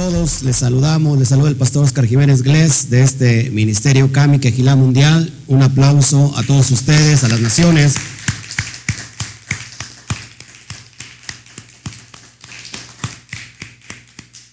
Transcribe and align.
todos. 0.00 0.42
Les 0.42 0.56
saludamos. 0.56 1.18
Les 1.18 1.28
saluda 1.28 1.50
el 1.50 1.56
pastor 1.56 1.84
Oscar 1.84 2.06
Jiménez 2.06 2.42
Glés 2.42 2.88
de 2.88 3.02
este 3.02 3.50
ministerio 3.50 4.10
Cami 4.10 4.38
Quejilá 4.38 4.74
Mundial. 4.74 5.30
Un 5.46 5.62
aplauso 5.62 6.34
a 6.38 6.42
todos 6.42 6.70
ustedes, 6.70 7.22
a 7.22 7.28
las 7.28 7.40
naciones. 7.40 7.96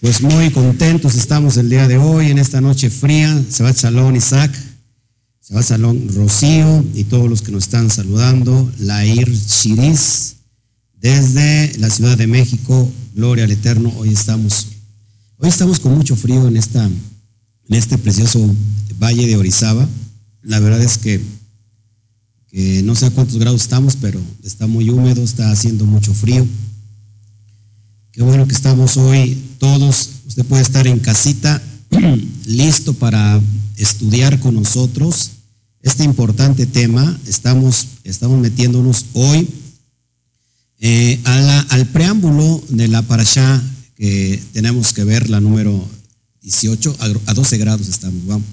Pues 0.02 0.22
muy 0.22 0.52
contentos 0.52 1.16
estamos 1.16 1.56
el 1.56 1.70
día 1.70 1.88
de 1.88 1.98
hoy, 1.98 2.30
en 2.30 2.40
esta 2.40 2.60
noche 2.60 2.90
fría. 2.90 3.42
Se 3.50 3.64
va 3.64 3.74
Chalón 3.74 4.18
Isaac, 4.18 4.52
se 5.40 5.54
va 5.54 5.64
Salón 5.64 6.10
Rocío 6.14 6.84
y 6.94 7.06
todos 7.06 7.30
los 7.30 7.42
que 7.42 7.54
nos 7.54 7.64
están 7.64 7.90
saludando. 7.90 8.70
Lair 8.80 9.32
Chiris, 9.48 10.36
desde 10.94 11.78
la 11.78 11.90
Ciudad 11.90 12.18
de 12.18 12.28
México. 12.28 12.92
Gloria 13.16 13.46
al 13.46 13.52
Eterno. 13.52 13.94
Hoy 13.98 14.10
estamos, 14.10 14.77
hoy 15.38 15.50
estamos 15.50 15.80
con 15.80 15.96
mucho 15.96 16.16
frío 16.16 16.48
en, 16.48 16.58
esta, 16.58 16.84
en 16.86 17.74
este 17.74 17.98
precioso 17.98 18.40
valle 19.00 19.28
de 19.28 19.38
Orizaba. 19.38 19.88
La 20.42 20.60
verdad 20.60 20.82
es 20.82 20.98
que, 20.98 21.22
no 22.84 22.96
sé 22.96 23.06
a 23.06 23.12
cuántos 23.12 23.38
grados 23.38 23.62
estamos, 23.62 23.96
pero 23.98 24.20
está 24.44 24.68
muy 24.68 24.90
húmedo, 24.90 25.24
está 25.24 25.52
haciendo 25.52 25.86
mucho 25.86 26.14
frío. 26.14 26.46
Qué 28.12 28.24
bueno 28.24 28.48
que 28.48 28.54
estamos 28.54 28.98
hoy 28.98 29.38
todos. 29.60 30.10
Usted 30.28 30.46
puede 30.46 30.64
estar 30.64 30.88
en 30.88 31.00
casita, 31.00 31.62
listo 32.46 32.94
para 32.94 33.40
estudiar 33.76 34.40
con 34.40 34.56
nosotros 34.56 35.32
este 35.82 36.04
importante 36.04 36.66
tema. 36.66 37.18
Estamos, 37.28 37.88
estamos 38.04 38.40
metiéndonos 38.40 39.06
hoy 39.14 39.48
eh, 40.80 41.20
al 41.24 41.86
preámbulo 41.88 42.64
de 42.70 42.88
la 42.88 43.02
parasha 43.04 43.62
que 43.98 44.42
tenemos 44.54 44.94
que 44.94 45.04
ver, 45.04 45.30
la 45.30 45.42
número 45.42 45.84
18, 46.42 46.98
a, 47.26 47.34
12 47.34 47.58
grados 47.58 47.88
estamos, 47.88 48.26
vamos. 48.26 48.48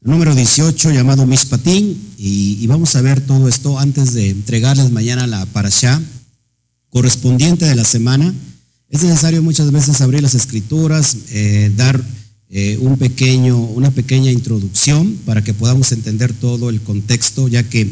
El 0.00 0.12
número 0.12 0.34
18 0.34 0.92
llamado 0.92 1.26
Mishpatín 1.26 2.14
y, 2.16 2.58
y, 2.60 2.66
vamos 2.68 2.94
a 2.94 3.02
ver 3.02 3.20
todo 3.20 3.48
esto 3.48 3.78
antes 3.78 4.14
de 4.14 4.30
entregarles 4.30 4.92
mañana 4.92 5.26
la 5.26 5.44
parasha 5.46 6.00
correspondiente 6.88 7.64
de 7.64 7.74
la 7.74 7.84
semana. 7.84 8.32
Es 8.88 9.02
necesario 9.02 9.42
muchas 9.42 9.70
veces 9.72 10.00
abrir 10.00 10.22
las 10.22 10.34
escrituras, 10.34 11.16
eh, 11.30 11.72
dar 11.76 12.02
eh, 12.48 12.78
un 12.80 12.96
pequeño, 12.96 13.58
una 13.58 13.90
pequeña 13.90 14.30
introducción 14.30 15.18
para 15.26 15.42
que 15.42 15.52
podamos 15.52 15.92
entender 15.92 16.32
todo 16.32 16.70
el 16.70 16.80
contexto, 16.80 17.48
ya 17.48 17.62
que 17.62 17.90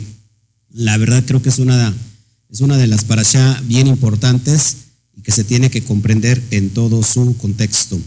la 0.71 0.97
verdad 0.97 1.25
creo 1.27 1.43
que 1.43 1.49
es 1.51 1.59
una, 1.59 1.93
es 2.51 2.61
una 2.61 2.79
de 2.79 2.87
las 2.87 3.05
parashá 3.05 3.61
bien 3.67 3.89
importantes 3.89 4.86
que 5.27 5.33
se 5.33 5.43
tiene 5.43 5.71
que 5.71 5.83
comprender 5.83 6.41
en 6.53 6.71
todo 6.71 7.03
su 7.03 7.37
contexto. 7.37 8.01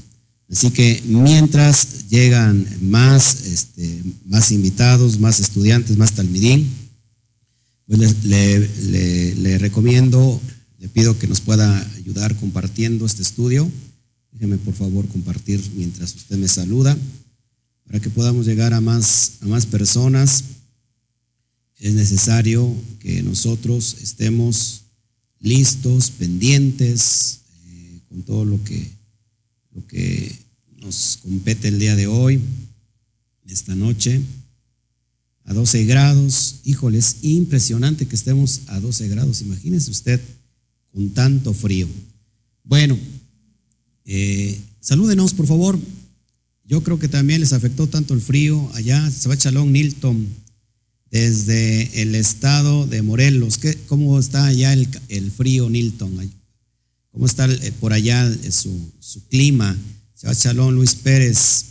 Así 0.49 0.71
que 0.71 1.03
mientras 1.05 2.07
llegan 2.07 2.65
más, 2.79 3.45
este, 3.45 4.01
más 4.25 4.53
invitados, 4.53 5.19
más 5.19 5.41
estudiantes, 5.41 5.97
más 5.97 6.13
talmidín, 6.13 6.71
pues 7.87 8.23
le, 8.23 9.57
recomiendo 9.57 10.39
le 10.79 10.87
pido 10.87 11.19
que 11.19 11.27
nos 11.27 11.41
pueda 11.41 11.85
ayudar 11.97 12.37
compartiendo 12.37 13.05
este 13.05 13.21
estudio. 13.21 13.69
Déjeme 14.31 14.57
por 14.57 14.73
favor 14.73 15.05
compartir 15.09 15.61
mientras 15.75 16.15
usted 16.15 16.37
me 16.37 16.47
saluda 16.47 16.97
para 17.85 17.99
que 17.99 18.09
podamos 18.09 18.45
llegar 18.45 18.73
a 18.73 18.79
más, 18.79 19.33
a 19.41 19.45
más 19.45 19.65
personas. 19.65 20.45
Es 21.79 21.93
necesario 21.95 22.73
que 23.01 23.21
nosotros 23.23 23.97
estemos 24.01 24.83
listos, 25.39 26.11
pendientes 26.11 27.39
eh, 27.67 27.99
con 28.09 28.23
todo 28.23 28.45
lo 28.45 28.63
que, 28.63 28.89
lo 29.73 29.85
que 29.87 30.35
nos 30.77 31.19
compete 31.21 31.67
el 31.69 31.79
día 31.79 31.95
de 31.95 32.07
hoy, 32.07 32.41
esta 33.47 33.75
noche. 33.75 34.21
A 35.45 35.53
12 35.53 35.85
grados, 35.85 36.59
híjole, 36.63 36.99
es 36.99 37.17
impresionante 37.23 38.05
que 38.05 38.15
estemos 38.15 38.61
a 38.67 38.79
12 38.79 39.07
grados. 39.07 39.41
Imagínese 39.41 39.89
usted 39.89 40.21
con 40.93 41.09
tanto 41.09 41.53
frío. 41.53 41.87
Bueno, 42.63 42.97
eh, 44.05 44.59
salúdenos 44.79 45.33
por 45.33 45.47
favor. 45.47 45.79
Yo 46.65 46.83
creo 46.83 46.99
que 46.99 47.07
también 47.07 47.39
les 47.41 47.53
afectó 47.53 47.87
tanto 47.87 48.13
el 48.13 48.21
frío 48.21 48.69
allá, 48.75 49.09
se 49.09 49.27
va 49.27 49.35
Chalón 49.35 49.73
Nilton, 49.73 50.27
desde 51.11 52.01
el 52.01 52.15
estado 52.15 52.85
de 52.85 53.01
Morelos. 53.01 53.57
¿Qué, 53.57 53.77
¿Cómo 53.87 54.19
está 54.19 54.45
allá 54.45 54.73
el, 54.73 55.31
frío 55.31 55.69
Nilton? 55.69 56.31
¿Cómo 57.11 57.25
está 57.25 57.51
eh, 57.51 57.73
por 57.79 57.93
allá 57.93 58.27
eh, 58.27 58.51
su, 58.51 58.91
su 58.99 59.25
clima? 59.27 59.75
Chalón 60.35 60.75
Luis 60.75 60.95
Pérez. 60.95 61.65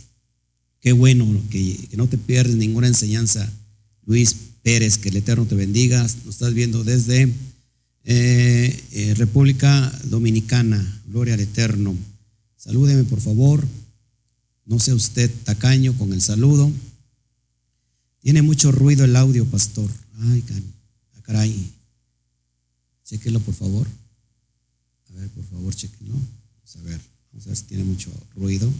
Qué 0.81 0.91
bueno 0.93 1.25
que, 1.49 1.89
no 1.97 2.07
te 2.07 2.17
pierdes 2.17 2.55
ninguna 2.55 2.87
enseñanza, 2.87 3.51
Luis 4.05 4.35
Pérez, 4.63 4.97
que 4.97 5.09
el 5.09 5.17
Eterno 5.17 5.45
te 5.45 5.55
bendiga. 5.55 6.01
Nos 6.01 6.35
estás 6.35 6.53
viendo 6.53 6.83
desde 6.83 7.31
eh, 8.05 9.13
República 9.17 9.91
Dominicana, 10.05 11.01
gloria 11.07 11.33
al 11.33 11.41
Eterno. 11.41 11.95
Salúdeme, 12.55 13.03
por 13.03 13.19
favor. 13.19 13.65
No 14.65 14.79
sea 14.79 14.95
usted 14.95 15.31
tacaño 15.43 15.93
con 15.97 16.13
el 16.13 16.21
saludo. 16.21 16.71
Tiene 18.21 18.41
mucho 18.41 18.71
ruido 18.71 19.05
el 19.05 19.15
audio, 19.15 19.45
pastor. 19.45 19.89
Ay, 20.19 20.43
ah, 20.51 21.21
caray. 21.23 21.71
Chequelo, 23.05 23.39
por 23.39 23.55
favor. 23.55 23.87
A 25.09 25.13
ver, 25.13 25.29
por 25.29 25.45
favor, 25.45 25.73
chequenlo. 25.73 26.15
Vamos 26.15 26.75
a 26.75 26.81
ver. 26.81 27.01
Vamos 27.31 27.45
a 27.45 27.49
ver 27.49 27.57
si 27.57 27.63
tiene 27.63 27.83
mucho 27.83 28.11
ruido. 28.35 28.71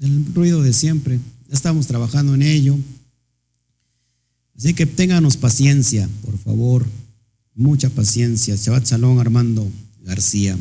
el 0.00 0.34
ruido 0.34 0.62
de 0.62 0.72
siempre. 0.72 1.18
Estamos 1.50 1.86
trabajando 1.86 2.34
en 2.34 2.42
ello. 2.42 2.76
Así 4.56 4.74
que 4.74 4.86
ténganos 4.86 5.36
paciencia, 5.36 6.08
por 6.24 6.38
favor. 6.38 6.86
Mucha 7.54 7.90
paciencia. 7.90 8.56
Chabat 8.56 8.84
Salón 8.84 9.18
Armando 9.18 9.70
García. 10.06 10.56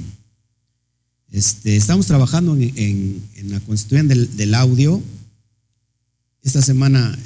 Este, 1.31 1.77
estamos 1.77 2.07
trabajando 2.07 2.57
en, 2.57 3.21
la 3.43 3.59
constitución 3.61 4.07
del, 4.07 4.53
audio. 4.55 5.01
Esta 6.43 6.61
semana 6.61 7.17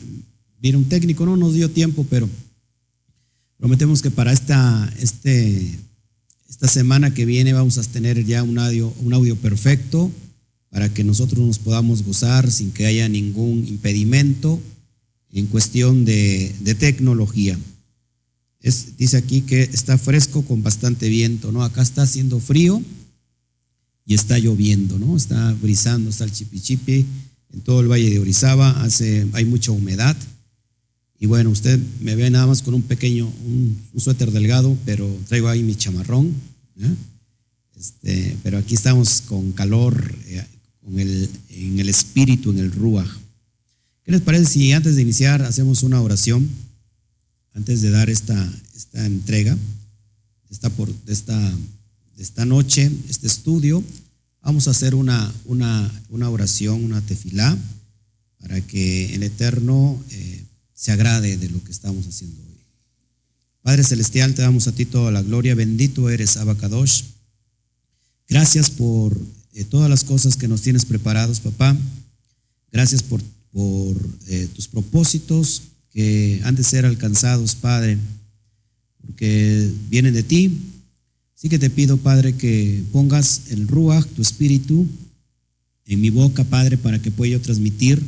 vino 0.62 0.78
un 0.78 0.90
técnico, 0.90 1.26
no 1.26 1.38
nos 1.38 1.54
dio 1.54 1.72
tiempo, 1.72 2.06
pero 2.10 2.30
prometemos 3.58 4.02
que 4.02 4.12
para 4.12 4.34
esta, 4.34 4.94
este, 5.00 5.80
esta 6.50 6.68
semana 6.68 7.14
que 7.14 7.26
viene 7.26 7.54
vamos 7.54 7.78
a 7.78 7.84
tener 7.84 8.26
ya 8.26 8.44
un 8.44 8.60
audio, 8.60 8.94
un 9.00 9.14
audio 9.14 9.36
perfecto 9.36 10.12
para 10.70 10.94
que 10.94 11.04
nosotros 11.04 11.46
nos 11.46 11.58
podamos 11.58 12.04
gozar 12.04 12.52
sin 12.52 12.72
que 12.72 12.86
haya 12.86 13.10
ningún 13.10 13.66
impedimento 13.68 14.60
en 15.32 15.48
cuestión 15.48 16.06
de, 16.06 16.54
tecnología. 16.80 17.58
Es, 18.62 18.98
dice 18.98 19.18
aquí 19.18 19.42
que 19.42 19.64
está 19.64 19.98
fresco 19.98 20.44
con 20.44 20.64
bastante 20.64 21.08
viento, 21.10 21.52
¿no? 21.52 21.64
Acá 21.64 21.82
está 21.82 22.02
haciendo 22.02 22.40
frío 22.40 22.82
y 24.06 24.16
está 24.16 24.38
lloviendo, 24.38 25.00
¿no? 25.00 25.16
Está 25.16 25.54
brisando, 25.54 26.10
está 26.10 26.26
el 26.26 26.32
chipichipi 26.32 27.06
en 27.54 27.62
todo 27.62 27.82
el 27.82 27.88
valle 27.88 28.10
de 28.10 28.20
Orizaba, 28.20 28.84
hace, 28.84 29.28
hay 29.34 29.46
mucha 29.46 29.72
humedad. 29.72 30.16
Y 31.20 31.26
bueno, 31.26 31.50
usted 31.50 31.80
me 32.00 32.16
ve 32.16 32.30
nada 32.30 32.48
más 32.48 32.62
con 32.62 32.74
un 32.74 32.84
pequeño, 32.84 33.28
un, 33.28 33.78
suéter 33.98 34.32
delgado, 34.32 34.78
pero 34.86 35.10
traigo 35.28 35.48
ahí 35.48 35.64
mi 35.64 35.76
chamarrón. 35.76 36.34
¿eh? 36.80 36.96
Este, 37.78 38.38
pero 38.44 38.58
aquí 38.58 38.76
estamos 38.76 39.22
con 39.22 39.52
calor, 39.52 40.16
eh, 40.28 40.46
en 41.50 41.80
el 41.80 41.90
espíritu, 41.90 42.52
en 42.52 42.60
el 42.60 42.72
ruach. 42.72 43.10
¿Qué 44.04 44.12
les 44.12 44.22
parece 44.22 44.46
si 44.46 44.72
antes 44.72 44.96
de 44.96 45.02
iniciar 45.02 45.42
hacemos 45.44 45.84
una 45.84 46.02
oración? 46.02 46.50
Antes 47.54 47.82
de 47.82 47.90
dar 47.90 48.10
esta, 48.10 48.54
esta 48.76 49.06
entrega, 49.06 49.58
esta, 50.50 50.70
por, 50.70 50.94
esta, 51.08 51.58
esta 52.18 52.46
noche, 52.46 52.92
este 53.10 53.28
estudio, 53.28 53.84
vamos 54.42 54.68
a 54.68 54.72
hacer 54.72 54.96
una, 54.96 55.34
una, 55.46 55.92
una 56.10 56.30
oración, 56.30 56.84
una 56.84 57.02
tefilá, 57.02 57.58
para 58.40 58.62
que 58.62 59.14
el 59.14 59.24
Eterno 59.24 60.02
eh, 60.12 60.44
se 60.74 60.92
agrade 60.92 61.38
de 61.38 61.50
lo 61.50 61.64
que 61.64 61.72
estamos 61.72 62.08
haciendo 62.08 62.42
hoy. 62.42 62.50
Padre 63.62 63.84
Celestial, 63.84 64.34
te 64.34 64.42
damos 64.42 64.68
a 64.68 64.72
ti 64.72 64.86
toda 64.86 65.12
la 65.12 65.22
gloria. 65.22 65.54
Bendito 65.56 66.10
eres, 66.10 66.38
Abacadosh. 66.38 67.04
Gracias 68.28 68.70
por 68.70 69.18
todas 69.70 69.90
las 69.90 70.04
cosas 70.04 70.38
que 70.38 70.48
nos 70.48 70.62
tienes 70.62 70.86
preparados, 70.86 71.40
papá. 71.40 71.76
Gracias 72.72 73.04
por, 73.04 73.22
por 73.52 73.98
eh, 74.28 74.48
tus 74.56 74.68
propósitos 74.68 75.64
que 75.92 76.42
han 76.44 76.56
de 76.56 76.64
ser 76.64 76.86
alcanzados, 76.86 77.56
Padre, 77.56 77.98
porque 79.06 79.72
vienen 79.90 80.14
de 80.14 80.24
ti. 80.24 80.58
Así 81.36 81.50
que 81.50 81.60
te 81.60 81.70
pido, 81.70 81.98
Padre, 81.98 82.36
que 82.36 82.84
pongas 82.92 83.44
el 83.50 83.68
Ruach, 83.68 84.06
tu 84.08 84.22
espíritu, 84.22 84.88
en 85.86 86.02
mi 86.02 86.10
boca, 86.10 86.44
Padre, 86.44 86.78
para 86.78 87.02
que 87.02 87.12
pueda 87.12 87.32
yo 87.32 87.42
transmitir 87.42 88.02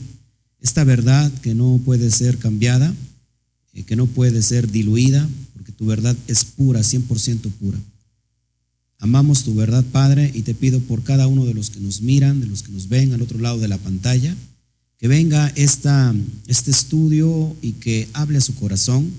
esta 0.60 0.84
verdad 0.84 1.32
que 1.42 1.56
no 1.56 1.80
puede 1.84 2.12
ser 2.12 2.38
cambiada 2.38 2.94
eh, 3.74 3.84
que 3.84 3.96
no 3.96 4.06
puede 4.06 4.42
ser 4.42 4.70
diluida, 4.70 5.28
porque 5.54 5.72
tu 5.72 5.86
verdad 5.86 6.16
es 6.28 6.44
pura, 6.44 6.82
100% 6.82 7.50
pura. 7.52 7.80
Amamos 9.00 9.44
tu 9.44 9.56
verdad, 9.56 9.84
Padre, 9.92 10.30
y 10.34 10.42
te 10.42 10.54
pido 10.54 10.80
por 10.82 11.04
cada 11.04 11.28
uno 11.28 11.46
de 11.46 11.54
los 11.54 11.70
que 11.70 11.80
nos 11.80 12.02
miran, 12.02 12.42
de 12.42 12.48
los 12.48 12.64
que 12.64 12.72
nos 12.72 12.90
ven 12.90 13.14
al 13.14 13.22
otro 13.22 13.40
lado 13.40 13.60
de 13.60 13.68
la 13.68 13.78
pantalla, 13.78 14.36
que 15.02 15.08
venga 15.08 15.52
esta, 15.56 16.14
este 16.46 16.70
estudio 16.70 17.56
y 17.60 17.72
que 17.74 18.08
hable 18.14 18.38
a 18.38 18.42
su 18.42 18.54
corazón, 18.54 19.12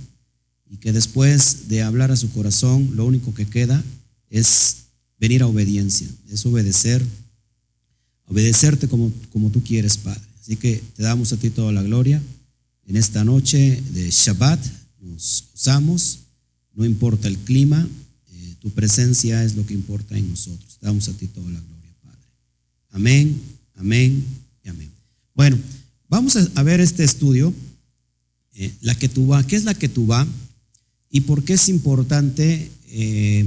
y 0.70 0.76
que 0.76 0.92
después 0.92 1.68
de 1.68 1.82
hablar 1.82 2.12
a 2.12 2.16
su 2.16 2.30
corazón, 2.30 2.92
lo 2.94 3.04
único 3.04 3.34
que 3.34 3.46
queda 3.46 3.82
es 4.30 4.84
venir 5.18 5.42
a 5.42 5.48
obediencia, 5.48 6.06
es 6.30 6.46
obedecer, 6.46 7.04
obedecerte 8.26 8.86
como, 8.86 9.12
como 9.32 9.50
tú 9.50 9.60
quieres, 9.64 9.96
Padre. 9.96 10.22
Así 10.40 10.54
que 10.54 10.80
te 10.94 11.02
damos 11.02 11.32
a 11.32 11.36
ti 11.36 11.50
toda 11.50 11.72
la 11.72 11.82
gloria. 11.82 12.22
En 12.86 12.96
esta 12.96 13.24
noche 13.24 13.82
de 13.90 14.08
Shabbat 14.08 14.64
nos 15.00 15.46
gozamos, 15.50 16.20
no 16.74 16.84
importa 16.84 17.26
el 17.26 17.38
clima, 17.38 17.88
eh, 18.32 18.54
tu 18.60 18.70
presencia 18.70 19.42
es 19.42 19.56
lo 19.56 19.66
que 19.66 19.74
importa 19.74 20.16
en 20.16 20.30
nosotros. 20.30 20.78
Te 20.78 20.86
damos 20.86 21.08
a 21.08 21.12
ti 21.14 21.26
toda 21.26 21.50
la 21.50 21.60
gloria, 21.60 21.92
Padre. 22.02 22.26
Amén, 22.90 23.40
amén. 23.74 24.41
Bueno, 25.34 25.58
vamos 26.08 26.36
a, 26.36 26.62
ver 26.62 26.80
este 26.80 27.04
estudio, 27.04 27.54
eh, 28.54 28.72
la 28.80 28.94
va, 28.94 29.46
¿qué 29.46 29.56
es 29.56 29.64
la 29.64 29.74
va? 29.74 30.26
¿Y 31.10 31.22
por 31.22 31.44
qué 31.44 31.54
es 31.54 31.68
importante 31.68 32.70
eh, 32.88 33.46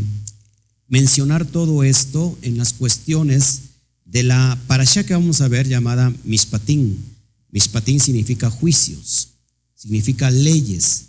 mencionar 0.88 1.46
todo 1.46 1.84
esto 1.84 2.38
en 2.42 2.58
las 2.58 2.74
cuestiones 2.74 3.62
de 4.06 4.24
la 4.24 4.58
parasha 4.68 5.04
que 5.04 5.14
vamos 5.14 5.42
a 5.42 5.48
ver 5.48 5.68
llamada 5.68 6.14
Mishpatim. 6.24 6.96
Mishpatim 7.52 8.00
significa 8.00 8.50
juicios, 8.50 9.30
significa 9.74 10.30
leyes, 10.30 11.06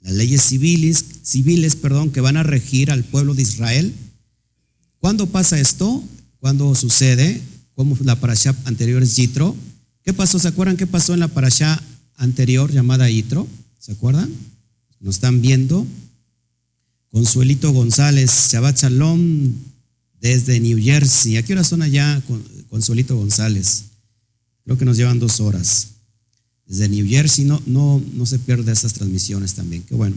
las 0.00 0.14
leyes 0.14 0.42
civiles, 0.42 1.04
civiles 1.22 1.76
perdón, 1.76 2.10
que 2.10 2.20
van 2.20 2.36
a 2.36 2.42
regir 2.42 2.90
al 2.90 3.04
pueblo 3.04 3.34
de 3.34 3.42
Israel. 3.42 3.94
¿Cuándo 4.98 5.26
pasa 5.26 5.60
esto? 5.60 6.02
¿Cuándo 6.40 6.74
sucede? 6.74 7.40
Como 7.74 7.96
la 8.02 8.18
parasha 8.18 8.56
anterior 8.64 9.02
es 9.02 9.16
Yitro. 9.16 9.54
¿Qué 10.08 10.14
pasó? 10.14 10.38
¿Se 10.38 10.48
acuerdan 10.48 10.78
qué 10.78 10.86
pasó 10.86 11.12
en 11.12 11.20
la 11.20 11.28
parasha 11.28 11.78
anterior 12.16 12.72
llamada 12.72 13.10
Yitro? 13.10 13.46
¿Se 13.78 13.92
acuerdan? 13.92 14.32
Nos 15.00 15.16
están 15.16 15.42
viendo. 15.42 15.86
Consuelito 17.10 17.72
González, 17.72 18.48
Shabbat 18.50 18.80
Shalom 18.80 19.52
desde 20.18 20.60
New 20.60 20.82
Jersey. 20.82 21.36
¿A 21.36 21.42
qué 21.42 21.52
hora 21.52 21.62
son 21.62 21.82
allá, 21.82 22.22
Consuelito 22.70 23.18
González? 23.18 23.84
Creo 24.64 24.78
que 24.78 24.86
nos 24.86 24.96
llevan 24.96 25.18
dos 25.18 25.40
horas. 25.40 25.88
Desde 26.64 26.88
New 26.88 27.06
Jersey 27.06 27.44
no, 27.44 27.60
no, 27.66 28.02
no 28.14 28.24
se 28.24 28.38
pierde 28.38 28.72
esas 28.72 28.94
transmisiones 28.94 29.52
también. 29.52 29.82
Qué 29.82 29.94
bueno. 29.94 30.16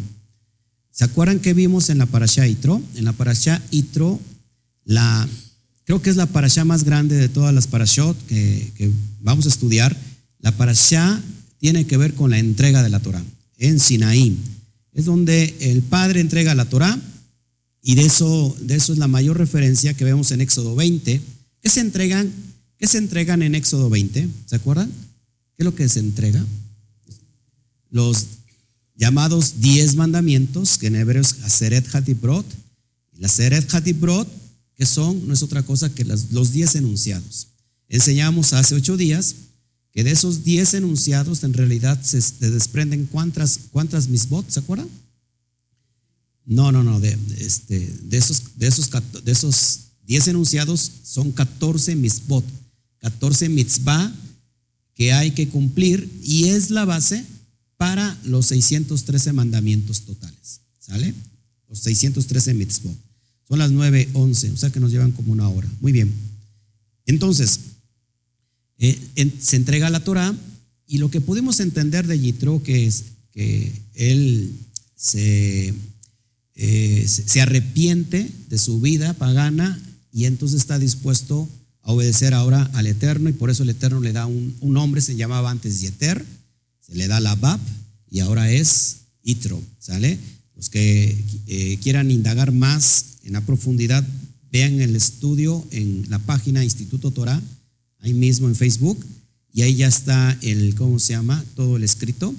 ¿Se 0.92 1.04
acuerdan 1.04 1.42
que 1.42 1.54
vimos 1.54 1.90
en 1.90 1.98
la 1.98 2.06
Parashá 2.06 2.48
Itro? 2.48 2.82
En 2.96 3.04
la 3.04 3.12
Parashá 3.12 3.62
Itro, 3.72 4.22
la, 4.86 5.28
creo 5.84 6.02
que 6.02 6.10
es 6.10 6.16
la 6.16 6.28
Parashá 6.28 6.64
más 6.64 6.86
grande 6.86 7.18
de 7.18 7.28
todas 7.28 7.54
las 7.54 7.68
Parashot 7.68 8.16
que 8.28 8.94
vamos 9.22 9.46
a 9.46 9.50
estudiar. 9.50 9.96
La 10.40 10.52
Parashá 10.52 11.22
tiene 11.60 11.86
que 11.86 11.98
ver 11.98 12.14
con 12.14 12.32
la 12.32 12.40
entrega 12.40 12.84
de 12.84 12.90
la 12.90 13.00
Torah 13.00 13.24
en 13.62 13.80
Sinaí 13.80 14.38
es 14.94 15.06
donde 15.06 15.56
el 15.62 15.82
Padre 15.84 16.20
entrega 16.20 16.56
la 16.56 16.66
Torah 16.66 17.00
y 17.82 17.96
de 17.96 18.06
eso, 18.06 18.56
de 18.60 18.76
eso 18.76 18.92
es 18.92 19.00
la 19.00 19.08
mayor 19.08 19.38
referencia 19.38 19.94
que 19.94 20.04
vemos 20.04 20.32
en 20.32 20.42
Éxodo 20.42 20.76
20. 20.76 21.22
¿Qué 21.62 21.70
se 21.70 21.80
entregan? 21.80 22.32
¿Qué 22.78 22.88
se 22.88 22.98
entregan 22.98 23.42
en 23.42 23.56
Éxodo 23.56 23.90
20? 23.90 24.28
¿Se 24.48 24.56
acuerdan? 24.56 24.90
¿Qué 24.90 25.60
es 25.60 25.66
lo 25.66 25.76
que 25.76 25.88
se 25.88 26.00
entrega? 26.00 26.44
Los 27.90 28.26
llamados 28.96 29.62
diez 29.62 29.96
mandamientos, 29.96 30.78
que 30.78 30.88
en 30.88 30.96
hebreo 30.96 31.22
es 31.22 31.38
Aseret 31.44 31.88
Hatibrot. 31.94 32.46
La 33.18 33.28
Aseret 33.28 33.74
Hatibrot, 33.74 34.28
que 34.76 34.86
son, 34.86 35.28
no 35.28 35.34
es 35.34 35.44
otra 35.44 35.64
cosa 35.64 35.94
que 35.94 36.04
los 36.06 36.52
diez 36.52 36.76
enunciados. 36.76 37.48
Enseñamos 37.92 38.54
hace 38.54 38.74
ocho 38.74 38.96
días 38.96 39.36
que 39.92 40.06
de 40.06 40.12
esos 40.12 40.46
10 40.46 40.76
enunciados 40.76 41.44
en 41.44 41.52
realidad 41.52 42.02
se, 42.02 42.22
desprenden 42.50 43.06
cuántas, 43.06 43.60
cuántas 43.70 44.08
misbot, 44.08 44.50
¿se 44.50 44.62
acuerdan? 44.62 44.88
No, 46.46 46.72
no, 46.72 46.84
no, 46.84 47.02
de, 47.02 47.18
este, 47.38 47.80
de, 48.04 48.18
esos, 48.18 48.58
de, 48.58 48.68
esos, 48.68 48.90
de 49.26 49.32
esos 49.34 49.80
10 50.08 50.30
enunciados 50.30 50.90
son 51.04 51.34
14 51.34 51.98
misbot, 51.98 52.46
14 53.00 53.50
mitzvah 53.50 54.10
que 54.94 55.12
hay 55.12 55.32
que 55.32 55.50
cumplir 55.50 56.10
y 56.24 56.46
es 56.46 56.70
la 56.70 56.86
base 56.86 57.26
para 57.76 58.18
los 58.24 58.46
613 58.46 59.34
mandamientos 59.34 60.04
totales, 60.04 60.62
¿sale? 60.80 61.14
Los 61.68 61.80
613 61.80 62.54
mitzvot. 62.54 62.96
Son 63.50 63.60
las 63.60 63.72
9, 63.72 64.12
11, 64.14 64.52
o 64.52 64.58
sea 64.58 64.70
que 64.70 64.80
nos 64.80 64.92
llevan 64.92 65.12
como 65.12 65.34
una 65.34 65.50
hora. 65.50 65.68
Muy 65.82 65.92
bien. 65.92 66.14
Entonces, 67.06 67.60
eh, 68.82 69.32
se 69.40 69.56
entrega 69.58 69.92
la 69.92 70.04
Torah 70.04 70.36
y 70.88 70.98
lo 70.98 71.12
que 71.12 71.22
podemos 71.22 71.60
entender 71.60 72.08
de 72.08 72.20
Yitro 72.20 72.64
que 72.64 72.88
es 72.88 73.04
que 73.32 73.72
él 73.94 74.52
se, 74.96 75.74
eh, 76.56 77.06
se 77.08 77.42
arrepiente 77.42 78.28
de 78.50 78.58
su 78.58 78.82
vida 78.82 79.14
pagana 79.14 79.80
y 80.12 80.26
entonces 80.26 80.62
está 80.62 80.80
dispuesto 80.80 81.48
a 81.84 81.92
obedecer 81.92 82.34
ahora 82.34 82.70
al 82.74 82.88
Eterno 82.88 83.30
y 83.30 83.34
por 83.34 83.52
eso 83.52 83.62
el 83.62 83.70
Eterno 83.70 84.02
le 84.02 84.14
da 84.14 84.26
un, 84.26 84.56
nombre, 84.62 85.02
se 85.02 85.16
llamaba 85.16 85.52
antes 85.52 85.80
Yeter, 85.82 86.26
se 86.80 86.96
le 86.96 87.08
da 87.08 87.20
la 87.20 87.36
Bab 87.36 87.60
y 88.10 88.20
ahora 88.20 88.52
es 88.52 88.98
Yitro, 89.24 89.62
¿sale? 89.78 90.18
Los 90.56 90.70
que 90.70 91.24
eh, 91.48 91.78
quieran 91.84 92.10
indagar 92.10 92.52
más 92.52 93.18
en 93.24 93.34
la 93.34 93.42
profundidad, 93.42 94.04
vean 94.52 94.82
el 94.82 94.96
estudio 94.96 95.66
en 95.70 96.06
la 96.10 96.18
página 96.18 96.64
Instituto 96.64 97.12
Torah 97.12 97.42
ahí 98.02 98.14
mismo 98.14 98.48
en 98.48 98.56
Facebook, 98.56 99.04
y 99.54 99.64
ahí 99.64 99.76
ya 99.76 99.88
está 99.88 100.38
el, 100.42 100.76
¿cómo 100.76 101.00
se 101.00 101.14
llama? 101.14 101.44
Todo 101.56 101.78
el 101.78 101.84
escrito. 101.84 102.34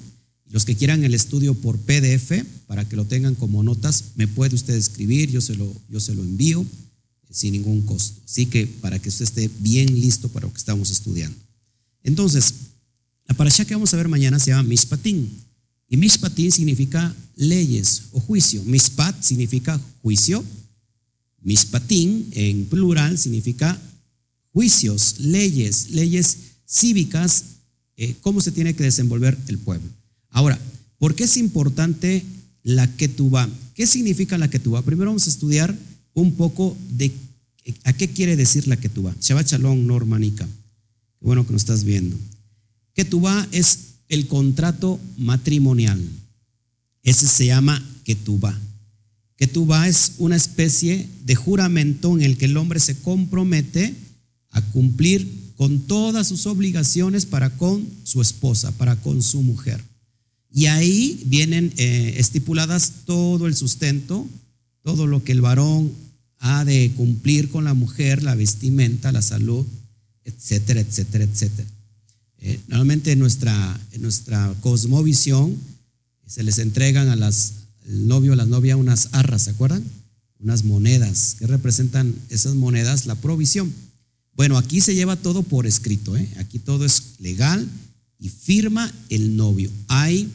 Los 0.49 0.65
que 0.65 0.75
quieran 0.75 1.03
el 1.03 1.13
estudio 1.13 1.53
por 1.55 1.77
PDF, 1.79 2.45
para 2.67 2.87
que 2.87 2.95
lo 2.95 3.05
tengan 3.05 3.35
como 3.35 3.63
notas, 3.63 4.05
me 4.15 4.27
puede 4.27 4.55
usted 4.55 4.75
escribir, 4.75 5.29
yo 5.31 5.41
se 5.41 5.55
lo, 5.55 5.73
yo 5.89 5.99
se 5.99 6.13
lo 6.13 6.21
envío 6.21 6.61
eh, 6.61 6.65
sin 7.31 7.53
ningún 7.53 7.81
costo. 7.81 8.21
Así 8.25 8.45
que 8.45 8.67
para 8.67 8.99
que 8.99 9.09
usted 9.09 9.25
esté 9.25 9.49
bien 9.59 9.99
listo 9.99 10.29
para 10.29 10.45
lo 10.45 10.53
que 10.53 10.59
estamos 10.59 10.91
estudiando. 10.91 11.37
Entonces, 12.03 12.53
la 13.27 13.35
parasha 13.35 13.65
que 13.65 13.73
vamos 13.73 13.93
a 13.93 13.97
ver 13.97 14.07
mañana 14.07 14.39
se 14.39 14.51
llama 14.51 14.63
Mishpatim. 14.63 15.27
Y 15.89 15.97
Mishpatim 15.97 16.51
significa 16.51 17.15
leyes 17.35 18.03
o 18.11 18.19
juicio. 18.19 18.63
Mishpat 18.63 19.23
significa 19.23 19.79
juicio. 20.01 20.43
Mishpatim 21.41 22.25
en 22.31 22.65
plural 22.65 23.17
significa 23.17 23.79
juicios, 24.53 25.19
leyes, 25.19 25.89
leyes 25.89 26.37
cívicas, 26.65 27.43
eh, 27.97 28.15
cómo 28.21 28.39
se 28.39 28.51
tiene 28.51 28.75
que 28.75 28.83
desenvolver 28.83 29.37
el 29.47 29.57
pueblo. 29.57 29.89
Ahora, 30.29 30.57
¿por 30.99 31.15
qué 31.15 31.25
es 31.25 31.37
importante 31.37 32.23
la 32.63 32.87
ketubá? 32.95 33.49
¿Qué 33.73 33.87
significa 33.87 34.37
la 34.37 34.49
ketubá? 34.49 34.81
Primero 34.83 35.09
vamos 35.09 35.27
a 35.27 35.31
estudiar 35.31 35.75
un 36.13 36.35
poco 36.35 36.77
de 36.91 37.11
a 37.83 37.93
qué 37.93 38.09
quiere 38.09 38.35
decir 38.35 38.67
la 38.67 38.77
ketubá. 38.77 39.15
Shabbat 39.19 39.47
Shalom, 39.47 39.87
Normanica. 39.87 40.47
Bueno 41.19 41.45
que 41.45 41.53
nos 41.53 41.61
estás 41.61 41.83
viendo. 41.83 42.17
Ketubá 42.93 43.47
es 43.51 43.79
el 44.09 44.27
contrato 44.27 44.99
matrimonial. 45.17 46.01
Ese 47.03 47.27
se 47.27 47.47
llama 47.47 47.83
ketubá. 48.03 48.59
Ketubá 49.37 49.87
es 49.87 50.13
una 50.19 50.35
especie 50.35 51.07
de 51.25 51.35
juramento 51.35 52.15
en 52.15 52.23
el 52.23 52.37
que 52.37 52.45
el 52.45 52.57
hombre 52.57 52.79
se 52.79 52.95
compromete 52.97 53.95
a 54.53 54.61
cumplir 54.61 55.53
con 55.57 55.81
todas 55.81 56.27
sus 56.27 56.45
obligaciones 56.47 57.25
para 57.25 57.51
con 57.57 57.85
su 58.03 58.21
esposa, 58.21 58.71
para 58.71 58.95
con 58.95 59.21
su 59.21 59.41
mujer. 59.41 59.83
Y 60.51 60.67
ahí 60.67 61.21
vienen 61.25 61.73
eh, 61.77 62.15
estipuladas 62.17 62.93
todo 63.05 63.47
el 63.47 63.55
sustento, 63.55 64.27
todo 64.83 65.07
lo 65.07 65.23
que 65.23 65.31
el 65.31 65.41
varón 65.41 65.91
ha 66.39 66.65
de 66.65 66.91
cumplir 66.95 67.49
con 67.49 67.63
la 67.63 67.73
mujer, 67.73 68.21
la 68.21 68.35
vestimenta, 68.35 69.11
la 69.11 69.21
salud, 69.21 69.65
etcétera, 70.25 70.81
etcétera, 70.81 71.23
etcétera. 71.23 71.69
Eh, 72.39 72.59
normalmente 72.67 73.13
en 73.13 73.19
nuestra, 73.19 73.79
en 73.93 74.01
nuestra 74.01 74.53
cosmovisión 74.61 75.57
se 76.27 76.43
les 76.43 76.59
entregan 76.59 77.09
a 77.09 77.15
las, 77.15 77.53
el 77.87 78.07
novio 78.07 78.33
o 78.33 78.35
la 78.35 78.45
novia 78.45 78.75
unas 78.75 79.09
arras, 79.13 79.43
¿se 79.43 79.51
acuerdan? 79.51 79.83
Unas 80.39 80.65
monedas 80.65 81.37
que 81.39 81.47
representan 81.47 82.13
esas 82.29 82.55
monedas 82.55 83.05
la 83.05 83.15
provisión. 83.15 83.73
Bueno, 84.35 84.57
aquí 84.57 84.81
se 84.81 84.95
lleva 84.95 85.15
todo 85.15 85.43
por 85.43 85.67
escrito, 85.67 86.17
¿eh? 86.17 86.27
aquí 86.37 86.59
todo 86.59 86.85
es 86.85 87.15
legal 87.19 87.67
y 88.19 88.29
firma 88.29 88.91
el 89.09 89.35
novio. 89.35 89.69
Hay, 89.87 90.29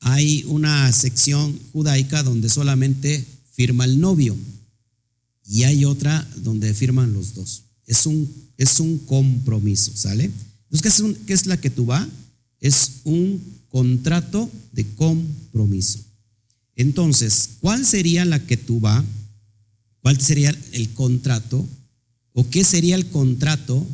hay 0.00 0.44
una 0.46 0.92
sección 0.92 1.58
judaica 1.72 2.22
donde 2.22 2.48
solamente 2.48 3.24
firma 3.52 3.84
el 3.84 3.98
novio 3.98 4.36
y 5.46 5.64
hay 5.64 5.84
otra 5.84 6.26
donde 6.36 6.72
firman 6.74 7.12
los 7.12 7.34
dos. 7.34 7.62
Es 7.86 8.06
un, 8.06 8.30
es 8.56 8.80
un 8.80 8.98
compromiso, 8.98 9.92
¿sale? 9.94 10.30
Entonces, 10.70 10.82
¿qué 10.82 10.88
es, 10.88 11.16
¿qué 11.26 11.32
es 11.32 11.46
la 11.46 11.60
que 11.60 11.70
tú 11.70 11.86
va? 11.86 12.06
es 12.60 13.00
un 13.04 13.40
contrato 13.70 14.50
de 14.72 14.84
compromiso. 14.94 16.00
Entonces, 16.74 17.50
¿cuál 17.60 17.86
sería 17.86 18.24
la 18.24 18.44
que 18.44 18.56
tú 18.56 18.80
va? 18.80 19.04
¿Cuál 20.00 20.20
sería 20.20 20.54
el 20.72 20.90
contrato? 20.90 21.66
¿O 22.38 22.46
qué 22.50 22.64
sería 22.64 22.96
el 22.96 23.06
contrato 23.06 23.86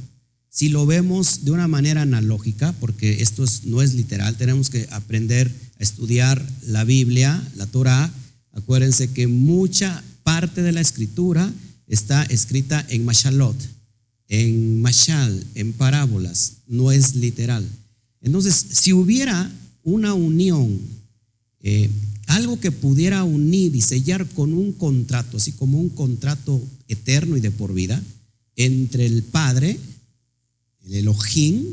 si 0.50 0.68
lo 0.68 0.84
vemos 0.84 1.44
de 1.44 1.52
una 1.52 1.68
manera 1.68 2.02
analógica? 2.02 2.72
Porque 2.80 3.22
esto 3.22 3.44
no 3.66 3.82
es 3.82 3.94
literal, 3.94 4.37
tenemos 4.37 4.68
que 4.68 4.88
aprender 4.90 5.49
a 5.78 5.82
estudiar 5.84 6.44
la 6.66 6.82
Biblia, 6.82 7.40
la 7.54 7.68
Torah. 7.68 8.12
Acuérdense 8.50 9.12
que 9.12 9.28
mucha 9.28 10.02
parte 10.25 10.62
de 10.62 10.72
la 10.72 10.80
escritura 10.80 11.52
está 11.87 12.25
escrita 12.25 12.84
en 12.88 13.04
Mashalot, 13.04 13.56
en 14.26 14.80
Mashal, 14.80 15.46
en 15.54 15.72
parábolas, 15.72 16.54
no 16.66 16.90
es 16.90 17.14
literal. 17.14 17.64
Entonces, 18.22 18.66
si 18.72 18.92
hubiera 18.92 19.52
una 19.84 20.14
unión, 20.14 20.80
eh, 21.61 21.88
algo 22.26 22.58
que 22.58 22.72
pudiera 22.72 23.22
unir 23.22 23.76
y 23.76 23.82
sellar 23.82 24.26
con 24.30 24.52
un 24.52 24.72
contrato, 24.72 25.37
así 25.37 25.52
como 25.52 25.78
un 25.78 25.90
contrato 25.90 26.61
eterno 26.88 27.37
y 27.37 27.40
de 27.40 27.52
por 27.52 27.72
vida, 27.72 28.02
entre 28.56 29.06
el 29.06 29.23
Padre, 29.23 29.78
el 30.85 30.94
Elohim, 30.94 31.64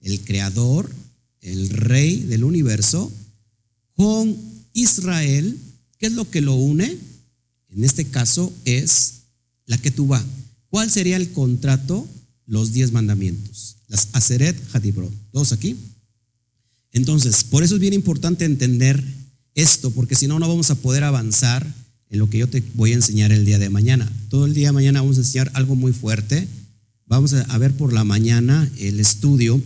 el 0.00 0.20
Creador, 0.20 0.90
el 1.40 1.68
Rey 1.70 2.20
del 2.20 2.44
universo, 2.44 3.12
con 3.94 4.36
Israel, 4.72 5.56
¿qué 5.98 6.06
es 6.06 6.12
lo 6.12 6.28
que 6.30 6.40
lo 6.40 6.54
une? 6.54 6.96
En 7.70 7.84
este 7.84 8.04
caso 8.06 8.52
es 8.64 9.14
la 9.66 9.78
que. 9.78 9.92
¿Cuál 10.70 10.90
sería 10.90 11.16
el 11.16 11.30
contrato? 11.32 12.06
Los 12.46 12.72
diez 12.72 12.92
mandamientos. 12.92 13.76
Las 13.88 14.08
Aseret 14.12 14.56
Hadibrot. 14.72 15.12
¿Todos 15.32 15.52
aquí? 15.52 15.76
Entonces, 16.92 17.44
por 17.44 17.62
eso 17.62 17.74
es 17.74 17.80
bien 17.80 17.92
importante 17.92 18.44
entender 18.44 19.02
esto, 19.54 19.90
porque 19.90 20.14
si 20.14 20.26
no, 20.26 20.38
no 20.38 20.48
vamos 20.48 20.70
a 20.70 20.76
poder 20.76 21.04
avanzar 21.04 21.66
en 22.10 22.18
lo 22.18 22.30
que 22.30 22.38
yo 22.38 22.48
te 22.48 22.62
voy 22.74 22.92
a 22.92 22.96
enseñar 22.96 23.32
el 23.32 23.44
día 23.44 23.58
de 23.58 23.70
mañana. 23.70 24.10
Todo 24.28 24.46
el 24.46 24.54
día 24.54 24.68
de 24.68 24.72
mañana 24.72 25.00
vamos 25.00 25.16
a 25.16 25.20
enseñar 25.20 25.50
algo 25.54 25.74
muy 25.74 25.92
fuerte. 25.92 26.46
Vamos 27.06 27.32
a 27.32 27.58
ver 27.58 27.72
por 27.72 27.92
la 27.92 28.04
mañana 28.04 28.70
el 28.78 29.00
estudio. 29.00 29.62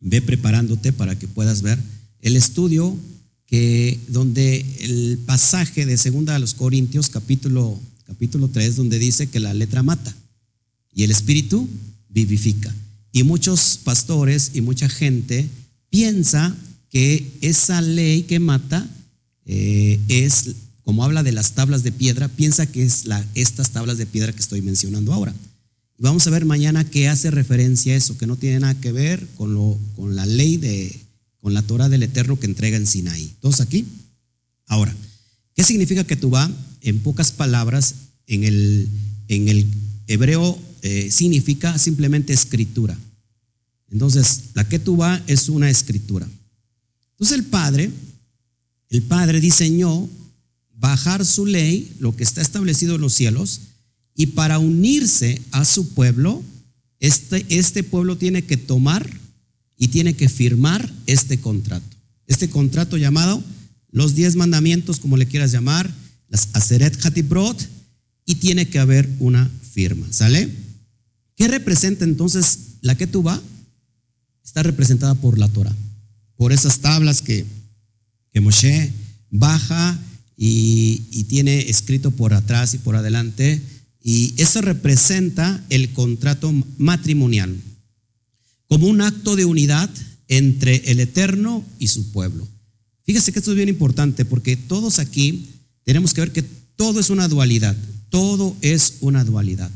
Ve 0.00 0.22
preparándote 0.22 0.92
para 0.92 1.18
que 1.18 1.28
puedas 1.28 1.62
ver 1.62 1.78
el 2.20 2.36
estudio 2.36 2.96
que 3.46 3.98
donde 4.08 4.64
el 4.80 5.18
pasaje 5.26 5.86
de 5.86 5.96
segunda 5.96 6.34
a 6.34 6.38
los 6.38 6.54
Corintios 6.54 7.10
capítulo 7.10 7.78
capítulo 8.06 8.48
3 8.48 8.76
donde 8.76 8.98
dice 8.98 9.28
que 9.28 9.40
la 9.40 9.54
letra 9.54 9.82
mata 9.82 10.14
y 10.94 11.04
el 11.04 11.10
espíritu 11.10 11.68
vivifica. 12.08 12.74
Y 13.12 13.22
muchos 13.22 13.78
pastores 13.82 14.52
y 14.54 14.60
mucha 14.60 14.88
gente 14.88 15.48
piensa 15.90 16.54
que 16.90 17.26
esa 17.40 17.80
ley 17.80 18.22
que 18.22 18.38
mata 18.38 18.86
eh, 19.46 19.98
es, 20.08 20.54
como 20.84 21.04
habla 21.04 21.22
de 21.22 21.32
las 21.32 21.52
tablas 21.52 21.82
de 21.82 21.92
piedra, 21.92 22.28
piensa 22.28 22.66
que 22.66 22.84
es 22.84 23.04
la, 23.06 23.24
estas 23.34 23.70
tablas 23.70 23.98
de 23.98 24.06
piedra 24.06 24.32
que 24.32 24.40
estoy 24.40 24.62
mencionando 24.62 25.12
ahora. 25.12 25.34
Vamos 25.98 26.26
a 26.26 26.30
ver 26.30 26.44
mañana 26.44 26.84
qué 26.84 27.08
hace 27.08 27.30
referencia 27.30 27.94
a 27.94 27.96
eso, 27.96 28.18
que 28.18 28.26
no 28.26 28.36
tiene 28.36 28.60
nada 28.60 28.74
que 28.80 28.90
ver 28.90 29.26
con, 29.36 29.54
lo, 29.54 29.78
con 29.94 30.16
la 30.16 30.26
ley 30.26 30.56
de, 30.56 31.00
con 31.40 31.54
la 31.54 31.62
Torah 31.62 31.88
del 31.88 32.02
Eterno 32.02 32.40
que 32.40 32.46
entrega 32.46 32.76
en 32.76 32.86
Sinaí. 32.86 33.32
¿Todos 33.40 33.60
aquí? 33.60 33.84
Ahora, 34.66 34.94
¿qué 35.54 35.62
significa 35.62 36.04
que 36.04 36.16
va? 36.16 36.50
En 36.80 36.98
pocas 37.00 37.30
palabras, 37.30 37.94
en 38.26 38.42
el, 38.42 38.88
en 39.28 39.48
el 39.48 39.66
hebreo 40.08 40.58
eh, 40.82 41.10
significa 41.12 41.78
simplemente 41.78 42.32
escritura. 42.32 42.98
Entonces, 43.90 44.44
la 44.54 44.68
Ketubá 44.68 45.22
es 45.26 45.48
una 45.48 45.70
escritura. 45.70 46.26
Entonces 47.12 47.38
el 47.38 47.44
Padre, 47.44 47.90
el 48.88 49.02
Padre 49.02 49.40
diseñó 49.40 50.08
bajar 50.82 51.24
su 51.24 51.46
ley, 51.46 51.92
lo 52.00 52.14
que 52.16 52.24
está 52.24 52.42
establecido 52.42 52.96
en 52.96 53.00
los 53.00 53.14
cielos, 53.14 53.60
y 54.16 54.26
para 54.26 54.58
unirse 54.58 55.40
a 55.52 55.64
su 55.64 55.94
pueblo, 55.94 56.42
este, 56.98 57.46
este 57.48 57.84
pueblo 57.84 58.18
tiene 58.18 58.42
que 58.42 58.56
tomar 58.56 59.08
y 59.78 59.88
tiene 59.88 60.14
que 60.14 60.28
firmar 60.28 60.92
este 61.06 61.38
contrato. 61.38 61.96
Este 62.26 62.50
contrato 62.50 62.96
llamado 62.96 63.42
los 63.92 64.16
diez 64.16 64.34
mandamientos, 64.34 64.98
como 64.98 65.16
le 65.16 65.26
quieras 65.26 65.52
llamar, 65.52 65.88
las 66.28 66.48
Aseret 66.52 66.98
Hatibrot, 67.04 67.68
y 68.26 68.34
tiene 68.36 68.66
que 68.66 68.80
haber 68.80 69.08
una 69.20 69.48
firma, 69.72 70.06
¿sale? 70.10 70.48
¿Qué 71.36 71.46
representa 71.46 72.04
entonces 72.04 72.58
la 72.80 72.96
Ketubá? 72.96 73.40
está 74.44 74.64
representada 74.64 75.14
por 75.14 75.38
la 75.38 75.46
Torah, 75.46 75.74
por 76.36 76.52
esas 76.52 76.80
tablas 76.80 77.22
que, 77.22 77.46
que 78.32 78.40
Moshe 78.40 78.92
baja 79.30 79.96
y, 80.44 81.24
tiene 81.28 81.70
escrito 81.70 82.10
por 82.10 82.34
atrás 82.34 82.74
y 82.74 82.78
por 82.78 82.96
adelante, 82.96 83.62
y 84.02 84.34
eso 84.36 84.60
representa 84.60 85.64
el 85.70 85.92
contrato 85.92 86.52
matrimonial 86.78 87.56
como 88.66 88.88
un 88.88 89.02
acto 89.02 89.36
de 89.36 89.44
unidad 89.44 89.88
entre 90.26 90.90
el 90.90 90.98
Eterno 90.98 91.64
y 91.78 91.86
su 91.86 92.10
pueblo. 92.10 92.48
Fíjese 93.04 93.32
que 93.32 93.38
esto 93.38 93.52
es 93.52 93.56
bien 93.56 93.68
importante 93.68 94.24
porque 94.24 94.56
todos 94.56 94.98
aquí 94.98 95.48
tenemos 95.84 96.12
que 96.12 96.22
ver 96.22 96.32
que 96.32 96.42
todo 96.42 96.98
es 96.98 97.08
una 97.08 97.28
dualidad, 97.28 97.76
todo 98.10 98.56
es 98.62 98.94
una 99.00 99.24
dualidad, 99.24 99.70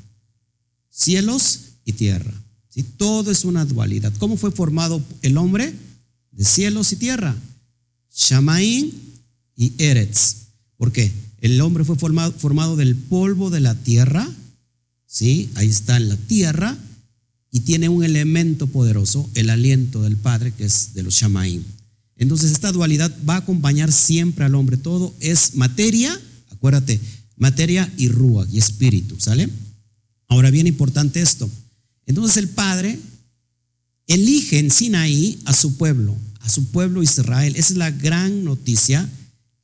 cielos 0.90 1.60
y 1.84 1.92
tierra. 1.92 2.34
Y 2.74 2.82
Todo 2.82 3.30
es 3.30 3.46
una 3.46 3.64
dualidad. 3.64 4.12
¿Cómo 4.18 4.36
fue 4.36 4.50
formado 4.50 5.02
el 5.22 5.38
hombre? 5.38 5.72
De 6.32 6.44
cielos 6.44 6.92
y 6.92 6.96
tierra. 6.96 7.34
Shamaín 8.14 8.92
y 9.56 9.72
Eretz. 9.78 10.45
¿Por 10.76 10.92
qué? 10.92 11.12
El 11.40 11.60
hombre 11.60 11.84
fue 11.84 11.96
formado, 11.96 12.32
formado 12.32 12.76
del 12.76 12.96
polvo 12.96 13.50
de 13.50 13.60
la 13.60 13.74
tierra. 13.74 14.28
¿Sí? 15.06 15.50
Ahí 15.54 15.68
está 15.68 15.96
en 15.96 16.08
la 16.08 16.16
tierra. 16.16 16.76
Y 17.50 17.60
tiene 17.60 17.88
un 17.88 18.04
elemento 18.04 18.66
poderoso, 18.66 19.28
el 19.34 19.50
aliento 19.50 20.02
del 20.02 20.16
Padre, 20.16 20.52
que 20.52 20.64
es 20.64 20.94
de 20.94 21.02
los 21.02 21.14
Shamaín. 21.14 21.64
Entonces 22.16 22.52
esta 22.52 22.72
dualidad 22.72 23.14
va 23.28 23.34
a 23.34 23.38
acompañar 23.38 23.92
siempre 23.92 24.44
al 24.44 24.54
hombre. 24.54 24.76
Todo 24.76 25.14
es 25.20 25.54
materia, 25.54 26.18
acuérdate, 26.50 27.00
materia 27.36 27.92
y 27.96 28.08
rúa 28.08 28.46
y 28.50 28.58
espíritu, 28.58 29.16
¿sale? 29.18 29.48
Ahora 30.28 30.50
bien 30.50 30.66
importante 30.66 31.20
esto. 31.20 31.48
Entonces 32.06 32.36
el 32.38 32.48
Padre 32.48 32.98
elige 34.06 34.58
en 34.58 34.70
Sinaí 34.70 35.38
a 35.44 35.52
su 35.52 35.76
pueblo, 35.76 36.16
a 36.40 36.48
su 36.48 36.66
pueblo 36.66 37.02
Israel. 37.02 37.54
Esa 37.56 37.72
es 37.72 37.78
la 37.78 37.90
gran 37.90 38.44
noticia, 38.44 39.08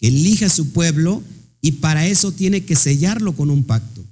elige 0.03 0.45
a 0.45 0.51
su 0.51 0.71
pueblo 0.71 1.23
y 1.63 1.73
para 1.73 2.07
eso 2.07 2.33
tiene 2.33 2.65
que 2.65 2.77
sellarlo 2.77 3.35
con 3.35 3.49
un 3.49 3.65
pacto. 3.65 4.05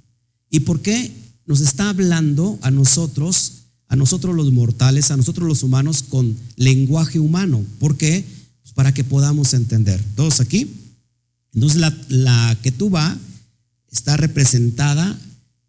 ¿Y 0.49 0.61
por 0.61 0.81
qué 0.81 1.11
nos 1.45 1.61
está 1.61 1.89
hablando 1.89 2.57
a 2.61 2.71
nosotros, 2.71 3.65
a 3.87 3.95
nosotros 3.95 4.35
los 4.35 4.51
mortales, 4.51 5.11
a 5.11 5.17
nosotros 5.17 5.47
los 5.47 5.61
humanos 5.61 6.03
con 6.03 6.35
lenguaje 6.55 7.19
humano? 7.19 7.63
¿Por 7.79 7.97
qué? 7.97 8.23
Pues 8.61 8.73
para 8.73 8.93
que 8.93 9.03
podamos 9.03 9.53
entender. 9.53 10.01
¿Todos 10.15 10.39
aquí? 10.39 10.67
Entonces 11.53 11.79
la, 11.79 11.95
la 12.07 12.57
va 12.93 13.17
está 13.91 14.15
representada 14.17 15.19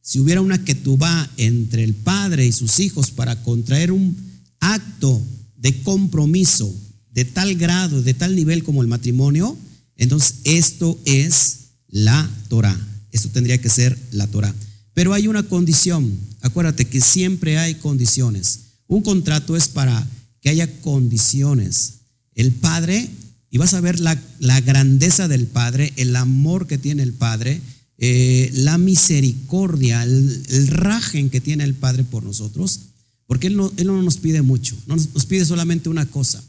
si 0.00 0.20
hubiera 0.20 0.40
una 0.40 0.64
ketubá 0.64 1.28
entre 1.36 1.84
el 1.84 1.94
padre 1.94 2.46
y 2.46 2.52
sus 2.52 2.80
hijos 2.80 3.10
para 3.10 3.42
contraer 3.42 3.92
un 3.92 4.16
acto 4.60 5.20
de 5.56 5.82
compromiso 5.82 6.72
de 7.12 7.24
tal 7.24 7.54
grado, 7.56 8.02
de 8.02 8.14
tal 8.14 8.34
nivel 8.34 8.64
como 8.64 8.82
el 8.82 8.88
matrimonio, 8.88 9.56
entonces 10.02 10.36
esto 10.44 10.98
es 11.04 11.58
la 11.88 12.28
Torah. 12.48 12.78
Esto 13.12 13.28
tendría 13.28 13.58
que 13.58 13.68
ser 13.68 13.96
la 14.10 14.26
Torah. 14.26 14.54
Pero 14.94 15.14
hay 15.14 15.28
una 15.28 15.42
condición. 15.42 16.18
Acuérdate 16.40 16.86
que 16.86 17.00
siempre 17.00 17.58
hay 17.58 17.76
condiciones. 17.76 18.60
Un 18.88 19.02
contrato 19.02 19.56
es 19.56 19.68
para 19.68 20.06
que 20.40 20.48
haya 20.48 20.80
condiciones. 20.80 21.94
El 22.34 22.52
Padre, 22.52 23.08
y 23.50 23.58
vas 23.58 23.74
a 23.74 23.80
ver 23.80 24.00
la, 24.00 24.18
grandeza 24.60 25.28
del 25.28 25.46
Padre, 25.46 25.92
el 25.96 26.16
amor 26.16 26.66
que 26.66 26.78
tiene 26.78 27.02
el 27.02 27.12
Padre, 27.12 27.60
eh, 27.98 28.50
la 28.54 28.78
misericordia, 28.78 30.02
el, 30.02 30.42
el, 30.48 30.66
rajen 30.66 31.30
que 31.30 31.40
tiene 31.40 31.62
el 31.64 31.74
Padre 31.74 32.02
por 32.02 32.24
nosotros, 32.24 32.80
porque 33.26 33.46
él 33.46 33.56
no, 33.56 33.70
nos 34.02 34.16
pide 34.16 34.42
mucho, 34.42 34.76
no 34.86 34.96
nos 34.96 35.26
pide 35.26 35.44
solamente 35.44 35.88
una 35.88 36.06
cosa. 36.06 36.42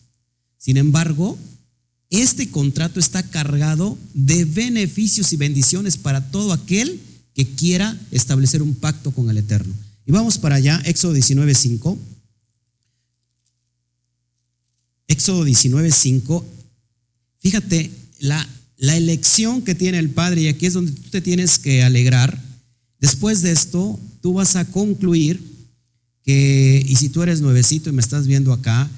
Sin 0.57 0.77
embargo, 0.77 1.37
este 2.21 2.49
contrato 2.49 2.99
está 2.99 3.23
cargado 3.23 3.97
de 4.13 4.45
beneficios 4.45 5.33
y 5.33 5.37
bendiciones 5.37 5.97
para 5.97 6.31
todo 6.31 6.53
aquel 6.53 6.99
que 7.33 7.45
quiera 7.45 7.99
establecer 8.11 8.61
un 8.61 8.75
pacto 8.75 9.11
con 9.11 9.29
el 9.29 9.37
Eterno. 9.37 9.73
Y 10.05 10.11
vamos 10.11 10.37
para 10.37 10.55
allá, 10.55 10.81
Éxodo 10.85 11.15
19.5. 11.15 11.97
Éxodo 15.07 15.45
19.5. 15.45 16.43
Fíjate 17.39 17.91
la 18.19 18.47
la 18.83 18.97
elección 18.97 19.61
que 19.61 19.75
tiene 19.75 19.97
el 19.97 20.09
Padre, 20.09 20.41
y 20.41 20.47
aquí 20.49 20.65
es 20.65 20.73
donde 20.73 20.91
tú 20.91 21.09
te 21.09 21.21
tienes 21.21 21.57
que 21.57 21.83
alegrar, 21.83 22.37
después 22.99 23.41
de 23.41 23.53
esto, 23.53 23.97
tú 24.21 24.33
vas 24.33 24.57
a 24.57 24.65
concluir 24.65 25.41
que, 26.25 26.83
y 26.85 26.97
si 26.97 27.07
tú 27.07 27.23
eres 27.23 27.39
nuevecito 27.39 27.89
y 27.89 27.93
me 27.93 28.01
estás 28.01 28.27
viendo 28.27 28.51
acá, 28.51 28.89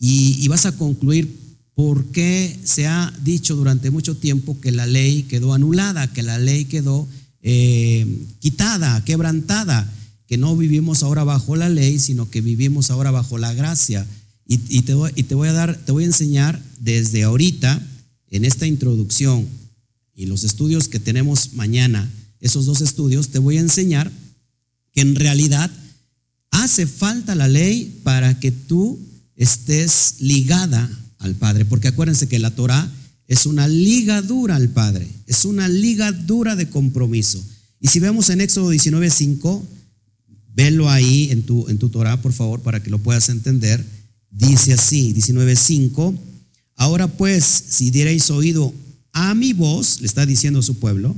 y, 0.00 0.48
vas 0.48 0.66
a 0.66 0.72
concluir 0.72 1.32
por 1.74 2.06
qué 2.06 2.58
se 2.64 2.86
ha 2.86 3.12
dicho 3.22 3.56
durante 3.56 3.90
mucho 3.90 4.16
tiempo 4.16 4.60
que 4.60 4.72
la 4.72 4.86
ley 4.86 5.24
quedó 5.24 5.54
anulada, 5.54 6.12
que 6.12 6.22
la 6.22 6.38
ley 6.38 6.66
quedó 6.66 7.08
eh, 7.42 8.06
quitada, 8.38 9.04
quebrantada, 9.04 9.90
que 10.26 10.36
no 10.36 10.56
vivimos 10.56 11.02
ahora 11.02 11.24
bajo 11.24 11.56
la 11.56 11.68
ley, 11.68 11.98
sino 11.98 12.30
que 12.30 12.40
vivimos 12.40 12.90
ahora 12.90 13.10
bajo 13.10 13.38
la 13.38 13.54
gracia. 13.54 14.06
Y, 14.46 14.82
te, 14.82 14.94
voy, 14.94 15.12
y 15.14 15.22
te 15.22 15.36
voy 15.36 15.46
a 15.46 15.52
dar, 15.52 15.76
te 15.76 15.92
voy 15.92 16.02
a 16.02 16.08
enseñar 16.08 16.60
desde 16.80 17.22
ahorita, 17.22 17.80
en 18.30 18.44
esta 18.44 18.66
introducción 18.66 19.46
y 20.14 20.26
los 20.26 20.44
estudios 20.44 20.88
que 20.88 21.00
tenemos 21.00 21.54
mañana, 21.54 22.10
esos 22.40 22.66
dos 22.66 22.80
estudios, 22.80 23.28
te 23.28 23.38
voy 23.38 23.58
a 23.58 23.60
enseñar 23.60 24.10
que 24.92 25.00
en 25.00 25.14
realidad 25.16 25.70
hace 26.50 26.86
falta 26.86 27.34
la 27.34 27.48
ley 27.48 28.00
para 28.02 28.38
que 28.38 28.52
tú 28.52 28.98
estés 29.36 30.16
ligada 30.20 30.90
al 31.20 31.36
Padre, 31.36 31.64
porque 31.64 31.88
acuérdense 31.88 32.26
que 32.26 32.38
la 32.38 32.50
Torah 32.50 32.90
es 33.28 33.46
una 33.46 33.68
ligadura 33.68 34.56
al 34.56 34.70
Padre, 34.70 35.06
es 35.26 35.44
una 35.44 35.68
ligadura 35.68 36.56
de 36.56 36.68
compromiso. 36.68 37.42
Y 37.80 37.88
si 37.88 38.00
vemos 38.00 38.28
en 38.30 38.40
Éxodo 38.40 38.72
19:5, 38.72 39.62
velo 40.52 40.90
ahí 40.90 41.28
en 41.30 41.42
tu, 41.42 41.68
en 41.68 41.78
tu 41.78 41.88
Torah, 41.88 42.20
por 42.20 42.32
favor, 42.32 42.60
para 42.60 42.82
que 42.82 42.90
lo 42.90 42.98
puedas 42.98 43.28
entender. 43.28 43.84
Dice 44.30 44.72
así, 44.72 45.14
19:5, 45.14 46.18
ahora 46.76 47.06
pues, 47.06 47.44
si 47.44 47.90
dierais 47.90 48.30
oído 48.30 48.74
a 49.12 49.34
mi 49.34 49.52
voz, 49.52 50.00
le 50.00 50.06
está 50.06 50.26
diciendo 50.26 50.60
a 50.60 50.64
su 50.64 50.78
pueblo, 50.78 51.14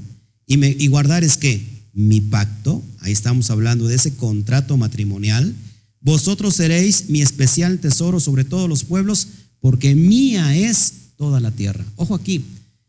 y, 0.46 0.56
me, 0.56 0.76
y 0.78 0.88
guardar 0.88 1.24
es 1.24 1.36
que 1.36 1.64
mi 1.94 2.20
pacto, 2.20 2.82
ahí 3.00 3.12
estamos 3.12 3.50
hablando 3.50 3.86
de 3.86 3.94
ese 3.96 4.14
contrato 4.14 4.76
matrimonial, 4.76 5.54
vosotros 6.00 6.56
seréis 6.56 7.08
mi 7.08 7.22
especial 7.22 7.78
tesoro 7.78 8.18
sobre 8.18 8.44
todos 8.44 8.68
los 8.68 8.84
pueblos, 8.84 9.28
porque 9.62 9.94
mía 9.94 10.54
es 10.54 10.92
toda 11.16 11.40
la 11.40 11.52
tierra. 11.52 11.86
Ojo 11.96 12.16
aquí, 12.16 12.44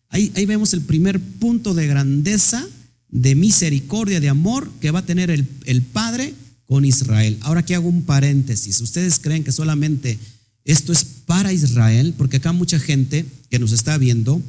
ahí, 0.09 0.45
vemos 0.45 0.73
el 0.73 0.81
primer 0.81 1.19
punto 1.19 1.73
de 1.75 1.87
grandeza, 1.87 2.67
de 3.09 3.35
misericordia, 3.35 4.19
de 4.19 4.27
amor 4.27 4.69
que 4.81 4.89
va 4.91 4.99
a 4.99 5.05
tener 5.05 5.29
el, 5.29 5.47
el 5.65 5.83
Padre 5.83 6.33
con 6.65 6.83
Israel. 6.83 7.37
Ahora 7.41 7.59
aquí 7.59 7.75
hago 7.75 7.87
un 7.87 8.01
paréntesis. 8.01 8.81
Ustedes 8.81 9.19
creen 9.19 9.43
que 9.43 9.51
solamente 9.51 10.17
esto 10.65 10.91
es 10.91 11.03
para 11.03 11.53
Israel, 11.53 12.15
porque 12.17 12.37
acá 12.37 12.53
mucha 12.53 12.79
gente 12.79 13.23
que 13.51 13.59
nos 13.59 13.71
está 13.71 13.99
viendo 13.99 14.41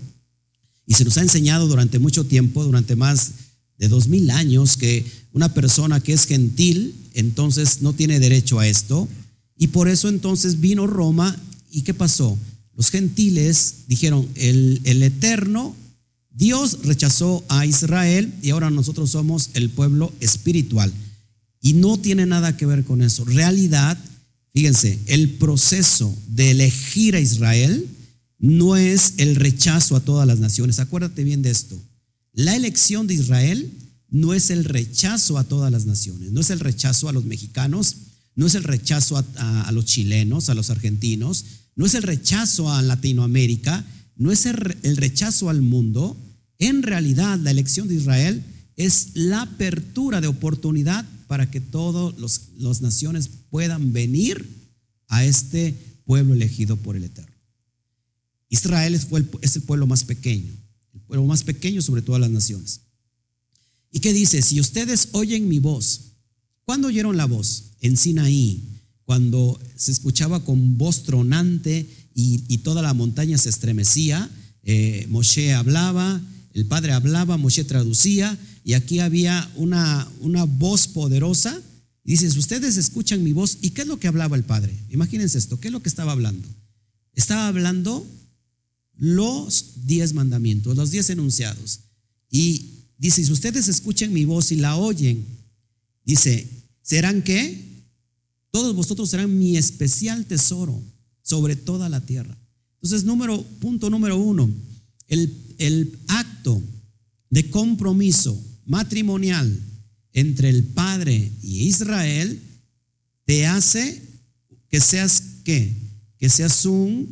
y 0.87 0.95
se 0.95 1.05
nos 1.05 1.19
ha 1.19 1.23
enseñado 1.23 1.69
durante 1.69 1.99
mucho 1.99 2.25
tiempo, 2.25 2.65
durante 2.65 2.97
más 2.97 3.33
de 3.77 3.89
dos 3.89 4.09
mil 4.09 4.31
años, 4.31 4.79
que 4.79 5.05
una 5.35 5.53
persona 5.53 6.01
que 6.01 6.15
es 6.15 6.25
gentil, 6.25 6.95
entonces 7.13 7.83
no 7.83 7.93
tiene 7.93 8.19
derecho 8.19 8.61
a 8.61 8.67
esto. 8.67 9.07
Y 9.59 9.67
por 9.69 9.89
eso 9.89 10.09
entonces 10.09 10.61
vino 10.61 10.87
Roma 10.87 11.39
y 11.75 11.83
¿qué 11.83 11.93
pasó? 11.93 12.39
Los 12.77 12.91
gentiles 12.91 13.85
dijeron, 13.89 14.29
el, 14.35 14.81
el 14.85 15.03
eterno, 15.03 15.75
Dios 16.31 16.79
rechazó 16.85 17.45
a 17.49 17.67
Israel 17.67 18.33
y 18.43 18.51
ahora 18.51 18.71
nosotros 18.71 19.11
somos 19.11 19.51
el 19.55 19.71
pueblo 19.71 20.13
espiritual. 20.21 20.93
Y 21.61 21.75
no 21.75 21.99
tiene 21.99 22.27
nada 22.27 22.57
que 22.57 22.67
ver 22.67 22.85
con 22.85 23.03
eso. 23.03 23.25
Realidad, 23.25 23.99
fíjense, 24.53 24.99
el 25.07 25.31
proceso 25.31 26.15
de 26.29 26.51
elegir 26.51 27.17
a 27.17 27.21
Israel 27.21 27.89
no 28.39 28.77
es 28.77 29.15
el 29.17 29.37
rechazo 29.37 29.97
a 29.97 30.01
todas 30.01 30.27
las 30.27 30.39
naciones. 30.39 30.79
Acuérdate 30.79 31.25
bien 31.25 31.43
de 31.43 31.51
esto. 31.51 31.81
La 32.35 32.55
elección 32.57 33.07
de 33.07 33.15
Israel 33.15 33.71
no 34.11 34.35
es 34.35 34.51
el 34.51 34.65
rechazo 34.65 35.39
a 35.39 35.45
todas 35.45 35.73
las 35.73 35.87
naciones, 35.87 36.31
no 36.31 36.41
es 36.41 36.51
el 36.51 36.61
rechazo 36.61 37.09
a 37.09 37.13
los 37.13 37.25
mexicanos, 37.25 37.97
no 38.37 38.47
es 38.47 38.55
el 38.55 38.65
rechazo 38.65 39.17
a, 39.17 39.73
los 39.73 39.85
chilenos, 39.85 40.51
a 40.51 40.55
los 40.55 40.71
argentinos, 40.71 41.45
no 41.77 41.87
es 41.87 41.95
el 41.95 42.03
rechazo 42.03 42.71
a 42.71 42.83
Latinoamérica, 42.83 43.85
no 44.17 44.31
es 44.31 44.47
el, 44.47 44.97
rechazo 44.97 45.51
al 45.51 45.61
mundo. 45.61 46.17
En 46.59 46.83
realidad, 46.83 47.39
la 47.39 47.51
elección 47.51 47.89
de 47.89 47.97
Israel 47.97 48.45
es 48.77 49.11
la 49.15 49.43
apertura 49.43 50.21
de 50.21 50.29
oportunidad 50.29 51.05
para 51.27 51.51
que 51.51 51.61
todas 51.61 52.15
las 52.57 52.81
naciones 52.81 53.29
puedan 53.51 53.93
venir 53.93 54.47
a 55.09 55.25
este 55.25 55.75
pueblo 56.05 56.35
elegido 56.35 56.77
por 56.77 56.97
el 56.97 57.05
Eterno. 57.05 57.35
Israel 58.49 58.95
es, 58.95 59.09
el 59.57 59.63
pueblo 59.63 59.87
más 59.87 60.05
pequeño, 60.05 60.53
el 60.95 61.01
pueblo 61.01 61.27
más 61.27 61.43
pequeño 61.43 61.83
sobre 61.83 62.03
todas 62.03 62.21
las 62.21 62.31
naciones. 62.31 62.83
¿Y 63.91 64.01
qué 64.01 64.13
dice? 64.13 64.43
Si 64.43 64.61
ustedes 64.61 65.09
oyen 65.13 65.49
mi 65.49 65.59
voz, 65.59 66.13
¿cuándo 66.65 66.89
oyeron 66.89 67.17
la 67.17 67.27
voz? 67.27 67.73
En 67.81 67.97
Sinaí, 67.97 68.63
cuando 69.05 69.61
se 69.77 69.93
escuchaba 69.93 70.45
con 70.45 70.79
voz 70.79 71.03
tronante 71.03 71.87
y, 72.15 72.59
toda 72.59 72.81
la 72.81 72.95
montaña 72.95 73.37
se 73.37 73.51
estremecía, 73.51 74.31
eh, 74.63 75.07
Moshe 75.11 75.53
hablaba, 75.53 76.21
el 76.55 76.67
Padre 76.67 76.93
hablaba, 76.93 77.37
Moshe 77.37 77.65
traducía, 77.65 78.39
y 78.65 78.73
aquí 78.73 79.01
había 79.01 79.51
una, 79.57 80.09
una 80.21 80.45
voz 80.45 80.89
poderosa. 80.89 81.61
Dice, 82.05 82.31
si 82.31 82.39
ustedes 82.39 82.77
escuchan 82.77 83.23
mi 83.23 83.33
voz, 83.33 83.59
¿y 83.61 83.71
qué 83.71 83.83
es 83.83 83.89
lo 83.89 83.99
que 83.99 84.09
hablaba 84.09 84.37
el 84.37 84.45
Padre? 84.45 84.73
Imagínense 84.91 85.37
esto, 85.37 85.61
¿qué 85.61 85.69
es 85.69 85.73
lo 85.73 85.83
que 85.83 85.89
estaba 85.89 86.13
hablando? 86.13 86.49
Estaba 87.15 87.49
hablando 87.49 88.07
los 88.97 89.87
diez 89.87 90.15
mandamientos, 90.15 90.77
los 90.77 90.91
diez 90.91 91.11
enunciados. 91.11 91.81
Y 92.31 92.71
dice, 92.97 93.25
si 93.25 93.33
ustedes 93.33 93.69
escuchen 93.69 94.13
mi 94.13 94.25
voz 94.25 94.53
y 94.53 94.57
la 94.57 94.77
oyen, 94.77 95.25
dice, 96.05 96.49
¿serán 96.83 97.23
qué? 97.23 97.64
Todos 98.55 98.77
vosotros 98.77 99.11
serán 99.11 99.37
mi 99.37 99.57
especial 99.57 100.27
tesoro 100.27 100.81
sobre 101.23 101.57
toda 101.57 101.89
la 101.89 102.01
tierra. 102.07 102.39
Entonces, 102.77 103.03
número, 103.03 103.43
punto 103.59 103.91
número 103.91 104.17
uno, 104.17 104.49
el, 105.09 105.99
acto 106.07 106.63
de 107.31 107.51
compromiso 107.51 108.41
matrimonial 108.65 109.61
entre 110.13 110.51
el 110.51 110.63
Padre 110.63 111.33
y 111.43 111.65
Israel 111.65 112.41
te 113.25 113.45
hace 113.45 114.01
que 114.69 114.79
seas 114.79 115.21
qué? 115.43 115.75
Que 116.17 116.29
seas 116.29 116.65
un 116.65 117.09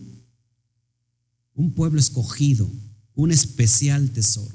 un 1.57 1.75
pueblo 1.75 1.99
escogido, 1.99 2.71
un 3.17 3.33
especial 3.33 4.13
tesoro. 4.13 4.55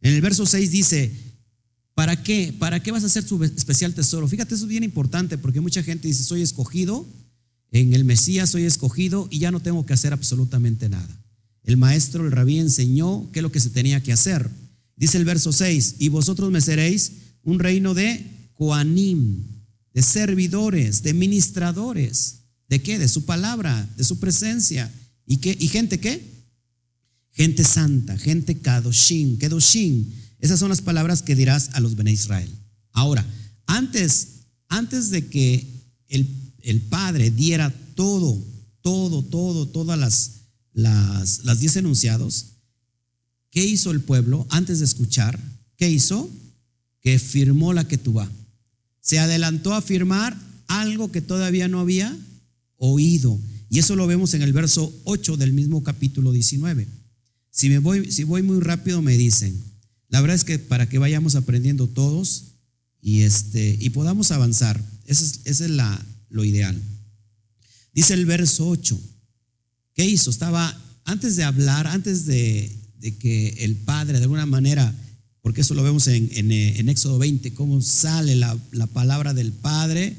En 0.00 0.14
el 0.14 0.20
verso 0.20 0.46
6 0.46 0.70
dice, 0.70 1.12
¿para 2.00 2.22
qué? 2.22 2.54
¿Para 2.58 2.82
qué 2.82 2.92
vas 2.92 3.04
a 3.04 3.10
ser 3.10 3.24
su 3.28 3.44
especial 3.44 3.92
tesoro? 3.92 4.26
Fíjate, 4.26 4.54
eso 4.54 4.64
es 4.64 4.70
bien 4.70 4.84
importante 4.84 5.36
porque 5.36 5.60
mucha 5.60 5.82
gente 5.82 6.08
dice, 6.08 6.24
soy 6.24 6.40
escogido, 6.40 7.06
en 7.72 7.92
el 7.92 8.06
Mesías 8.06 8.48
soy 8.48 8.64
escogido 8.64 9.28
y 9.30 9.38
ya 9.38 9.50
no 9.50 9.60
tengo 9.60 9.84
que 9.84 9.92
hacer 9.92 10.14
absolutamente 10.14 10.88
nada. 10.88 11.22
El 11.62 11.76
maestro, 11.76 12.24
el 12.24 12.32
rabí 12.32 12.58
enseñó 12.58 13.28
qué 13.32 13.40
es 13.40 13.42
lo 13.42 13.52
que 13.52 13.60
se 13.60 13.68
tenía 13.68 14.02
que 14.02 14.14
hacer. 14.14 14.48
Dice 14.96 15.18
el 15.18 15.26
verso 15.26 15.52
6, 15.52 15.96
y 15.98 16.08
vosotros 16.08 16.50
me 16.50 16.62
seréis 16.62 17.12
un 17.42 17.58
reino 17.58 17.92
de 17.92 18.24
coanim, 18.54 19.44
de 19.92 20.00
servidores, 20.00 21.02
de 21.02 21.12
ministradores. 21.12 22.44
¿De 22.66 22.80
qué? 22.80 22.98
De 22.98 23.08
su 23.08 23.26
palabra, 23.26 23.86
de 23.98 24.04
su 24.04 24.18
presencia. 24.18 24.90
¿Y, 25.26 25.36
qué? 25.36 25.54
¿Y 25.60 25.68
gente 25.68 26.00
qué? 26.00 26.26
Gente 27.32 27.62
santa, 27.62 28.16
gente 28.16 28.56
kadoshim, 28.56 29.36
kedoshim. 29.36 30.06
Esas 30.40 30.58
son 30.58 30.70
las 30.70 30.82
palabras 30.82 31.22
que 31.22 31.36
dirás 31.36 31.70
a 31.74 31.80
los 31.80 31.96
Bene 31.96 32.12
Israel. 32.12 32.50
Ahora, 32.92 33.26
antes, 33.66 34.28
antes 34.68 35.10
de 35.10 35.26
que 35.26 35.66
el, 36.08 36.28
el 36.62 36.80
Padre 36.80 37.30
diera 37.30 37.72
todo, 37.94 38.42
todo, 38.82 39.22
todo, 39.22 39.66
todas 39.68 39.98
las, 39.98 40.32
las, 40.72 41.44
las 41.44 41.60
diez 41.60 41.76
enunciados, 41.76 42.46
¿qué 43.50 43.64
hizo 43.64 43.90
el 43.90 44.00
pueblo 44.00 44.46
antes 44.50 44.78
de 44.78 44.84
escuchar? 44.84 45.38
¿Qué 45.76 45.90
hizo? 45.90 46.28
Que 47.00 47.18
firmó 47.18 47.72
la 47.72 47.86
va. 48.16 48.30
Se 49.00 49.18
adelantó 49.18 49.74
a 49.74 49.82
firmar 49.82 50.36
algo 50.66 51.10
que 51.10 51.20
todavía 51.20 51.68
no 51.68 51.80
había 51.80 52.16
oído. 52.76 53.38
Y 53.70 53.78
eso 53.78 53.96
lo 53.96 54.06
vemos 54.06 54.34
en 54.34 54.42
el 54.42 54.52
verso 54.52 54.92
8 55.04 55.36
del 55.36 55.52
mismo 55.52 55.82
capítulo 55.82 56.32
19. 56.32 56.86
Si, 57.50 57.68
me 57.68 57.78
voy, 57.78 58.10
si 58.10 58.24
voy 58.24 58.42
muy 58.42 58.60
rápido 58.60 59.00
me 59.02 59.16
dicen. 59.16 59.69
La 60.10 60.20
verdad 60.20 60.34
es 60.34 60.44
que 60.44 60.58
para 60.58 60.88
que 60.88 60.98
vayamos 60.98 61.36
aprendiendo 61.36 61.86
todos 61.86 62.56
y, 63.00 63.22
este, 63.22 63.78
y 63.80 63.90
podamos 63.90 64.32
avanzar, 64.32 64.84
ese 65.06 65.40
es, 65.44 65.60
la, 65.60 66.04
lo 66.28 66.44
ideal. 66.44 66.78
Dice 67.94 68.14
el 68.14 68.26
verso 68.26 68.68
8, 68.68 69.00
¿qué 69.94 70.04
hizo? 70.04 70.30
Estaba, 70.30 70.76
antes 71.04 71.36
de 71.36 71.44
hablar, 71.44 71.86
antes 71.86 72.26
de, 72.26 72.76
que 73.20 73.54
el 73.60 73.76
Padre 73.76 74.18
de 74.18 74.24
alguna 74.24 74.46
manera, 74.46 74.92
porque 75.42 75.62
eso 75.62 75.74
lo 75.74 75.84
vemos 75.84 76.06
en, 76.08 76.28
en, 76.32 76.88
Éxodo 76.88 77.18
20, 77.18 77.54
cómo 77.54 77.80
sale 77.80 78.34
la, 78.34 78.58
la, 78.72 78.88
palabra 78.88 79.32
del 79.32 79.52
Padre, 79.52 80.16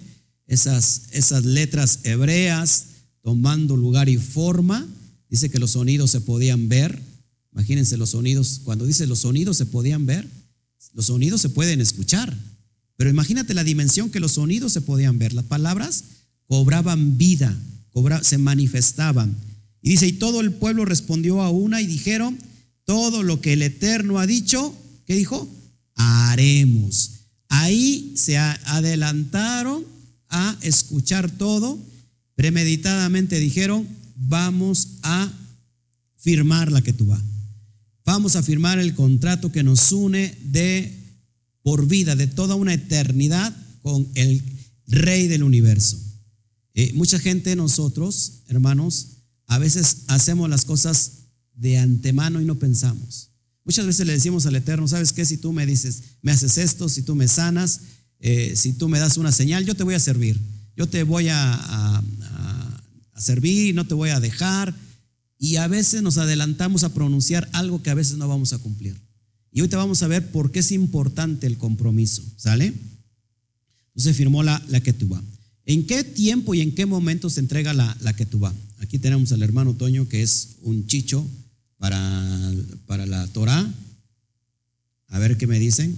esas, 0.47 1.04
esas 1.12 1.43
letras 1.45 1.99
hebreas, 2.04 2.86
tomando 3.21 3.75
lugar 3.75 4.08
y 4.08 4.17
forma. 4.17 4.88
Dice 5.30 5.49
que 5.49 5.60
los 5.60 5.71
sonidos 5.71 6.12
se 6.12 6.21
podían 6.21 6.69
ver. 6.69 7.11
Imagínense 7.54 7.98
los 7.98 8.12
sonidos. 8.12 8.62
Cuando 8.64 8.86
dice 8.86 9.08
los 9.08 9.20
sonidos 9.20 9.58
se 9.58 9.66
podían 9.66 10.06
ver, 10.06 10.28
los 10.94 11.08
sonidos 11.08 11.42
se 11.42 11.50
pueden 11.50 11.82
escuchar. 11.82 12.36
Pero 12.98 13.10
imagínate 13.10 13.54
la 13.54 13.64
dimensión 13.64 14.10
que 14.10 14.20
los 14.20 14.34
sonidos 14.34 14.74
se 14.74 14.82
podían 14.82 15.18
ver. 15.18 15.34
Las 15.34 15.46
palabras 15.46 16.04
cobraban 16.48 17.18
vida. 17.18 17.58
se 18.22 18.38
manifestaban. 18.38 19.36
Y 19.82 19.92
dice, 19.92 20.08
y 20.08 20.14
todo 20.14 20.42
el 20.42 20.54
pueblo 20.54 20.86
respondió 20.86 21.42
a 21.42 21.50
una 21.50 21.82
y 21.82 21.88
dijeron, 21.88 22.38
todo 22.86 23.24
lo 23.24 23.42
que 23.42 23.54
el 23.54 23.64
Eterno 23.64 24.20
ha 24.20 24.28
dicho, 24.28 24.76
¿qué 25.06 25.16
dijo? 25.16 25.50
Haremos. 25.96 27.12
Ahí 27.50 28.14
se 28.16 28.38
adelantaron 28.38 29.84
a 30.30 30.58
escuchar 30.62 31.30
todo, 31.30 31.80
premeditadamente 32.36 33.40
dijeron, 33.40 33.88
vamos 34.16 34.88
a 35.04 35.32
firmar 36.18 36.72
la 36.72 36.82
que 36.82 36.94
tú 36.94 37.08
vas. 37.08 37.22
Vamos 38.13 38.36
a 38.36 38.43
firmar 38.43 38.78
el 38.78 38.93
contrato 38.93 39.54
que 39.54 39.63
nos 39.63 39.93
une 39.93 40.38
de 40.43 40.93
por 41.63 41.88
vida, 41.88 42.17
de 42.17 42.28
toda 42.28 42.56
una 42.56 42.74
eternidad 42.74 43.56
con 43.82 44.06
el 44.15 44.43
Rey 44.86 45.28
del 45.28 45.43
universo. 45.43 45.97
Eh, 46.74 46.91
mucha 46.93 47.19
gente, 47.19 47.56
nosotros, 47.56 48.41
hermanos, 48.50 49.08
a 49.47 49.60
veces 49.60 50.00
hacemos 50.08 50.50
las 50.50 50.65
cosas 50.65 51.19
de 51.56 51.78
antemano 51.78 52.41
y 52.41 52.45
no 52.45 52.56
pensamos. 52.60 53.30
Muchas 53.63 53.86
veces 53.86 54.06
le 54.06 54.12
decimos 54.12 54.45
al 54.45 54.58
Eterno, 54.58 54.89
¿sabes 54.89 55.13
qué? 55.13 55.24
Si 55.24 55.38
tú 55.38 55.54
me 55.54 55.65
dices, 55.65 56.04
me 56.21 56.34
haces 56.34 56.58
esto, 56.58 56.89
si 56.89 57.04
tú 57.04 57.15
me 57.15 57.30
sanas, 57.30 57.80
eh, 58.19 58.56
si 58.58 58.74
tú 58.74 58.89
me 58.89 59.00
das 59.00 59.15
una 59.15 59.32
señal, 59.32 59.65
yo 59.65 59.74
te 59.74 59.84
voy 59.84 59.93
a 59.93 60.00
servir. 60.02 60.38
Yo 60.76 60.86
te 60.86 61.04
voy 61.04 61.30
a, 61.30 62.04
servir 63.15 63.74
no 63.74 63.88
te 63.88 63.93
voy 63.93 64.10
a 64.10 64.19
dejar. 64.19 64.76
Y 65.43 65.56
a 65.56 65.67
veces 65.67 66.04
nos 66.04 66.19
adelantamos 66.19 66.84
a 66.84 66.93
pronunciar 66.93 67.49
algo 67.51 67.82
que 67.82 67.89
a 67.89 67.95
veces 67.95 68.15
no 68.15 68.27
vamos 68.27 68.54
a 68.54 68.60
cumplir. 68.60 69.01
Y 69.51 69.62
hoy 69.62 69.67
te 69.67 69.75
vamos 69.75 70.04
a 70.04 70.08
ver 70.08 70.32
por 70.32 70.51
qué 70.51 70.60
es 70.60 70.71
importante 70.71 71.47
el 71.47 71.58
compromiso, 71.58 72.23
¿sale? 72.38 72.71
Entonces 73.88 74.15
firmó 74.15 74.43
la, 74.43 74.63
la 74.67 74.84
va 75.12 75.23
¿En 75.65 75.88
qué 75.88 76.04
tiempo 76.04 76.54
y 76.54 76.62
en 76.62 76.75
qué 76.75 76.86
momento 76.86 77.27
se 77.32 77.39
entrega 77.39 77.73
la, 77.73 77.97
la 78.01 78.15
va 78.39 78.54
Aquí 78.77 78.99
tenemos 78.99 79.32
al 79.32 79.41
hermano 79.41 79.73
Toño, 79.73 80.08
que 80.08 80.21
es 80.21 80.58
un 80.62 80.86
chicho 80.86 81.25
para, 81.80 82.54
para 82.86 83.08
la 83.08 83.25
Torah. 83.25 83.67
A 85.08 85.17
ver 85.17 85.38
qué 85.38 85.47
me 85.47 85.58
dicen. 85.58 85.97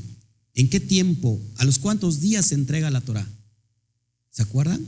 ¿En 0.53 0.69
qué 0.69 0.79
tiempo? 0.79 1.37
¿A 1.57 1.65
los 1.65 1.79
cuántos 1.79 2.21
días 2.21 2.45
se 2.45 2.55
entrega 2.55 2.89
la 2.89 3.01
Torah? 3.01 3.27
¿Se 4.31 4.41
acuerdan? 4.41 4.79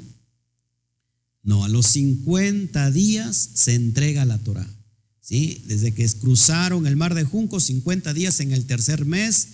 No, 1.46 1.64
a 1.64 1.70
los 1.70 1.86
50 1.88 2.90
días 2.90 3.50
se 3.54 3.76
entrega 3.76 4.26
la 4.26 4.40
Torah. 4.40 4.68
¿sí? 5.22 5.62
Desde 5.68 5.94
que 5.94 6.10
cruzaron 6.10 6.88
el 6.88 6.96
mar 6.96 7.14
de 7.14 7.24
Junco, 7.24 7.60
50 7.60 8.14
días 8.14 8.40
en 8.40 8.52
el 8.52 8.66
tercer 8.66 9.06
mes, 9.06 9.48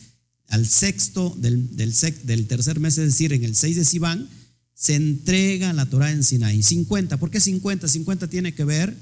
al 0.48 0.66
sexto 0.68 1.36
del, 1.38 1.76
del, 1.76 2.48
tercer 2.48 2.80
mes, 2.80 2.98
es 2.98 3.06
decir, 3.06 3.34
en 3.34 3.44
el 3.44 3.56
6 3.56 3.76
de 3.76 3.86
Sivan, 3.86 4.28
se 4.74 4.96
entrega 4.96 5.74
la 5.74 5.86
Torah 5.86 6.12
en 6.12 6.24
Sinaí. 6.24 6.64
50, 6.64 7.18
¿por 7.18 7.30
qué 7.30 7.42
50? 7.42 7.88
50 7.88 8.28
tiene 8.30 8.54
que 8.54 8.64
ver 8.64 8.96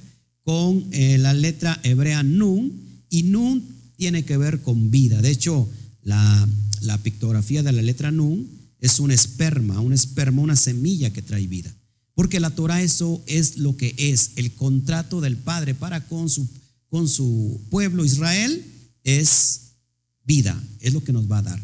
con 0.43 0.87
eh, 0.91 1.19
la 1.19 1.33
letra 1.33 1.79
hebrea 1.83 2.23
Nun, 2.23 2.73
y 3.09 3.23
Nun 3.23 3.63
tiene 3.97 4.25
que 4.25 4.37
ver 4.37 4.61
con 4.61 4.89
vida. 4.89 5.21
De 5.21 5.29
hecho, 5.29 5.69
la, 6.03 6.47
la 6.81 6.97
pictografía 6.97 7.61
de 7.61 7.71
la 7.71 7.83
letra 7.83 8.11
Nun 8.11 8.47
es 8.79 8.99
un 8.99 9.11
esperma, 9.11 9.79
un 9.79 9.93
esperma, 9.93 10.41
una 10.41 10.55
semilla 10.55 11.11
que 11.11 11.21
trae 11.21 11.45
vida. 11.45 11.73
Porque 12.19 12.41
la 12.41 12.49
Torah 12.49 12.83
eso 12.83 13.23
es 13.27 13.59
lo 13.59 13.77
que 13.77 13.95
es, 13.97 14.31
el 14.35 14.51
contrato 14.51 15.21
del 15.21 15.37
Padre 15.37 15.73
para 15.73 16.05
con 16.05 16.29
su, 16.29 16.49
con 16.89 17.07
su 17.07 17.61
pueblo 17.69 18.03
Israel 18.03 18.61
es 19.05 19.75
vida, 20.25 20.61
es 20.81 20.91
lo 20.91 21.01
que 21.01 21.13
nos 21.13 21.31
va 21.31 21.37
a 21.37 21.43
dar. 21.43 21.61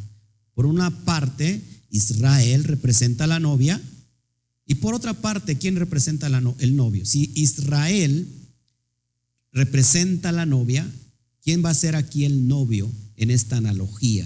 Por 0.53 0.65
una 0.65 1.03
parte, 1.03 1.61
Israel 1.89 2.63
representa 2.63 3.25
a 3.25 3.27
la 3.27 3.41
novia 3.41 3.81
y 4.65 4.75
por 4.75 4.95
otra 4.95 5.13
parte, 5.13 5.57
¿quién 5.57 5.75
representa 5.75 6.27
el 6.27 6.75
novio? 6.77 7.05
Si 7.05 7.33
Israel 7.35 8.25
representa 9.51 10.29
a 10.29 10.31
la 10.31 10.45
novia, 10.45 10.89
¿quién 11.43 11.65
va 11.65 11.71
a 11.71 11.73
ser 11.73 11.97
aquí 11.97 12.23
el 12.23 12.47
novio 12.47 12.89
en 13.17 13.29
esta 13.29 13.57
analogía? 13.57 14.25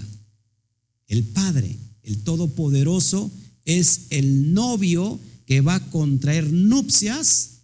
El 1.08 1.24
Padre, 1.24 1.76
el 2.04 2.22
Todopoderoso, 2.22 3.32
es 3.64 4.02
el 4.10 4.54
novio 4.54 5.18
que 5.50 5.62
va 5.62 5.74
a 5.74 5.90
contraer 5.90 6.52
nupcias 6.52 7.62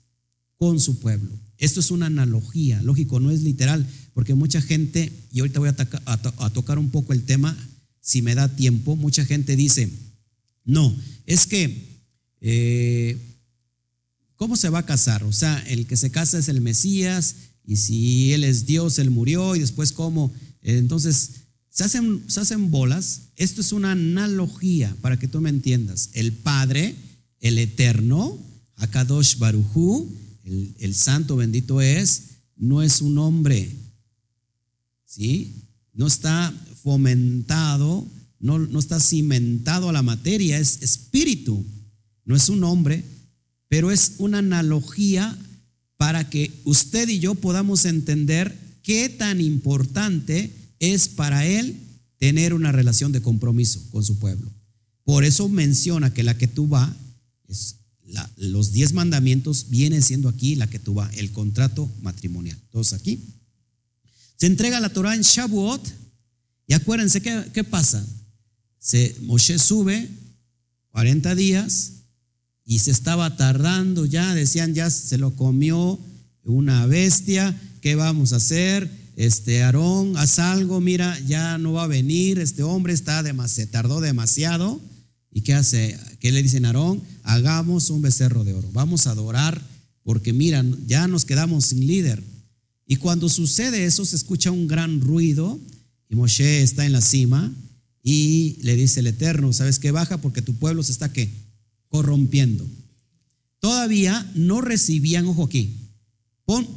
con 0.57 0.81
su 0.81 0.99
pueblo. 0.99 1.31
Esto 1.57 1.79
es 1.79 1.93
una 1.93 2.07
analogía, 2.07 2.83
lógico, 2.83 3.21
no 3.21 3.31
es 3.31 3.43
literal, 3.43 3.87
porque 4.13 4.35
mucha 4.35 4.61
gente, 4.61 5.13
y 5.31 5.39
ahorita 5.39 5.61
voy 5.61 5.69
a, 5.69 6.51
tocar 6.51 6.81
un 6.81 6.91
poco 6.91 7.13
el 7.13 7.23
tema, 7.23 7.57
si 8.01 8.23
me 8.23 8.35
da 8.35 8.49
tiempo, 8.49 8.97
mucha 8.97 9.25
gente 9.25 9.55
dice, 9.55 9.89
no, 10.65 10.97
es 11.27 11.47
que, 11.47 12.01
eh, 12.41 13.19
¿cómo 14.35 14.57
se 14.57 14.69
va 14.69 14.81
a 14.81 14.87
casar? 14.87 15.23
O 15.23 15.33
sea, 15.33 15.57
el 15.69 15.87
que 15.87 15.97
se 15.97 16.11
casa 16.11 16.41
es 16.41 16.49
el 16.49 16.61
Mesías, 16.61 17.37
y 17.65 17.77
si 17.77 18.33
Él 18.33 18.43
es 18.43 18.67
Dios, 18.67 18.99
Él 18.99 19.13
murió, 19.13 19.55
y 19.55 19.61
después 19.61 19.93
cómo. 19.93 20.35
Entonces, 20.61 21.31
se 21.71 21.85
hacen, 21.85 22.25
se 22.27 22.41
hacen 22.41 22.73
bolas. 22.73 23.29
Esto 23.37 23.61
es 23.61 23.71
una 23.71 23.93
analogía 23.93 24.97
para 25.03 25.21
que 25.21 25.29
tú 25.29 25.41
me 25.41 25.51
entiendas. 25.51 26.11
El 26.15 26.33
Padre 26.33 26.97
el 27.41 27.59
eterno, 27.59 28.39
Akadosh 28.77 29.39
Barujú, 29.39 30.13
el, 30.45 30.95
santo 30.95 31.37
bendito 31.37 31.81
es, 31.81 32.23
no 32.57 32.83
es 32.83 33.01
un 33.01 33.19
hombre, 33.19 33.71
¿sí? 35.05 35.55
No 35.93 36.07
está 36.07 36.55
fomentado, 36.83 38.07
no, 38.39 38.59
no 38.59 38.79
está 38.79 39.01
cimentado 39.01 39.89
a 39.89 39.93
la 39.93 40.03
materia, 40.03 40.59
es 40.59 40.83
espíritu, 40.83 41.65
no 42.25 42.37
es 42.37 42.49
un 42.49 42.63
hombre, 42.65 43.05
pero 43.69 43.91
es 43.91 44.15
una 44.19 44.39
analogía 44.39 45.37
para 45.97 46.29
que 46.29 46.53
usted 46.65 47.09
y 47.09 47.19
yo 47.19 47.35
podamos 47.35 47.85
entender 47.85 48.57
qué 48.83 49.09
tan 49.09 49.41
importante 49.41 50.53
es 50.79 51.09
para 51.09 51.47
él 51.47 51.77
tener 52.19 52.55
una 52.55 52.73
relación 52.73 53.13
de 53.13 53.23
compromiso 53.23 53.83
con 53.91 54.05
su 54.05 54.19
pueblo. 54.19 54.51
Por 55.05 55.25
eso 55.25 55.49
menciona 55.49 56.13
que 56.13 56.23
la 56.23 56.37
que 56.37 56.49
tú 56.49 56.69
vas 56.69 56.91
es 57.49 57.77
los 58.37 58.73
diez 58.73 58.93
mandamientos 58.93 59.67
vienen 59.69 60.03
siendo 60.03 60.29
aquí 60.29 60.55
la 60.55 60.69
que 60.69 60.79
tuvo 60.79 61.05
el 61.17 61.33
contrato 61.33 61.91
matrimonial. 62.03 62.57
Todos 62.71 62.93
aquí. 62.93 63.21
Se 64.37 64.47
entrega 64.47 64.81
la 64.81 64.91
Torah 64.91 65.15
en 65.15 65.23
Shavuot 65.23 65.83
y 66.67 66.75
acuérdense 66.75 67.21
qué, 67.21 67.45
qué 67.53 67.65
pasa. 67.65 68.05
Se, 68.79 69.17
Moshe 69.23 69.59
sube 69.59 70.09
40 70.93 71.35
días 71.35 71.93
y 72.65 72.81
se 72.81 72.91
estaba 72.91 73.37
tardando 73.37 74.07
ya, 74.07 74.35
decían 74.35 74.75
ya 74.75 74.91
se 74.91 75.19
lo 75.19 75.35
comió 75.35 75.99
una 76.45 76.87
bestia, 76.87 77.61
¿qué 77.81 77.95
vamos 77.95 78.33
a 78.33 78.37
hacer? 78.37 78.91
Este 79.17 79.63
Aarón, 79.63 80.17
haz 80.17 80.39
algo, 80.39 80.81
mira, 80.81 81.19
ya 81.21 81.59
no 81.59 81.73
va 81.73 81.85
a 81.85 81.89
venir, 81.89 82.39
este 82.39 82.63
hombre 82.63 82.93
está 82.93 83.25
se 83.49 83.67
tardó 83.67 84.01
demasiado. 84.01 84.81
¿Y 85.37 85.43
qué 85.43 85.53
hace? 85.53 85.99
¿Qué 86.19 86.33
le 86.33 86.43
dicen 86.43 86.65
a? 86.65 86.73
Hagamos 87.23 87.91
un 87.91 88.01
becerro 88.01 88.43
de 88.43 88.55
oro. 88.55 88.71
Vamos 88.73 89.07
a 89.07 89.11
adorar 89.11 89.61
porque 90.03 90.33
miran, 90.33 90.87
ya 90.87 91.07
nos 91.09 91.27
quedamos 91.27 91.67
sin 91.67 91.87
líder. 91.87 92.25
Y 92.87 92.97
cuando 92.97 93.29
sucede 93.29 93.85
eso, 93.85 94.07
se 94.07 94.17
escucha 94.17 94.51
un 94.51 94.67
gran 94.67 95.03
ruido 95.03 95.61
y 96.09 96.15
Moshe 96.15 96.63
está 96.63 96.87
en 96.87 96.93
la 96.93 97.03
cima 97.03 97.53
y 98.03 98.57
le 98.63 98.77
dice 98.77 99.01
el 99.01 99.09
Eterno, 99.09 99.53
¿sabes 99.53 99.79
qué? 99.79 99.91
Baja 99.91 100.23
porque 100.23 100.41
tu 100.41 100.55
pueblo 100.55 100.83
se 100.83 100.93
está 100.93 101.13
¿qué? 101.13 101.29
corrompiendo. 101.91 102.67
Todavía 103.61 104.33
no 104.35 104.63
recibían, 104.63 105.27
ojo 105.27 105.45
aquí, 105.45 105.77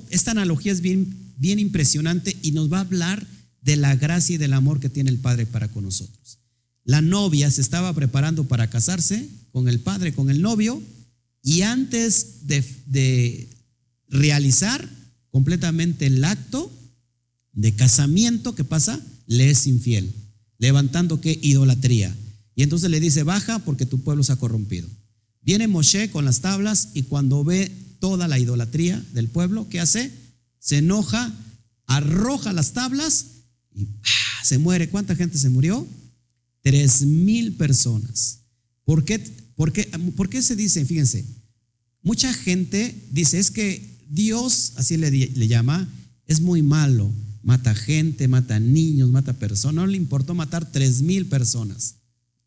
esta 0.10 0.32
analogía 0.32 0.74
es 0.74 0.82
bien, 0.82 1.15
bien 1.38 1.60
impresionante 1.60 2.36
y 2.41 2.52
nos 2.52 2.69
va 2.69 2.80
a 2.80 2.82
hablar 2.82 3.26
de 3.62 3.78
la 3.78 3.95
gracia 3.95 4.36
y 4.36 4.38
del 4.38 4.52
amor 4.52 4.82
que 4.82 4.89
tiene 4.89 5.12
el 5.12 5.19
Padre 5.19 5.45
para 5.45 5.69
con 5.69 5.86
nosotros. 5.86 6.38
La 6.84 7.02
novia 7.02 7.52
se 7.52 7.62
estaba 7.62 7.94
preparando 7.94 8.48
para 8.48 8.70
casarse 8.70 9.30
con 9.52 9.68
el 9.68 9.80
padre, 9.80 10.13
con 10.13 10.30
el 10.30 10.42
novio, 10.42 10.82
y 11.44 11.62
antes 11.62 12.48
de, 12.48 13.48
realizar 14.08 14.89
completamente 15.30 16.08
el 16.08 16.24
acto 16.24 16.72
de 17.54 17.76
casamiento, 17.76 18.56
¿qué 18.56 18.63
pasa? 18.63 19.00
Le 19.28 19.52
es 19.52 19.68
infiel, 19.68 20.12
levantando 20.58 21.22
qué 21.22 21.38
idolatría. 21.42 22.15
Y 22.56 22.63
entonces 22.63 22.89
le 22.89 23.00
dice, 23.00 23.22
baja 23.22 23.60
porque 23.60 23.86
tu 23.86 24.02
pueblo 24.02 24.24
se 24.24 24.32
ha 24.32 24.38
corrompido. 24.38 24.89
Viene 25.42 25.68
Moshe 25.68 26.10
con 26.10 26.26
las 26.26 26.42
tablas 26.42 26.89
y 26.96 27.04
cuando 27.04 27.44
ve 27.44 27.72
toda 28.00 28.28
la 28.28 28.39
idolatría 28.39 29.04
del 29.13 29.28
pueblo, 29.28 29.68
¿qué 29.70 29.80
hace? 29.80 30.12
Se 30.60 30.78
enoja, 30.78 31.32
arroja 31.86 32.52
las 32.52 32.74
tablas 32.74 33.26
y 33.74 33.88
¡ah! 34.04 34.44
se 34.44 34.58
muere. 34.58 34.89
¿Cuánta 34.89 35.15
gente 35.15 35.38
se 35.38 35.50
murió? 35.50 35.88
Tres 36.62 37.04
mil 37.04 37.56
personas. 37.56 38.39
¿Por 38.86 39.04
qué, 39.06 40.41
se 40.41 40.56
dice? 40.56 40.86
Fíjense, 40.86 41.26
mucha 42.02 42.34
gente 42.34 43.08
dice, 43.12 43.39
es 43.39 43.52
que 43.52 43.98
Dios, 44.10 44.74
así 44.76 44.98
le, 44.98 45.12
le 45.12 45.48
llama, 45.48 45.88
es 46.26 46.41
muy 46.41 46.62
malo. 46.62 47.12
Mata 47.41 47.74
gente, 47.74 48.28
mata 48.28 48.60
niños, 48.60 49.10
mata 49.10 49.34
personas. 49.34 49.76
No 49.76 49.88
le 49.88 49.98
importó 49.98 50.36
matar 50.36 50.72
tres 50.72 51.02
mil 51.02 51.28
personas. 51.28 51.95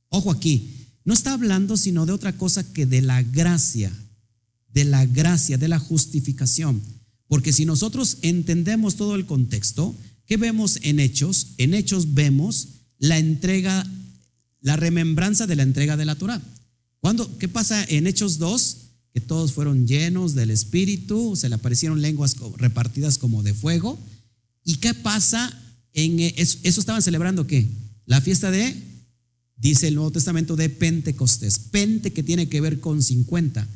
Ojo 0.09 0.31
aquí, 0.31 0.71
no 1.05 1.15
está 1.15 1.33
hablando 1.33 1.77
sino 1.77 2.07
de 2.07 2.13
otra 2.13 2.37
cosa 2.37 2.73
que 2.73 2.87
de 2.87 3.01
la 3.01 3.23
gracia 3.23 3.93
de 4.73 4.85
la 4.85 5.07
gracia, 5.07 5.59
de 5.59 5.69
la 5.69 5.79
justificación. 5.79 6.83
Porque 7.29 7.53
si 7.53 7.65
nosotros 7.65 8.19
entendemos 8.23 8.97
todo 8.97 9.15
el 9.15 9.27
contexto, 9.27 9.95
¿qué 10.27 10.37
vemos 10.37 10.79
en 10.83 11.01
Hechos? 11.01 11.55
En 11.59 11.75
Hechos 11.75 12.15
vemos 12.15 12.69
la 13.03 13.19
entrega, 13.19 13.85
la 14.61 14.77
remembranza 14.77 15.49
de 15.49 15.57
la 15.57 15.65
entrega 15.65 15.97
de 15.97 16.05
la 16.05 16.15
Torah. 16.15 16.41
¿Cuándo, 17.01 17.37
¿Qué 17.39 17.49
pasa 17.49 17.85
en 17.89 18.07
Hechos 18.07 18.39
2? 18.39 18.77
Que 19.13 19.21
todos 19.21 19.53
fueron 19.53 19.89
llenos 19.89 20.37
del 20.37 20.53
Espíritu, 20.53 21.35
se 21.35 21.49
le 21.49 21.57
aparecieron 21.57 22.01
lenguas 22.01 22.37
repartidas 22.59 23.19
como 23.19 23.43
de 23.43 23.55
fuego. 23.55 23.99
¿Y 24.65 24.77
qué 24.77 24.95
pasa 24.95 25.53
en 25.93 26.21
eso? 26.21 26.59
eso 26.63 26.81
estaban 26.81 27.03
celebrando 27.03 27.49
qué? 27.49 27.67
La 28.07 28.21
fiesta 28.21 28.53
de, 28.53 28.81
dice 29.57 29.89
el 29.89 29.97
Nuevo 29.97 30.13
Testamento, 30.13 30.55
de 30.55 30.69
Pentecostés. 30.69 31.59
Pente 31.59 32.13
que 32.13 32.23
tiene 32.23 32.49
que 32.49 32.61
ver 32.61 32.79
con 32.79 33.03
50. 33.03 33.67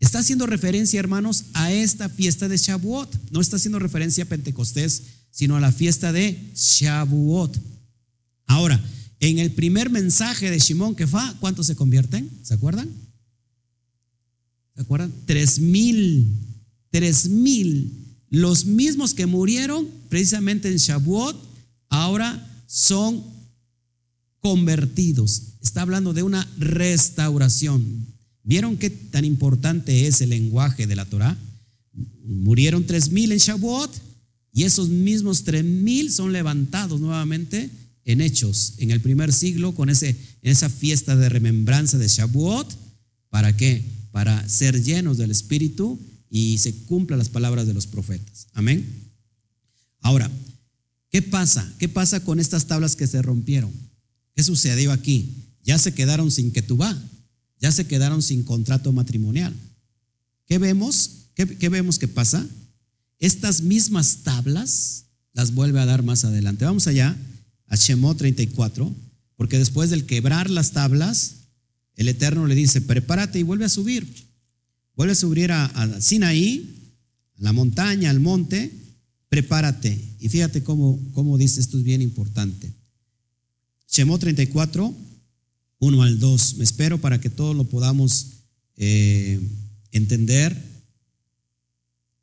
Está 0.00 0.18
haciendo 0.18 0.46
referencia, 0.46 0.98
hermanos, 0.98 1.44
a 1.52 1.72
esta 1.72 2.08
fiesta 2.08 2.48
de 2.48 2.56
Shavuot. 2.56 3.30
No 3.30 3.40
está 3.40 3.56
haciendo 3.56 3.78
referencia 3.78 4.24
a 4.24 4.28
Pentecostés, 4.28 5.02
sino 5.30 5.56
a 5.56 5.60
la 5.60 5.70
fiesta 5.70 6.12
de 6.12 6.36
Shavuot. 6.56 7.72
Ahora, 8.52 8.78
en 9.20 9.38
el 9.38 9.52
primer 9.52 9.88
mensaje 9.88 10.50
de 10.50 10.58
Shimón 10.58 10.94
que 10.94 11.06
fue, 11.06 11.22
¿cuántos 11.40 11.66
se 11.66 11.74
convierten? 11.74 12.30
¿Se 12.42 12.52
acuerdan? 12.52 12.86
¿Se 14.74 14.82
acuerdan? 14.82 15.10
Tres 15.24 15.58
mil. 15.58 16.36
Tres 16.90 17.30
mil. 17.30 18.18
Los 18.28 18.66
mismos 18.66 19.14
que 19.14 19.24
murieron 19.24 19.88
precisamente 20.10 20.70
en 20.70 20.76
Shavuot, 20.76 21.34
ahora 21.88 22.46
son 22.66 23.24
convertidos. 24.40 25.54
Está 25.62 25.80
hablando 25.80 26.12
de 26.12 26.22
una 26.22 26.46
restauración. 26.58 28.06
¿Vieron 28.42 28.76
qué 28.76 28.90
tan 28.90 29.24
importante 29.24 30.06
es 30.06 30.20
el 30.20 30.28
lenguaje 30.28 30.86
de 30.86 30.96
la 30.96 31.06
Torah? 31.06 31.38
Murieron 32.22 32.84
tres 32.84 33.10
mil 33.10 33.32
en 33.32 33.38
Shavuot 33.38 33.90
y 34.52 34.64
esos 34.64 34.90
mismos 34.90 35.42
tres 35.42 35.64
mil 35.64 36.12
son 36.12 36.34
levantados 36.34 37.00
nuevamente 37.00 37.70
en 38.04 38.20
Hechos, 38.20 38.74
en 38.78 38.90
el 38.90 39.00
primer 39.00 39.32
siglo, 39.32 39.74
con 39.74 39.88
ese, 39.88 40.16
esa 40.42 40.68
fiesta 40.68 41.16
de 41.16 41.28
remembranza 41.28 41.98
de 41.98 42.08
Shavuot. 42.08 42.76
¿Para 43.30 43.56
qué? 43.56 43.82
Para 44.10 44.48
ser 44.48 44.82
llenos 44.82 45.18
del 45.18 45.30
Espíritu 45.30 45.98
y 46.28 46.58
se 46.58 46.74
cumplan 46.84 47.18
las 47.18 47.28
palabras 47.28 47.66
de 47.66 47.74
los 47.74 47.86
profetas. 47.86 48.48
Amén. 48.52 48.86
Ahora, 50.00 50.30
¿qué 51.10 51.22
pasa? 51.22 51.70
¿Qué 51.78 51.88
pasa 51.88 52.20
con 52.20 52.40
estas 52.40 52.66
tablas 52.66 52.96
que 52.96 53.06
se 53.06 53.22
rompieron? 53.22 53.72
¿Qué 54.34 54.42
sucedió 54.42 54.92
aquí? 54.92 55.34
Ya 55.64 55.78
se 55.78 55.94
quedaron 55.94 56.30
sin 56.30 56.50
ketubá, 56.50 57.00
ya 57.60 57.70
se 57.70 57.86
quedaron 57.86 58.22
sin 58.22 58.42
contrato 58.42 58.92
matrimonial. 58.92 59.54
¿Qué 60.46 60.58
vemos? 60.58 61.28
¿Qué, 61.34 61.46
qué 61.46 61.68
vemos 61.68 61.98
que 61.98 62.08
pasa? 62.08 62.44
Estas 63.20 63.62
mismas 63.62 64.18
tablas 64.24 65.04
las 65.32 65.54
vuelve 65.54 65.78
a 65.78 65.86
dar 65.86 66.02
más 66.02 66.24
adelante. 66.24 66.64
Vamos 66.64 66.88
allá 66.88 67.16
a 67.72 67.76
Shemot 67.76 68.18
34, 68.18 68.94
porque 69.34 69.58
después 69.58 69.88
del 69.88 70.04
quebrar 70.04 70.50
las 70.50 70.72
tablas, 70.72 71.36
el 71.96 72.06
Eterno 72.06 72.46
le 72.46 72.54
dice, 72.54 72.82
prepárate 72.82 73.38
y 73.38 73.44
vuelve 73.44 73.64
a 73.64 73.70
subir. 73.70 74.06
Vuelve 74.94 75.12
a 75.12 75.16
subir 75.16 75.52
a, 75.52 75.98
Sinaí, 75.98 76.92
a 77.38 77.44
la 77.44 77.54
montaña, 77.54 78.10
al 78.10 78.20
monte, 78.20 78.70
prepárate. 79.30 79.98
Y 80.20 80.28
fíjate 80.28 80.62
cómo, 80.62 81.00
cómo 81.12 81.38
dice, 81.38 81.60
esto 81.60 81.78
es 81.78 81.82
bien 81.82 82.02
importante. 82.02 82.70
Shemot 83.88 84.20
34, 84.20 84.94
1 85.78 86.02
al 86.02 86.18
2. 86.18 86.54
Me 86.56 86.64
espero 86.64 87.00
para 87.00 87.22
que 87.22 87.30
todos 87.30 87.56
lo 87.56 87.64
podamos 87.64 88.26
eh, 88.76 89.40
entender 89.92 90.62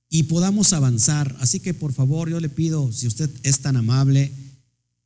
y 0.10 0.24
podamos 0.24 0.74
avanzar. 0.74 1.36
Así 1.40 1.60
que 1.60 1.74
por 1.74 1.92
favor, 1.92 2.30
yo 2.30 2.40
le 2.40 2.50
pido, 2.50 2.92
si 2.92 3.08
usted 3.08 3.32
es 3.42 3.62
tan 3.62 3.78
amable, 3.78 4.32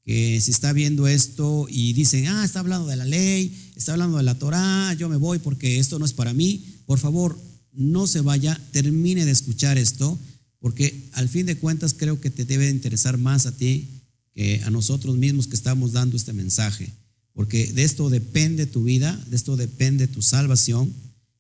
que 0.06 0.42
si 0.42 0.52
está 0.52 0.74
viendo 0.74 1.08
esto 1.08 1.68
y 1.70 1.94
dicen, 1.94 2.28
ah, 2.28 2.44
está 2.44 2.60
hablando 2.60 2.88
de 2.88 2.98
la 2.98 3.06
ley, 3.06 3.72
está 3.76 3.94
hablando 3.94 4.18
de 4.18 4.24
la 4.24 4.38
Torah, 4.38 4.94
yo 4.94 5.08
me 5.08 5.16
voy 5.16 5.40
porque 5.40 5.80
esto 5.80 5.98
no 5.98 6.06
es 6.06 6.14
para 6.14 6.34
mí, 6.34 6.66
por 6.86 7.00
favor, 7.00 7.40
no 7.72 8.06
se 8.06 8.22
vaya, 8.22 8.60
termine 8.72 9.26
de 9.26 9.32
escuchar 9.32 9.78
esto, 9.78 10.20
porque 10.60 11.10
al 11.14 11.30
fin 11.30 11.46
de 11.46 11.58
cuentas 11.58 11.94
creo 11.94 12.20
que 12.20 12.30
te 12.30 12.46
debe 12.46 12.70
interesar 12.70 13.18
más 13.18 13.46
a 13.46 13.56
ti 13.56 13.88
que 14.34 14.62
a 14.64 14.70
nosotros 14.70 15.16
mismos 15.16 15.48
que 15.48 15.56
estamos 15.56 15.94
dando 15.94 16.18
este 16.18 16.34
mensaje, 16.34 16.90
porque 17.34 17.68
de 17.68 17.84
esto 17.84 18.10
depende 18.10 18.66
tu 18.66 18.84
vida, 18.84 19.18
de 19.30 19.36
esto 19.36 19.56
depende 19.56 20.08
tu 20.08 20.22
salvación, 20.22 20.94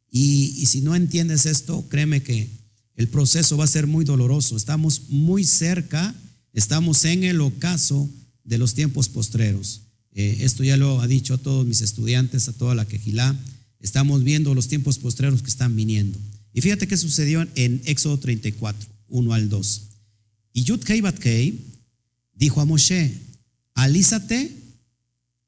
y, 0.09 0.53
y 0.57 0.67
si 0.67 0.81
no 0.81 0.95
entiendes 0.95 1.45
esto, 1.45 1.85
créeme 1.89 2.23
que 2.23 2.47
el 2.95 3.07
proceso 3.07 3.57
va 3.57 3.63
a 3.65 3.67
ser 3.67 3.87
muy 3.87 4.05
doloroso, 4.05 4.55
estamos 4.55 5.09
muy 5.09 5.43
cerca, 5.43 6.15
estamos 6.53 7.03
en 7.05 7.23
el 7.23 7.41
ocaso, 7.41 8.07
de 8.43 8.57
los 8.57 8.73
tiempos 8.73 9.09
postreros. 9.09 9.81
Eh, 10.11 10.37
esto 10.41 10.63
ya 10.63 10.77
lo 10.77 11.01
ha 11.01 11.07
dicho 11.07 11.33
a 11.33 11.37
todos 11.37 11.65
mis 11.65 11.81
estudiantes, 11.81 12.47
a 12.47 12.53
toda 12.53 12.75
la 12.75 12.85
quejilá. 12.85 13.35
Estamos 13.79 14.23
viendo 14.23 14.53
los 14.53 14.67
tiempos 14.67 14.99
postreros 14.99 15.41
que 15.41 15.49
están 15.49 15.75
viniendo. 15.75 16.17
Y 16.53 16.61
fíjate 16.61 16.87
qué 16.87 16.97
sucedió 16.97 17.47
en 17.55 17.81
Éxodo 17.85 18.19
34, 18.19 18.87
1 19.09 19.33
al 19.33 19.49
2. 19.49 19.81
Y 20.53 20.63
Yud 20.63 20.83
Kei 20.83 21.59
dijo 22.35 22.61
a 22.61 22.65
Moshe, 22.65 23.11
alízate 23.73 24.55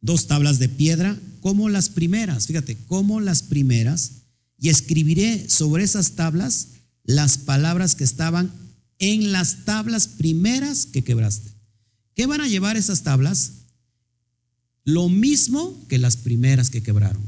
dos 0.01 0.27
tablas 0.27 0.59
de 0.59 0.69
piedra 0.69 1.19
como 1.41 1.69
las 1.69 1.89
primeras, 1.89 2.47
fíjate, 2.47 2.75
como 2.87 3.21
las 3.21 3.43
primeras, 3.43 4.11
y 4.57 4.69
escribiré 4.69 5.47
sobre 5.47 5.83
esas 5.83 6.11
tablas 6.11 6.69
las 7.03 7.37
palabras 7.37 7.93
que 7.93 8.03
estaban 8.03 8.51
en 8.97 9.31
las 9.31 9.65
tablas 9.65 10.07
primeras 10.07 10.85
que 10.85 11.03
quebraste. 11.03 11.54
¿Qué 12.15 12.25
van 12.25 12.41
a 12.41 12.47
llevar 12.47 12.77
esas 12.77 13.03
tablas? 13.03 13.51
Lo 14.85 15.09
mismo 15.09 15.85
que 15.89 15.97
las 15.97 16.15
primeras 16.15 16.69
que 16.69 16.81
quebraron. 16.81 17.21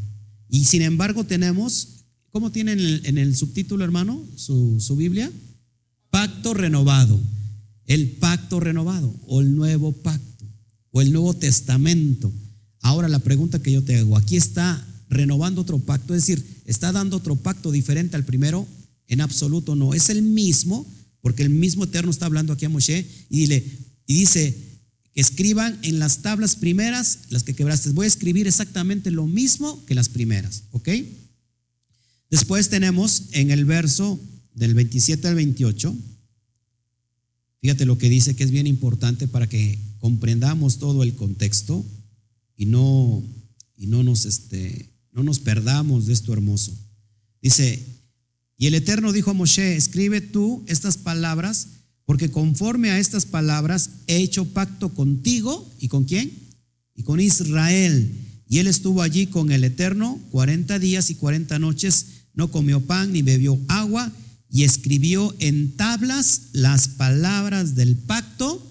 Y 0.50 0.66
sin 0.66 0.82
embargo 0.82 1.26
tenemos, 1.26 2.06
¿cómo 2.32 2.52
tienen 2.52 2.80
en 3.04 3.18
el, 3.18 3.36
subtítulo, 3.36 3.84
hermano, 3.84 4.24
su, 4.36 4.96
Biblia? 4.98 5.30
Pacto 6.10 6.54
renovado. 6.54 7.20
El 7.86 8.12
pacto 8.12 8.60
renovado 8.60 9.14
o 9.28 9.42
el 9.42 9.56
nuevo 9.56 9.92
pacto 9.92 10.46
o 10.92 11.02
el 11.02 11.12
nuevo 11.12 11.34
testamento. 11.34 12.32
Ahora 12.82 13.10
la 13.10 13.20
pregunta 13.20 13.62
que 13.62 13.72
yo 13.72 13.84
te 13.84 13.98
hago, 13.98 14.18
aquí 14.18 14.38
está 14.38 14.86
renovando 15.10 15.62
otro 15.62 15.80
pacto, 15.80 16.14
es 16.14 16.26
decir, 16.26 16.62
está 16.66 16.92
dando 16.92 17.18
otro 17.18 17.36
pacto 17.36 17.72
diferente 17.72 18.16
al 18.16 18.26
primero, 18.26 18.68
en 19.08 19.22
absoluto 19.22 19.76
no, 19.76 19.94
es 19.94 20.10
el 20.10 20.22
mismo, 20.22 20.86
porque 21.22 21.44
el 21.44 21.50
mismo 21.50 21.86
Eterno 21.86 22.12
está 22.12 22.26
hablando 22.26 22.54
aquí 22.54 22.66
a 22.66 22.70
Moshe 22.70 23.06
y, 23.30 23.40
dile, 23.40 23.66
y 24.06 24.14
dice, 24.16 24.67
escriban 25.18 25.80
en 25.82 25.98
las 25.98 26.22
tablas 26.22 26.56
primeras 26.56 27.22
las 27.30 27.44
que 27.44 27.56
quebraste. 27.56 27.90
Voy 27.90 28.06
a 28.06 28.08
escribir 28.08 28.46
exactamente 28.46 29.10
lo 29.10 29.26
mismo 29.26 29.84
que 29.86 29.96
las 29.96 30.10
primeras, 30.10 30.64
¿ok? 30.72 30.90
Después 32.30 32.70
tenemos 32.70 33.24
en 33.32 33.50
el 33.50 33.66
verso 33.66 34.20
del 34.54 34.76
27 34.76 35.28
al 35.28 35.34
28, 35.34 35.96
fíjate 37.62 37.86
lo 37.88 37.98
que 37.98 38.10
dice 38.10 38.36
que 38.36 38.44
es 38.44 38.52
bien 38.52 38.68
importante 38.68 39.28
para 39.28 39.50
que 39.50 39.80
comprendamos 40.00 40.78
todo 40.78 41.02
el 41.02 41.16
contexto 41.16 41.84
y 42.56 42.68
no, 42.68 43.24
y 43.76 43.88
no, 43.88 44.04
nos, 44.04 44.26
este, 44.26 44.88
no 45.14 45.24
nos 45.24 45.40
perdamos 45.40 46.06
de 46.06 46.14
esto 46.14 46.32
hermoso. 46.32 46.78
Dice, 47.42 47.84
y 48.56 48.68
el 48.68 48.76
Eterno 48.76 49.12
dijo 49.14 49.32
a 49.32 49.34
Moshe, 49.34 49.78
escribe 49.78 50.22
tú 50.22 50.64
estas 50.68 50.98
palabras 50.98 51.70
porque 52.08 52.32
conforme 52.32 52.90
a 52.90 53.00
estas 53.00 53.26
palabras 53.26 53.90
he 54.08 54.16
hecho 54.16 54.46
pacto 54.46 54.94
contigo 54.94 55.70
y 55.78 55.90
con 55.90 56.06
quién? 56.06 56.32
Y 56.96 57.04
con 57.04 57.20
Israel. 57.20 58.10
Y 58.48 58.60
él 58.60 58.68
estuvo 58.68 59.02
allí 59.02 59.28
con 59.28 59.52
el 59.52 59.66
Eterno 59.66 60.18
40 60.32 60.80
días 60.80 61.10
y 61.10 61.16
40 61.16 61.60
noches, 61.60 62.06
no 62.34 62.50
comió 62.50 62.80
pan 62.80 63.12
ni 63.12 63.24
bebió 63.24 63.60
agua 63.68 64.10
y 64.50 64.64
escribió 64.64 65.36
en 65.40 65.76
tablas 65.76 66.44
las 66.54 66.88
palabras 66.88 67.76
del 67.76 67.98
pacto. 67.98 68.66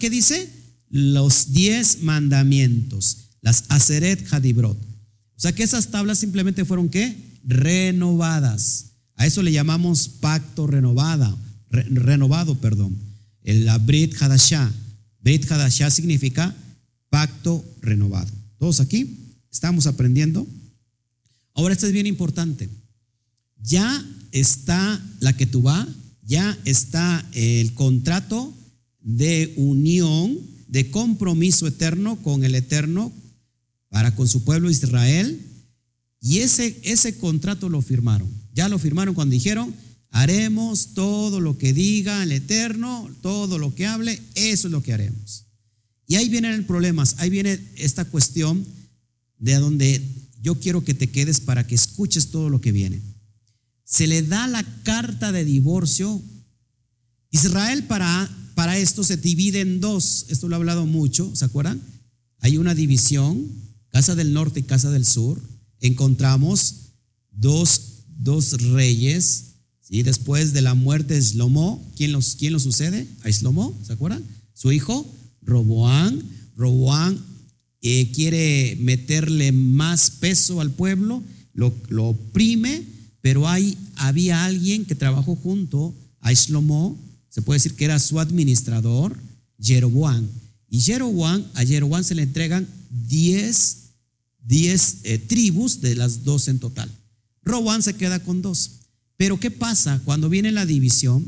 ¿Qué 0.00 0.10
dice? 0.10 0.50
Los 0.90 1.52
diez 1.52 2.02
mandamientos, 2.02 3.18
las 3.40 3.66
Aseret 3.68 4.26
Hadibrot. 4.32 4.76
O 4.76 5.40
sea 5.40 5.52
que 5.52 5.62
esas 5.62 5.92
tablas 5.92 6.18
simplemente 6.18 6.64
fueron 6.64 6.88
qué? 6.88 7.38
Renovadas. 7.44 8.86
A 9.14 9.26
eso 9.26 9.42
le 9.42 9.52
llamamos 9.52 10.08
pacto 10.08 10.66
renovada 10.66 11.36
renovado, 11.70 12.54
perdón. 12.56 12.96
El 13.42 13.68
Brit 13.80 14.20
Hadashah. 14.20 14.70
Brit 15.20 15.50
Hadashah 15.50 15.90
significa 15.90 16.54
pacto 17.10 17.64
renovado. 17.80 18.30
¿Todos 18.58 18.80
aquí? 18.80 19.34
¿Estamos 19.50 19.86
aprendiendo? 19.86 20.46
Ahora 21.54 21.74
esto 21.74 21.86
es 21.86 21.92
bien 21.92 22.06
importante. 22.06 22.68
Ya 23.60 24.04
está 24.32 25.02
la 25.20 25.36
que 25.36 25.46
tú 25.46 25.64
ya 26.22 26.56
está 26.64 27.26
el 27.32 27.72
contrato 27.74 28.54
de 29.00 29.54
unión, 29.56 30.38
de 30.68 30.90
compromiso 30.90 31.66
eterno 31.66 32.16
con 32.22 32.44
el 32.44 32.54
eterno 32.54 33.12
para 33.88 34.14
con 34.14 34.28
su 34.28 34.44
pueblo 34.44 34.70
Israel. 34.70 35.40
Y 36.20 36.38
ese, 36.38 36.78
ese 36.82 37.16
contrato 37.16 37.68
lo 37.68 37.80
firmaron. 37.80 38.28
Ya 38.52 38.68
lo 38.68 38.78
firmaron 38.78 39.14
cuando 39.14 39.32
dijeron, 39.32 39.74
haremos 40.10 40.94
todo 40.94 41.40
lo 41.40 41.58
que 41.58 41.72
diga 41.72 42.22
el 42.22 42.32
Eterno, 42.32 43.08
todo 43.22 43.58
lo 43.58 43.74
que 43.74 43.86
hable, 43.86 44.20
eso 44.34 44.68
es 44.68 44.72
lo 44.72 44.82
que 44.82 44.92
haremos. 44.92 45.46
Y 46.06 46.16
ahí 46.16 46.28
vienen 46.28 46.66
problemas, 46.66 47.16
ahí 47.18 47.30
viene 47.30 47.60
esta 47.76 48.04
cuestión 48.04 48.66
de 49.38 49.54
donde 49.56 50.02
yo 50.40 50.58
quiero 50.58 50.84
que 50.84 50.94
te 50.94 51.10
quedes 51.10 51.40
para 51.40 51.66
que 51.66 51.74
escuches 51.74 52.30
todo 52.30 52.48
lo 52.48 52.60
que 52.60 52.72
viene. 52.72 53.02
Se 53.84 54.06
le 54.06 54.22
da 54.22 54.46
la 54.46 54.64
carta 54.82 55.32
de 55.32 55.44
divorcio. 55.44 56.22
Israel 57.30 57.84
para, 57.84 58.28
para 58.54 58.78
esto 58.78 59.04
se 59.04 59.16
divide 59.16 59.60
en 59.60 59.80
dos, 59.80 60.26
esto 60.28 60.48
lo 60.48 60.56
he 60.56 60.58
hablado 60.58 60.86
mucho, 60.86 61.34
¿se 61.36 61.44
acuerdan? 61.44 61.80
Hay 62.40 62.56
una 62.56 62.74
división, 62.74 63.46
casa 63.90 64.14
del 64.14 64.32
norte 64.32 64.60
y 64.60 64.64
casa 64.64 64.90
del 64.90 65.04
sur. 65.04 65.40
Encontramos 65.80 66.92
dos, 67.30 68.04
dos 68.16 68.52
reyes, 68.62 69.47
y 69.90 70.02
después 70.02 70.52
de 70.52 70.60
la 70.60 70.74
muerte 70.74 71.14
de 71.14 71.22
Shlomo, 71.22 71.82
¿quién, 71.96 72.12
los, 72.12 72.36
¿quién 72.36 72.52
lo 72.52 72.60
sucede? 72.60 73.06
A 73.22 73.30
Shlomo, 73.30 73.76
¿se 73.86 73.92
acuerdan? 73.92 74.22
Su 74.52 74.70
hijo, 74.70 75.06
Roboán. 75.42 76.22
Roboán 76.56 77.18
eh, 77.80 78.10
quiere 78.12 78.76
meterle 78.80 79.52
más 79.52 80.10
peso 80.10 80.60
al 80.60 80.72
pueblo, 80.72 81.22
lo, 81.54 81.72
oprime, 82.04 82.84
pero 83.20 83.48
hay, 83.48 83.78
había 83.96 84.44
alguien 84.44 84.84
que 84.84 84.94
trabajó 84.94 85.36
junto 85.36 85.94
a 86.20 86.32
Shlomo, 86.32 86.98
se 87.30 87.40
puede 87.40 87.56
decir 87.56 87.74
que 87.74 87.84
era 87.84 87.98
su 87.98 88.20
administrador, 88.20 89.16
Jeroboam. 89.60 90.26
Y 90.68 90.80
Jeroboam, 90.80 91.44
a 91.54 91.64
Jeroboam 91.64 92.04
se 92.04 92.14
le 92.14 92.22
entregan 92.22 92.68
10 93.06 93.92
eh, 94.50 95.18
tribus 95.26 95.80
de 95.80 95.94
las 95.94 96.24
dos 96.24 96.48
en 96.48 96.58
total. 96.58 96.90
Roboam 97.42 97.80
se 97.80 97.94
queda 97.94 98.22
con 98.22 98.42
dos. 98.42 98.77
Pero 99.18 99.38
¿qué 99.38 99.50
pasa 99.50 100.00
cuando 100.06 100.30
viene 100.30 100.50
la 100.50 100.64
división? 100.64 101.26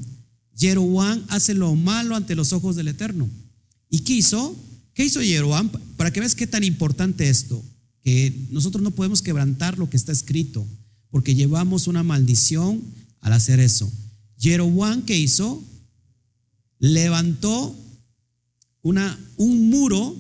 Jeroboam 0.57 1.23
hace 1.29 1.53
lo 1.53 1.75
malo 1.75 2.17
ante 2.17 2.35
los 2.35 2.55
ojos 2.55 2.77
del 2.77 2.89
Eterno. 2.89 3.29
¿Y 3.91 3.99
qué 3.99 4.15
hizo? 4.15 4.57
¿Qué 4.95 5.05
hizo 5.05 5.21
Jeroboam? 5.21 5.71
Para 5.99 6.11
que 6.11 6.21
veas 6.21 6.35
qué 6.35 6.47
tan 6.47 6.65
importante 6.65 7.29
esto, 7.29 7.63
que 8.03 8.47
nosotros 8.51 8.83
no 8.83 8.93
podemos 8.93 9.21
quebrantar 9.21 9.79
lo 9.79 9.91
que 9.91 9.99
está 9.99 10.13
escrito, 10.13 10.67
porque 11.11 11.35
llevamos 11.35 11.89
una 11.89 12.03
maldición 12.03 12.81
al 13.21 13.33
hacer 13.33 13.61
eso. 13.61 13.91
Jeroboam, 14.39 15.03
¿qué 15.03 15.19
hizo? 15.19 15.63
Levantó 16.79 17.77
una, 18.83 19.19
un 19.37 19.69
muro 19.69 20.17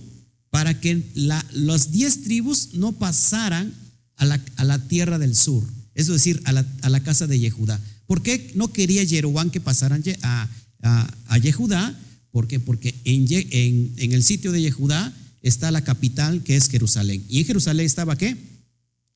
para 0.50 0.80
que 0.80 1.10
la, 1.14 1.44
las 1.52 1.92
diez 1.92 2.22
tribus 2.22 2.74
no 2.74 2.92
pasaran 2.92 3.72
a 4.16 4.24
la, 4.24 4.44
a 4.56 4.64
la, 4.64 4.78
tierra 4.88 5.18
del 5.18 5.34
sur, 5.34 5.64
es 6.00 6.08
decir, 6.08 6.40
a 6.44 6.52
la, 6.52 6.66
a 6.82 6.90
la 6.90 7.02
casa 7.02 7.26
de 7.26 7.38
Yehudá. 7.38 7.80
¿Por 8.06 8.22
qué 8.22 8.52
no 8.54 8.72
quería 8.72 9.06
Jeroboam 9.06 9.50
que 9.50 9.60
pasaran 9.60 10.02
a, 10.22 10.48
a, 10.82 11.38
Yehudá? 11.38 11.96
¿Por 12.30 12.48
qué? 12.48 12.58
Porque 12.58 12.94
en, 13.04 13.26
en, 13.30 13.92
en, 13.96 14.12
el 14.12 14.22
sitio 14.22 14.52
de 14.52 14.62
Yehudá 14.62 15.12
está 15.42 15.70
la 15.70 15.84
capital 15.84 16.42
que 16.42 16.56
es 16.56 16.68
Jerusalén. 16.68 17.24
¿Y 17.28 17.38
en 17.40 17.46
Jerusalén 17.46 17.86
estaba 17.86 18.18
qué? 18.18 18.36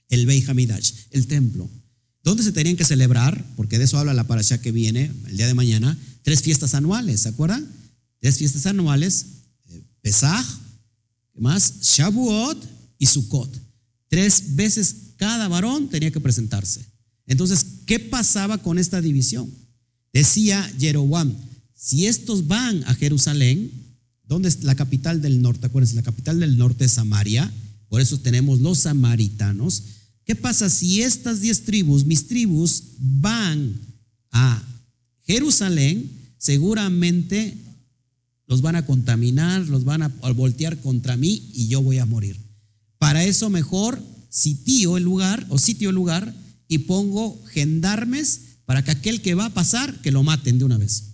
El 0.09 0.27
Beit 0.27 0.49
Hamidash, 0.49 0.93
el 1.11 1.27
templo. 1.27 1.69
¿Dónde 2.23 2.43
se 2.43 2.53
tenían 2.53 2.77
que 2.77 2.85
celebrar? 2.85 3.45
Porque 3.57 3.79
de 3.79 3.85
eso 3.85 3.99
habla 3.99 4.15
la 4.15 4.27
parasha 4.27 4.61
que 4.61 4.73
viene 4.73 5.11
el 5.27 5.37
día 5.37 5.47
de 5.47 5.55
mañana. 5.55 5.99
Tres 6.23 6.43
fiestas 6.43 6.75
anuales, 6.75 7.21
¿se 7.21 7.29
acuerdan? 7.29 7.69
Tres 8.21 8.39
fiestas 8.39 8.65
anuales. 8.67 9.27
Eh, 9.71 9.83
Pesaj, 10.01 10.47
¿qué 11.33 11.41
más? 11.41 11.81
Shavuot 11.83 12.65
y 12.99 13.07
Sukkot. 13.07 13.61
Tres 14.09 14.55
veces 14.55 14.97
cada 15.17 15.49
varón 15.49 15.89
tenía 15.89 16.11
que 16.11 16.21
presentarse. 16.21 16.85
Entonces, 17.27 17.65
¿qué 17.87 17.99
pasaba 17.99 18.59
con 18.59 18.79
esta 18.79 19.01
división? 19.01 19.51
Decía 20.13 20.63
Jeroboam, 20.79 21.35
si 21.75 22.07
estos 22.07 22.47
van 22.47 22.85
a 22.85 22.95
Jerusalén, 22.95 23.71
¿dónde 24.27 24.49
es 24.49 24.63
la 24.63 24.75
capital 24.75 25.21
del 25.21 25.43
norte? 25.43 25.67
Acuérdense, 25.67 25.97
la 25.97 26.03
capital 26.03 26.41
del 26.41 26.57
norte 26.57 26.85
es 26.85 26.93
Samaria, 26.93 27.53
por 27.89 28.01
eso 28.01 28.19
tenemos 28.19 28.61
los 28.61 28.81
samaritanos. 28.81 29.83
¿Qué 30.25 30.35
pasa 30.35 30.71
si 30.71 31.03
estas 31.03 31.41
diez 31.41 31.65
tribus, 31.65 32.07
mis 32.07 32.27
tribus, 32.27 32.83
van 32.99 33.79
a 34.31 34.63
Jerusalén? 35.27 36.11
Seguramente 36.39 37.57
los 38.47 38.63
van 38.63 38.77
a 38.77 38.87
contaminar, 38.87 39.67
los 39.69 39.85
van 39.85 40.03
a 40.03 40.09
voltear 40.09 40.79
contra 40.81 41.17
mí 41.17 41.51
y 41.55 41.69
yo 41.69 41.83
voy 41.83 41.99
a 41.99 42.07
morir. 42.07 42.37
Para 42.99 43.25
eso 43.25 43.51
mejor 43.51 44.03
sitio 44.35 44.97
el 44.97 45.05
lugar 45.05 45.47
o 45.49 45.59
sitio 45.59 45.91
el 45.91 45.95
lugar 45.95 46.35
y 46.67 46.79
pongo 46.79 47.41
gendarmes 47.53 48.41
para 48.65 48.83
que 48.83 48.91
aquel 48.91 49.23
que 49.23 49.35
va 49.35 49.47
a 49.47 49.55
pasar, 49.55 50.01
que 50.01 50.11
lo 50.11 50.25
maten 50.25 50.59
de 50.59 50.65
una 50.65 50.77
vez. 50.77 51.05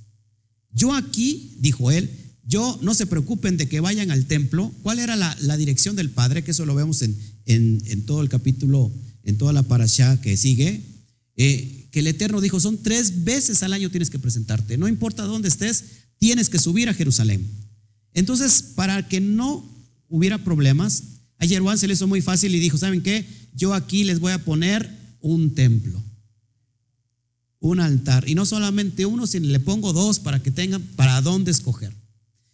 Yo 0.72 0.94
aquí, 0.94 1.56
dijo 1.58 1.90
él, 1.90 2.08
yo 2.46 2.78
no 2.80 2.94
se 2.94 3.06
preocupen 3.06 3.58
de 3.58 3.68
que 3.68 3.80
vayan 3.80 4.10
al 4.10 4.24
templo. 4.24 4.72
¿Cuál 4.82 5.00
era 5.00 5.16
la, 5.16 5.36
la 5.42 5.58
dirección 5.58 5.96
del 5.96 6.10
Padre? 6.10 6.42
Que 6.42 6.52
eso 6.52 6.64
lo 6.64 6.74
vemos 6.74 7.02
en, 7.02 7.16
en, 7.44 7.82
en, 7.86 8.06
todo 8.06 8.22
el 8.22 8.30
capítulo, 8.30 8.90
en 9.24 9.36
toda 9.36 9.52
la 9.52 9.64
parasha 9.64 10.20
que 10.22 10.36
sigue. 10.36 10.80
Eh, 11.36 11.88
que 11.90 12.00
el 12.00 12.06
Eterno 12.06 12.40
dijo, 12.40 12.58
son 12.58 12.82
tres 12.82 13.24
veces 13.24 13.62
al 13.62 13.74
año 13.74 13.90
tienes 13.90 14.08
que 14.08 14.18
presentarte. 14.18 14.78
No 14.78 14.88
importa 14.88 15.24
dónde 15.24 15.48
estés, 15.48 15.84
tienes 16.18 16.48
que 16.48 16.58
subir 16.58 16.88
a 16.88 16.94
Jerusalén. 16.94 17.46
Entonces, 18.14 18.62
para 18.62 19.06
que 19.08 19.20
no 19.20 19.68
hubiera 20.08 20.42
problemas, 20.42 21.02
a 21.40 21.46
Jeroboam 21.46 21.76
se 21.76 21.88
le 21.88 21.94
hizo 21.94 22.06
muy 22.06 22.22
fácil 22.22 22.54
y 22.54 22.60
dijo, 22.60 22.78
¿saben 22.78 23.02
qué? 23.02 23.26
Yo 23.56 23.74
aquí 23.74 24.04
les 24.04 24.20
voy 24.20 24.30
a 24.30 24.44
poner 24.44 24.88
un 25.20 25.54
templo 25.54 26.00
un 27.60 27.78
altar. 27.78 28.28
Y 28.28 28.34
no 28.34 28.46
solamente 28.46 29.06
uno, 29.06 29.26
sino 29.26 29.46
le 29.46 29.60
pongo 29.60 29.92
dos 29.92 30.18
para 30.18 30.42
que 30.42 30.50
tengan 30.50 30.82
para 30.96 31.20
dónde 31.20 31.50
escoger. 31.50 31.94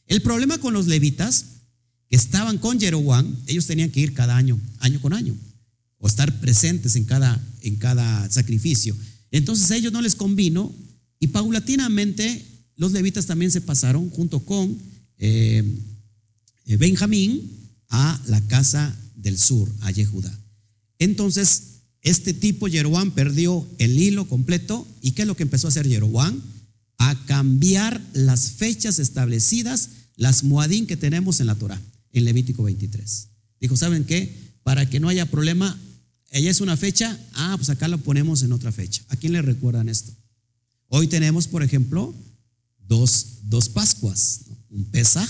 El 0.07 0.21
problema 0.21 0.59
con 0.59 0.75
los 0.75 0.87
levitas 0.87 1.47
que 2.09 2.17
estaban 2.17 2.59
con 2.59 2.79
Jeroboam, 2.79 3.35
ellos 3.47 3.67
tenían 3.67 3.91
que 3.91 4.01
ir 4.01 4.15
cada 4.15 4.37
año, 4.37 4.61
año 4.79 5.01
con 5.01 5.13
año, 5.13 5.35
o 5.99 6.07
estar 6.07 6.41
presentes 6.41 6.95
en 6.97 7.05
cada, 7.05 7.41
en 7.63 7.77
cada 7.77 8.29
sacrificio. 8.31 8.97
Entonces 9.31 9.71
a 9.71 9.77
ellos 9.77 9.93
no 9.93 10.03
les 10.03 10.15
convino 10.15 10.73
y 11.19 11.29
paulatinamente 11.29 12.45
los 12.77 12.93
levitas 12.93 13.27
también 13.27 13.51
se 13.51 13.61
pasaron 13.61 14.11
junto 14.11 14.41
con 14.41 14.77
eh, 15.19 15.65
eh 16.67 16.77
Benjamín 16.77 17.51
a 17.89 18.21
la 18.27 18.41
casa 18.43 18.95
del 19.15 19.39
sur, 19.39 19.71
a 19.81 19.91
Yehudá. 19.91 20.37
Entonces 20.99 21.77
este 22.07 22.33
tipo, 22.33 22.69
Jeroboam, 22.69 23.11
perdió 23.11 23.67
el 23.79 24.01
hilo 24.01 24.29
completo. 24.29 24.87
¿Y 25.03 25.11
qué 25.11 25.23
es 25.23 25.29
lo 25.29 25.37
que 25.37 25.43
empezó 25.43 25.67
a 25.67 25.71
hacer 25.71 25.89
Jeroboam? 25.89 26.41
A 26.99 27.27
cambiar 27.27 28.01
las 28.13 28.53
fechas 28.53 29.01
establecidas, 29.01 29.89
las 30.15 30.45
muadín 30.45 30.87
que 30.87 30.97
tenemos 30.97 31.41
en 31.41 31.49
la 31.49 31.57
Torah, 31.57 31.83
en 32.13 32.25
Levítico 32.25 32.63
23. 32.63 33.29
Dijo, 33.61 33.77
¿saben 33.77 34.05
qué? 34.05 34.33
Para 34.63 34.89
que 34.89 35.01
no 35.01 35.09
haya 35.09 35.27
problema, 35.27 35.77
ella 36.31 36.49
es 36.49 36.61
una 36.61 36.77
fecha, 36.77 37.19
ah, 37.33 37.55
pues 37.57 37.71
acá 37.71 37.89
lo 37.89 37.99
ponemos 37.99 38.45
en 38.45 38.53
otra 38.53 38.71
fecha. 38.71 39.03
¿A 39.09 39.17
quién 39.17 39.33
le 39.33 39.43
recuerdan 39.43 39.89
esto? 39.89 40.13
Hoy 40.87 41.09
tenemos, 41.09 41.49
por 41.49 41.65
ejemplo, 41.65 42.15
dos, 42.87 43.39
dos 43.43 43.69
Pascuas, 43.69 44.43
un 44.71 44.85
Pesaj 44.85 45.29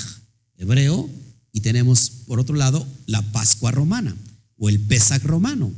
hebreo 0.58 1.08
y 1.56 1.60
tenemos, 1.60 2.10
por 2.26 2.38
otro 2.38 2.54
lado, 2.54 2.86
la 3.06 3.22
Pascua 3.32 3.70
romana 3.70 4.14
o 4.58 4.68
el 4.68 4.78
Pesaj 4.78 5.24
romano 5.24 5.72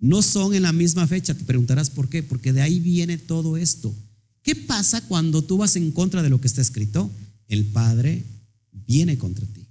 no 0.00 0.20
son 0.20 0.52
en 0.52 0.64
la 0.64 0.72
misma 0.72 1.06
fecha. 1.06 1.32
Te 1.32 1.44
preguntarás 1.44 1.90
por 1.90 2.08
qué, 2.08 2.24
porque 2.24 2.52
de 2.52 2.60
ahí 2.60 2.80
viene 2.80 3.18
todo 3.18 3.56
esto. 3.56 3.94
¿Qué 4.42 4.56
pasa 4.56 5.00
cuando 5.02 5.42
tú 5.42 5.58
vas 5.58 5.76
en 5.76 5.92
contra 5.92 6.24
de 6.24 6.28
lo 6.28 6.40
que 6.40 6.48
está 6.48 6.60
escrito? 6.60 7.08
El 7.46 7.66
Padre 7.66 8.24
viene 8.88 9.16
contra 9.16 9.46
ti, 9.46 9.64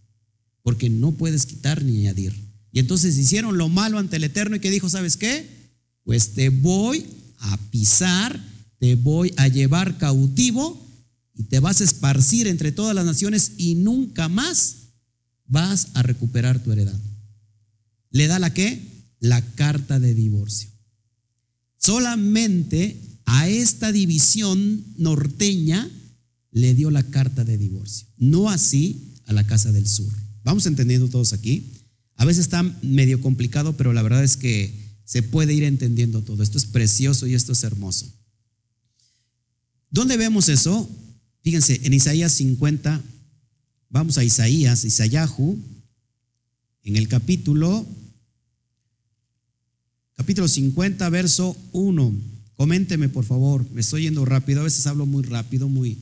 porque 0.64 0.90
no 0.90 1.12
puedes 1.12 1.46
quitar 1.46 1.84
ni 1.84 1.98
añadir. 1.98 2.34
Y 2.72 2.80
entonces 2.80 3.18
hicieron 3.18 3.58
lo 3.58 3.68
malo 3.68 4.00
ante 4.00 4.16
el 4.16 4.24
Eterno 4.24 4.56
y 4.56 4.62
que 4.62 4.72
dijo, 4.72 4.88
¿sabes 4.88 5.18
qué? 5.18 5.46
Pues 6.06 6.30
te 6.30 6.48
voy 6.48 7.06
a 7.40 7.58
pisar, 7.72 8.42
te 8.80 8.96
voy 8.96 9.34
a 9.36 9.50
llevar 9.50 9.98
cautivo 9.98 10.82
y 11.36 11.44
te 11.44 11.60
vas 11.60 11.82
a 11.82 11.84
esparcir 11.84 12.48
entre 12.48 12.72
todas 12.72 12.96
las 12.96 13.04
naciones 13.04 13.52
y 13.58 13.76
nunca 13.76 14.30
más 14.30 14.78
vas 15.52 15.90
a 15.94 16.02
recuperar 16.02 16.64
tu 16.64 16.72
heredad. 16.72 17.00
¿Le 18.10 18.26
da 18.26 18.40
la 18.40 18.52
qué? 18.54 18.92
la 19.22 19.42
carta 19.56 20.00
de 20.00 20.14
divorcio. 20.14 20.70
Solamente 21.78 23.00
a 23.26 23.48
esta 23.48 23.94
división 23.94 24.84
norteña 24.98 25.90
le 26.52 26.76
dio 26.76 26.92
la 26.92 27.04
carta 27.04 27.46
de 27.46 27.58
divorcio, 27.58 28.08
no 28.18 28.50
así 28.50 29.14
a 29.26 29.34
la 29.34 29.48
casa 29.48 29.72
del 29.72 29.88
sur. 29.88 30.12
Vamos 30.44 30.66
entendiendo 30.66 31.08
todos 31.08 31.32
aquí. 31.32 31.72
A 32.16 32.26
veces 32.26 32.42
está 32.42 32.64
medio 32.82 33.22
complicado, 33.22 33.78
pero 33.78 33.94
la 33.94 34.02
verdad 34.02 34.24
es 34.24 34.36
que 34.38 34.74
se 35.06 35.24
puede 35.24 35.54
ir 35.54 35.64
entendiendo 35.64 36.22
todo. 36.24 36.44
Esto 36.44 36.58
es 36.58 36.66
precioso 36.66 37.26
y 37.28 37.36
esto 37.36 37.54
es 37.54 37.64
hermoso. 37.64 38.12
¿Dónde 39.92 40.18
vemos 40.18 40.50
eso? 40.50 40.90
Fíjense, 41.44 41.80
en 41.84 41.94
Isaías 41.94 42.34
50, 42.34 43.02
vamos 43.92 44.18
a 44.18 44.24
Isaías, 44.24 44.84
Isayahu, 44.84 45.60
en 46.84 46.96
el 46.96 47.08
capítulo 47.08 47.86
capítulo 50.16 50.48
50, 50.48 51.10
verso 51.10 51.58
1. 51.72 52.14
Coménteme, 52.56 53.10
por 53.10 53.26
favor. 53.26 53.66
Me 53.72 53.82
estoy 53.82 54.04
yendo 54.04 54.24
rápido. 54.24 54.62
A 54.62 54.66
veces 54.66 54.86
hablo 54.86 55.08
muy 55.08 55.24
rápido, 55.24 55.68
muy, 55.68 55.98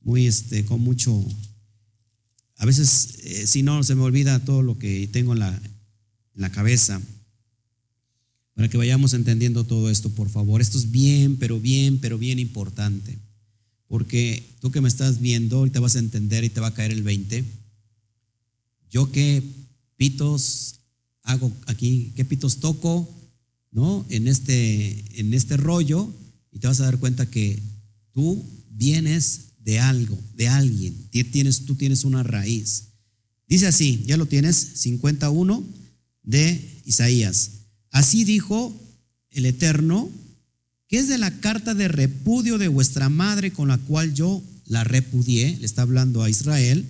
muy, 0.00 0.26
este, 0.26 0.64
con 0.64 0.80
mucho. 0.80 1.22
A 2.56 2.64
veces, 2.64 3.18
eh, 3.24 3.46
si 3.46 3.62
no, 3.62 3.82
se 3.84 3.94
me 3.94 4.00
olvida 4.02 4.42
todo 4.42 4.62
lo 4.62 4.78
que 4.78 5.06
tengo 5.08 5.34
en 5.34 5.40
la, 5.40 5.48
en 5.48 6.40
la 6.40 6.50
cabeza. 6.50 7.00
Para 8.54 8.68
que 8.68 8.78
vayamos 8.78 9.12
entendiendo 9.12 9.64
todo 9.64 9.90
esto, 9.90 10.08
por 10.10 10.30
favor. 10.30 10.62
Esto 10.62 10.78
es 10.78 10.90
bien, 10.90 11.36
pero 11.36 11.60
bien, 11.60 11.98
pero 11.98 12.16
bien 12.16 12.38
importante. 12.38 13.18
Porque 13.88 14.44
tú 14.60 14.70
que 14.70 14.80
me 14.80 14.88
estás 14.88 15.20
viendo, 15.20 15.56
ahorita 15.58 15.80
vas 15.80 15.96
a 15.96 16.00
entender 16.00 16.44
y 16.44 16.50
te 16.50 16.60
va 16.60 16.68
a 16.68 16.74
caer 16.74 16.92
el 16.92 17.02
20. 17.02 17.44
Yo 18.90 19.10
qué 19.10 19.42
pitos 19.96 20.76
hago 21.22 21.52
aquí, 21.66 22.12
qué 22.14 22.24
pitos 22.24 22.60
toco, 22.60 23.08
¿no? 23.72 24.06
En 24.08 24.28
este, 24.28 25.20
en 25.20 25.34
este 25.34 25.56
rollo 25.56 26.10
y 26.52 26.58
te 26.58 26.66
vas 26.66 26.80
a 26.80 26.84
dar 26.84 26.98
cuenta 26.98 27.30
que 27.30 27.60
tú 28.12 28.44
vienes 28.70 29.48
de 29.64 29.78
algo, 29.78 30.18
de 30.34 30.48
alguien, 30.48 30.94
tú 31.66 31.74
tienes 31.74 32.04
una 32.04 32.22
raíz. 32.22 32.84
Dice 33.46 33.66
así, 33.66 34.02
ya 34.06 34.16
lo 34.16 34.26
tienes, 34.26 34.56
51 34.56 35.64
de 36.22 36.82
Isaías. 36.84 37.50
Así 37.90 38.24
dijo 38.24 38.74
el 39.30 39.46
Eterno, 39.46 40.10
que 40.88 40.98
es 40.98 41.08
de 41.08 41.18
la 41.18 41.30
carta 41.40 41.74
de 41.74 41.86
repudio 41.88 42.58
de 42.58 42.68
vuestra 42.68 43.08
madre 43.08 43.52
con 43.52 43.68
la 43.68 43.78
cual 43.78 44.14
yo 44.14 44.42
la 44.66 44.84
repudié, 44.84 45.56
le 45.58 45.66
está 45.66 45.82
hablando 45.82 46.22
a 46.22 46.30
Israel, 46.30 46.86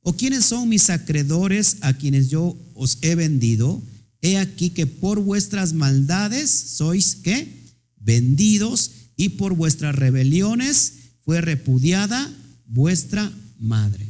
o 0.00 0.14
quiénes 0.14 0.44
son 0.44 0.68
mis 0.68 0.90
acreedores 0.90 1.76
a 1.80 1.92
quienes 1.94 2.30
yo 2.30 2.56
os 2.74 2.98
he 3.02 3.14
vendido, 3.14 3.82
he 4.20 4.38
aquí 4.38 4.70
que 4.70 4.86
por 4.86 5.20
vuestras 5.20 5.72
maldades 5.72 6.50
sois 6.50 7.16
¿qué? 7.16 7.48
vendidos 7.96 8.90
y 9.16 9.30
por 9.30 9.54
vuestras 9.54 9.94
rebeliones 9.94 10.94
fue 11.24 11.40
repudiada 11.40 12.32
vuestra 12.66 13.30
madre. 13.58 14.08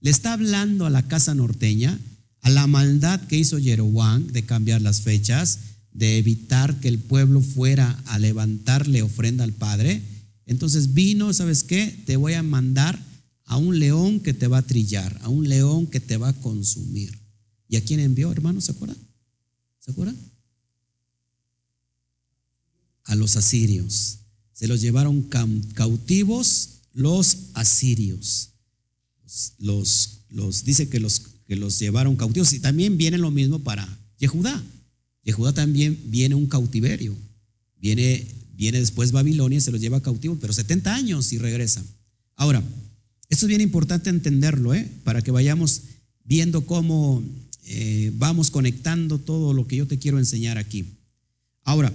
Le 0.00 0.10
está 0.10 0.34
hablando 0.34 0.84
a 0.84 0.90
la 0.90 1.02
casa 1.02 1.34
norteña, 1.34 1.98
a 2.42 2.50
la 2.50 2.66
maldad 2.66 3.20
que 3.22 3.38
hizo 3.38 3.58
Jeroboam 3.58 4.26
de 4.26 4.44
cambiar 4.44 4.82
las 4.82 5.00
fechas, 5.00 5.58
de 5.94 6.18
evitar 6.18 6.78
que 6.80 6.88
el 6.88 6.98
pueblo 6.98 7.40
fuera 7.40 7.90
a 8.06 8.18
levantarle 8.18 9.02
ofrenda 9.02 9.44
al 9.44 9.52
Padre. 9.52 10.02
Entonces 10.44 10.92
vino, 10.92 11.32
¿sabes 11.32 11.64
qué? 11.64 12.02
Te 12.04 12.16
voy 12.16 12.34
a 12.34 12.42
mandar 12.42 13.00
a 13.46 13.56
un 13.56 13.78
león 13.78 14.20
que 14.20 14.34
te 14.34 14.46
va 14.46 14.58
a 14.58 14.66
trillar, 14.66 15.18
a 15.22 15.28
un 15.28 15.48
león 15.48 15.86
que 15.86 16.00
te 16.00 16.16
va 16.16 16.28
a 16.28 16.40
consumir. 16.40 17.18
¿Y 17.68 17.76
a 17.76 17.84
quién 17.84 18.00
envió, 18.00 18.30
hermanos? 18.30 18.64
¿Se 18.64 18.72
acuerdan? 18.72 18.98
¿Se 19.78 19.90
acuerdan? 19.90 20.16
A 23.04 23.14
los 23.14 23.36
asirios. 23.36 24.18
Se 24.52 24.68
los 24.68 24.80
llevaron 24.80 25.22
cautivos 25.74 26.74
los 26.94 27.36
asirios. 27.54 28.50
Los, 29.58 30.20
los, 30.30 30.64
dice 30.64 30.88
que 30.88 31.00
los, 31.00 31.20
que 31.46 31.56
los 31.56 31.78
llevaron 31.78 32.16
cautivos. 32.16 32.52
Y 32.52 32.60
también 32.60 32.96
viene 32.96 33.18
lo 33.18 33.30
mismo 33.30 33.58
para 33.58 33.86
Yehudá. 34.18 34.62
Yehudá 35.24 35.52
también 35.52 35.98
viene 36.06 36.34
un 36.34 36.46
cautiverio. 36.46 37.14
Viene, 37.80 38.26
viene 38.54 38.80
después 38.80 39.12
Babilonia 39.12 39.58
y 39.58 39.60
se 39.60 39.70
los 39.70 39.80
lleva 39.80 40.02
cautivos, 40.02 40.38
pero 40.40 40.52
70 40.52 40.94
años 40.94 41.32
y 41.32 41.38
regresa. 41.38 41.84
Ahora, 42.36 42.62
esto 43.28 43.46
es 43.46 43.48
bien 43.48 43.60
importante 43.60 44.10
entenderlo, 44.10 44.74
¿eh? 44.74 44.88
para 45.02 45.22
que 45.22 45.30
vayamos 45.30 45.82
viendo 46.24 46.66
cómo 46.66 47.22
eh, 47.66 48.12
vamos 48.16 48.50
conectando 48.50 49.18
todo 49.18 49.54
lo 49.54 49.66
que 49.66 49.76
yo 49.76 49.86
te 49.86 49.98
quiero 49.98 50.18
enseñar 50.18 50.58
aquí. 50.58 50.84
Ahora, 51.62 51.92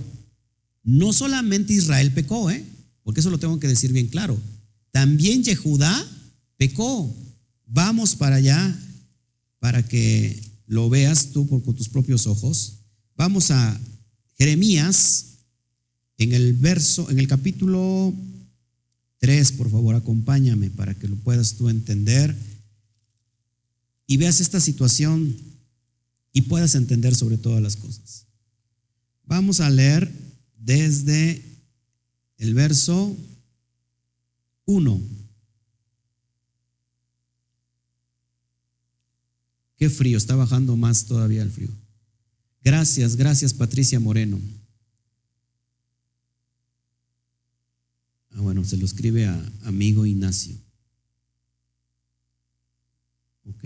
no 0.84 1.14
solamente 1.14 1.74
Israel 1.74 2.12
pecó, 2.12 2.50
¿eh? 2.50 2.64
porque 3.04 3.20
eso 3.20 3.30
lo 3.30 3.38
tengo 3.38 3.60
que 3.60 3.68
decir 3.68 3.94
bien 3.94 4.08
claro. 4.08 4.40
También 4.92 5.44
Yehudá 5.44 6.06
pecó. 6.58 7.16
Vamos 7.68 8.16
para 8.16 8.38
allá 8.38 8.80
para 9.60 9.88
que 9.88 10.42
lo 10.66 10.90
veas 10.90 11.32
tú 11.32 11.48
por, 11.48 11.64
con 11.64 11.76
tus 11.76 11.90
propios 11.90 12.26
ojos. 12.26 12.79
Vamos 13.20 13.52
a 13.52 13.78
Jeremías 14.38 15.40
en 16.18 16.32
el 16.32 16.54
verso, 16.54 17.10
en 17.10 17.20
el 17.20 17.28
capítulo 17.28 18.14
3, 19.18 19.52
por 19.52 19.70
favor, 19.70 19.94
acompáñame 19.96 20.70
para 20.70 20.96
que 20.96 21.10
lo 21.10 21.18
puedas 21.18 21.56
tú 21.56 21.68
entender 21.68 22.34
y 24.08 24.16
veas 24.16 24.40
esta 24.40 24.62
situación 24.62 25.36
y 26.32 26.44
puedas 26.44 26.76
entender 26.76 27.14
sobre 27.14 27.38
todas 27.38 27.62
las 27.62 27.76
cosas. 27.76 28.26
Vamos 29.26 29.60
a 29.60 29.70
leer 29.70 30.10
desde 30.58 31.44
el 32.38 32.54
verso 32.54 33.18
1. 34.64 35.02
Qué 39.76 39.90
frío, 39.90 40.18
está 40.18 40.38
bajando 40.38 40.78
más 40.78 41.04
todavía 41.04 41.42
el 41.42 41.52
frío. 41.52 41.89
Gracias, 42.64 43.16
gracias 43.16 43.54
Patricia 43.54 44.00
Moreno. 44.00 44.40
Ah, 48.32 48.42
bueno, 48.42 48.64
se 48.64 48.78
lo 48.78 48.86
escribe 48.86 49.26
a 49.26 49.52
amigo 49.64 50.06
Ignacio. 50.06 50.56
Ok. 53.46 53.64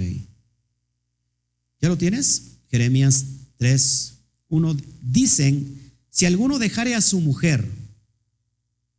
¿Ya 1.82 1.90
lo 1.90 1.98
tienes? 1.98 2.54
Jeremías 2.70 3.26
3, 3.58 4.14
1. 4.50 4.78
Dicen, 5.02 5.94
si 6.10 6.26
alguno 6.26 6.60
dejare 6.60 6.96
a 6.96 7.02
su 7.02 7.20
mujer 7.20 7.68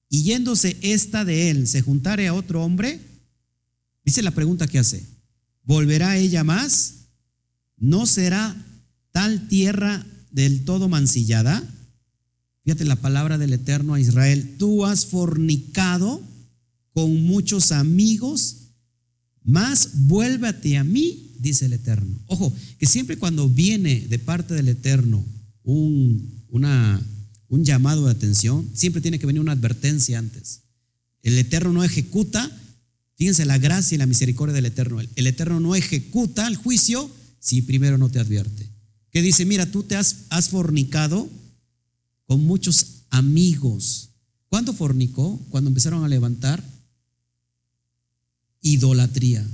y 0.08 0.22
yéndose 0.22 0.76
esta 0.82 1.24
de 1.24 1.50
él, 1.50 1.66
se 1.66 1.80
juntare 1.80 2.28
a 2.28 2.34
otro 2.34 2.62
hombre, 2.62 3.00
dice 4.04 4.22
la 4.22 4.32
pregunta 4.32 4.68
que 4.68 4.78
hace, 4.78 5.06
¿volverá 5.62 6.16
ella 6.18 6.44
más? 6.44 7.06
¿No 7.76 8.06
será 8.06 8.54
tal 9.14 9.46
tierra 9.46 10.04
del 10.32 10.64
todo 10.64 10.88
mancillada? 10.88 11.62
Fíjate 12.64 12.84
la 12.84 12.96
palabra 12.96 13.38
del 13.38 13.52
Eterno 13.52 13.94
a 13.94 14.00
Israel, 14.00 14.56
tú 14.58 14.84
has 14.84 15.06
fornicado 15.06 16.20
con 16.92 17.22
muchos 17.22 17.70
amigos, 17.70 18.56
más 19.44 20.06
vuélvate 20.08 20.76
a 20.78 20.84
mí, 20.84 21.36
dice 21.38 21.66
el 21.66 21.74
Eterno. 21.74 22.18
Ojo, 22.26 22.52
que 22.78 22.86
siempre 22.86 23.16
cuando 23.16 23.48
viene 23.48 24.00
de 24.00 24.18
parte 24.18 24.52
del 24.52 24.68
Eterno 24.68 25.24
un, 25.62 26.42
un 26.50 27.64
llamado 27.64 28.06
de 28.06 28.10
atención, 28.10 28.68
siempre 28.74 29.00
tiene 29.00 29.20
que 29.20 29.26
venir 29.26 29.40
una 29.40 29.52
advertencia 29.52 30.18
antes. 30.18 30.62
El 31.22 31.38
Eterno 31.38 31.72
no 31.72 31.84
ejecuta, 31.84 32.50
fíjense 33.14 33.44
la 33.44 33.58
gracia 33.58 33.94
y 33.94 33.98
la 33.98 34.06
misericordia 34.06 34.54
del 34.54 34.66
Eterno. 34.66 35.00
El 35.00 35.26
Eterno 35.28 35.60
no 35.60 35.76
ejecuta 35.76 36.48
el 36.48 36.56
juicio 36.56 37.08
si 37.38 37.62
primero 37.62 37.96
no 37.96 38.08
te 38.08 38.18
advierte. 38.18 38.73
Que 39.14 39.22
dice, 39.22 39.46
mira, 39.46 39.64
tú 39.70 39.84
te 39.84 39.94
has, 39.94 40.26
fornicado 40.50 41.30
con 42.26 42.44
muchos 42.44 43.04
amigos. 43.10 44.08
¿Cuándo 44.48 44.72
fornicó? 44.74 45.40
Cuando 45.50 45.68
empezaron 45.68 46.04
a 46.04 46.08
levantar 46.08 46.60
idolatría. 48.60 49.46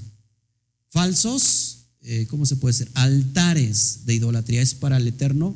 Falsos, 0.89 1.85
eh, 2.01 2.27
¿cómo 2.31 2.47
se 2.47 2.57
puede 2.57 2.73
decir? 2.73 2.91
Altares 2.95 4.07
de 4.07 4.15
idolatría. 4.15 4.63
Es 4.63 4.75
para 4.75 4.97
el 4.97 5.07
Eterno, 5.07 5.55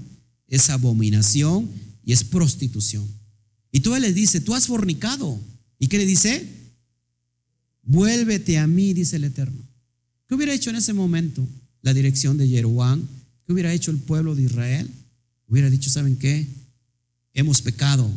es 0.49 0.69
abominación 0.69 1.71
y 2.05 2.13
es 2.13 2.25
prostitución. 2.25 3.09
Y 3.73 3.81
tú 3.81 3.97
le 3.97 4.13
dice, 4.13 4.43
tú 4.43 4.55
has 4.55 4.67
fornicado. 4.67 5.41
¿Y 5.79 5.87
qué 5.87 5.97
le 5.97 6.05
dice? 6.05 6.47
Vuélvete 7.85 8.59
a 8.59 8.67
mí, 8.67 8.93
dice 8.93 9.17
el 9.17 9.25
Eterno. 9.25 9.63
¿Qué 10.29 10.35
hubiera 10.35 10.53
hecho 10.53 10.69
en 10.69 10.77
ese 10.77 10.93
momento 10.93 11.49
la 11.81 11.95
dirección 11.95 12.37
de 12.37 12.49
Jeroboam? 12.49 13.09
¿Qué 13.47 13.53
hubiera 13.53 13.73
hecho 13.73 13.91
el 13.91 13.99
pueblo 13.99 14.35
de 14.35 14.43
Israel? 14.43 14.91
Hubiera 15.47 15.71
dicho, 15.71 15.91
¿saben 15.91 16.17
qué? 16.17 16.49
hemos 17.35 17.61
pecado, 17.61 18.09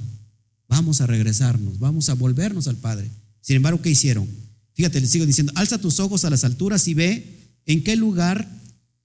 vamos 0.69 1.01
a 1.01 1.07
regresarnos, 1.07 1.79
vamos 1.79 2.09
a 2.09 2.13
volvernos 2.13 2.67
al 2.67 2.77
Padre. 2.77 3.09
Sin 3.41 3.57
embargo, 3.57 3.81
¿qué 3.81 3.89
hicieron? 3.89 4.27
Fíjate, 4.73 5.01
le 5.01 5.07
sigo 5.07 5.25
diciendo, 5.25 5.51
alza 5.55 5.81
tus 5.81 5.99
ojos 5.99 6.23
a 6.23 6.29
las 6.29 6.43
alturas 6.43 6.87
y 6.87 6.93
ve 6.93 7.51
en 7.65 7.83
qué 7.83 7.95
lugar 7.95 8.47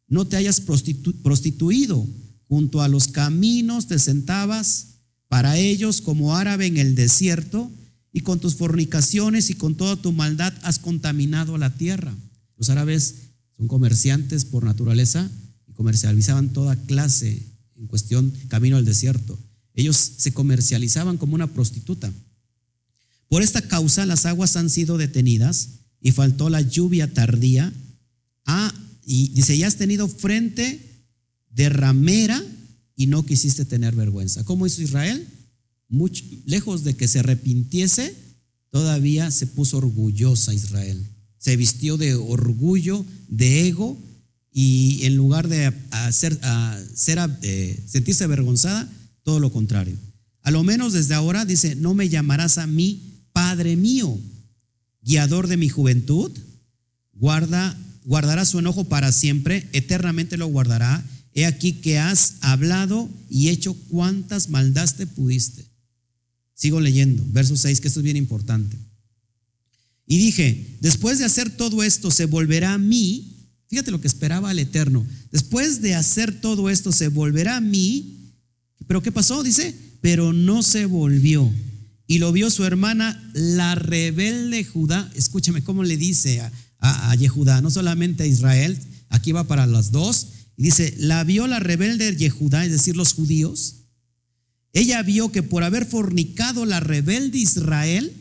no 0.06 0.26
te 0.26 0.36
hayas 0.36 0.60
prostituido. 0.60 2.06
Junto 2.46 2.82
a 2.82 2.88
los 2.88 3.08
caminos 3.08 3.86
te 3.86 3.98
sentabas 3.98 4.98
para 5.28 5.56
ellos 5.56 6.02
como 6.02 6.36
árabe 6.36 6.66
en 6.66 6.76
el 6.76 6.94
desierto 6.94 7.70
y 8.12 8.20
con 8.20 8.38
tus 8.38 8.56
fornicaciones 8.56 9.48
y 9.48 9.54
con 9.54 9.74
toda 9.74 9.96
tu 9.96 10.12
maldad 10.12 10.52
has 10.62 10.78
contaminado 10.78 11.56
la 11.56 11.74
tierra. 11.74 12.14
Los 12.58 12.68
árabes 12.68 13.14
son 13.56 13.68
comerciantes 13.68 14.44
por 14.44 14.64
naturaleza 14.64 15.30
comercializaban 15.76 16.52
toda 16.52 16.76
clase 16.76 17.42
en 17.76 17.86
cuestión 17.86 18.32
camino 18.48 18.76
al 18.76 18.84
desierto. 18.84 19.38
Ellos 19.74 19.96
se 20.16 20.32
comercializaban 20.32 21.18
como 21.18 21.34
una 21.34 21.52
prostituta. 21.52 22.12
Por 23.28 23.42
esta 23.42 23.62
causa 23.62 24.06
las 24.06 24.26
aguas 24.26 24.56
han 24.56 24.70
sido 24.70 24.98
detenidas 24.98 25.68
y 26.00 26.12
faltó 26.12 26.50
la 26.50 26.60
lluvia 26.60 27.12
tardía. 27.12 27.72
Ah, 28.44 28.74
y 29.04 29.28
dice, 29.28 29.56
ya 29.56 29.66
has 29.66 29.76
tenido 29.76 30.08
frente 30.08 30.80
de 31.50 31.68
ramera 31.68 32.42
y 32.96 33.06
no 33.06 33.24
quisiste 33.24 33.64
tener 33.64 33.94
vergüenza. 33.94 34.44
¿Cómo 34.44 34.66
hizo 34.66 34.82
Israel? 34.82 35.26
lejos 36.46 36.84
de 36.84 36.94
que 36.94 37.06
se 37.06 37.18
arrepintiese, 37.18 38.14
todavía 38.70 39.30
se 39.30 39.46
puso 39.46 39.76
orgullosa 39.78 40.54
Israel. 40.54 41.06
Se 41.38 41.56
vistió 41.56 41.98
de 41.98 42.14
orgullo, 42.14 43.04
de 43.28 43.68
ego, 43.68 43.98
y 44.52 45.04
en 45.04 45.16
lugar 45.16 45.48
de 45.48 45.72
hacer, 45.90 46.38
eh, 47.42 47.82
sentirse 47.86 48.24
avergonzada, 48.24 48.88
todo 49.22 49.40
lo 49.40 49.50
contrario. 49.50 49.96
A 50.42 50.50
lo 50.50 50.62
menos 50.62 50.92
desde 50.92 51.14
ahora 51.14 51.44
dice, 51.44 51.74
no 51.74 51.94
me 51.94 52.08
llamarás 52.08 52.58
a 52.58 52.66
mí 52.66 53.00
Padre 53.32 53.76
mío, 53.76 54.18
guiador 55.02 55.48
de 55.48 55.56
mi 55.56 55.68
juventud, 55.68 56.30
guarda, 57.14 57.78
guardará 58.04 58.44
su 58.44 58.58
enojo 58.58 58.84
para 58.84 59.10
siempre, 59.10 59.68
eternamente 59.72 60.36
lo 60.36 60.46
guardará. 60.48 61.02
He 61.34 61.46
aquí 61.46 61.72
que 61.72 61.98
has 61.98 62.34
hablado 62.42 63.08
y 63.30 63.48
hecho 63.48 63.72
cuantas 63.88 64.50
maldades 64.50 64.96
te 64.96 65.06
pudiste. 65.06 65.64
Sigo 66.54 66.78
leyendo, 66.80 67.24
verso 67.28 67.56
6, 67.56 67.80
que 67.80 67.88
esto 67.88 68.00
es 68.00 68.04
bien 68.04 68.18
importante. 68.18 68.76
Y 70.06 70.18
dije, 70.18 70.76
después 70.80 71.18
de 71.18 71.24
hacer 71.24 71.48
todo 71.50 71.82
esto, 71.82 72.10
se 72.10 72.26
volverá 72.26 72.74
a 72.74 72.78
mí. 72.78 73.31
Fíjate 73.72 73.90
lo 73.90 74.02
que 74.02 74.06
esperaba 74.06 74.50
el 74.50 74.58
Eterno. 74.58 75.02
Después 75.30 75.80
de 75.80 75.94
hacer 75.94 76.42
todo 76.42 76.68
esto, 76.68 76.92
se 76.92 77.08
volverá 77.08 77.56
a 77.56 77.62
mí. 77.62 78.18
Pero 78.86 79.02
¿qué 79.02 79.10
pasó? 79.10 79.42
Dice, 79.42 79.74
pero 80.02 80.34
no 80.34 80.62
se 80.62 80.84
volvió. 80.84 81.50
Y 82.06 82.18
lo 82.18 82.32
vio 82.32 82.50
su 82.50 82.66
hermana, 82.66 83.30
la 83.32 83.74
rebelde 83.74 84.62
Judá. 84.62 85.10
Escúchame 85.16 85.64
cómo 85.64 85.84
le 85.84 85.96
dice 85.96 86.42
a, 86.42 86.52
a, 86.80 87.14
Yehudá, 87.14 87.62
no 87.62 87.70
solamente 87.70 88.24
a 88.24 88.26
Israel, 88.26 88.78
aquí 89.08 89.32
va 89.32 89.44
para 89.44 89.66
las 89.66 89.90
dos. 89.90 90.26
Y 90.58 90.64
dice, 90.64 90.94
la 90.98 91.24
vio 91.24 91.46
la 91.46 91.58
rebelde 91.58 92.14
Yehudá, 92.14 92.66
es 92.66 92.72
decir, 92.72 92.94
los 92.94 93.14
judíos. 93.14 93.76
Ella 94.74 95.02
vio 95.02 95.32
que 95.32 95.42
por 95.42 95.64
haber 95.64 95.86
fornicado 95.86 96.66
la 96.66 96.80
rebelde 96.80 97.38
Israel, 97.38 98.12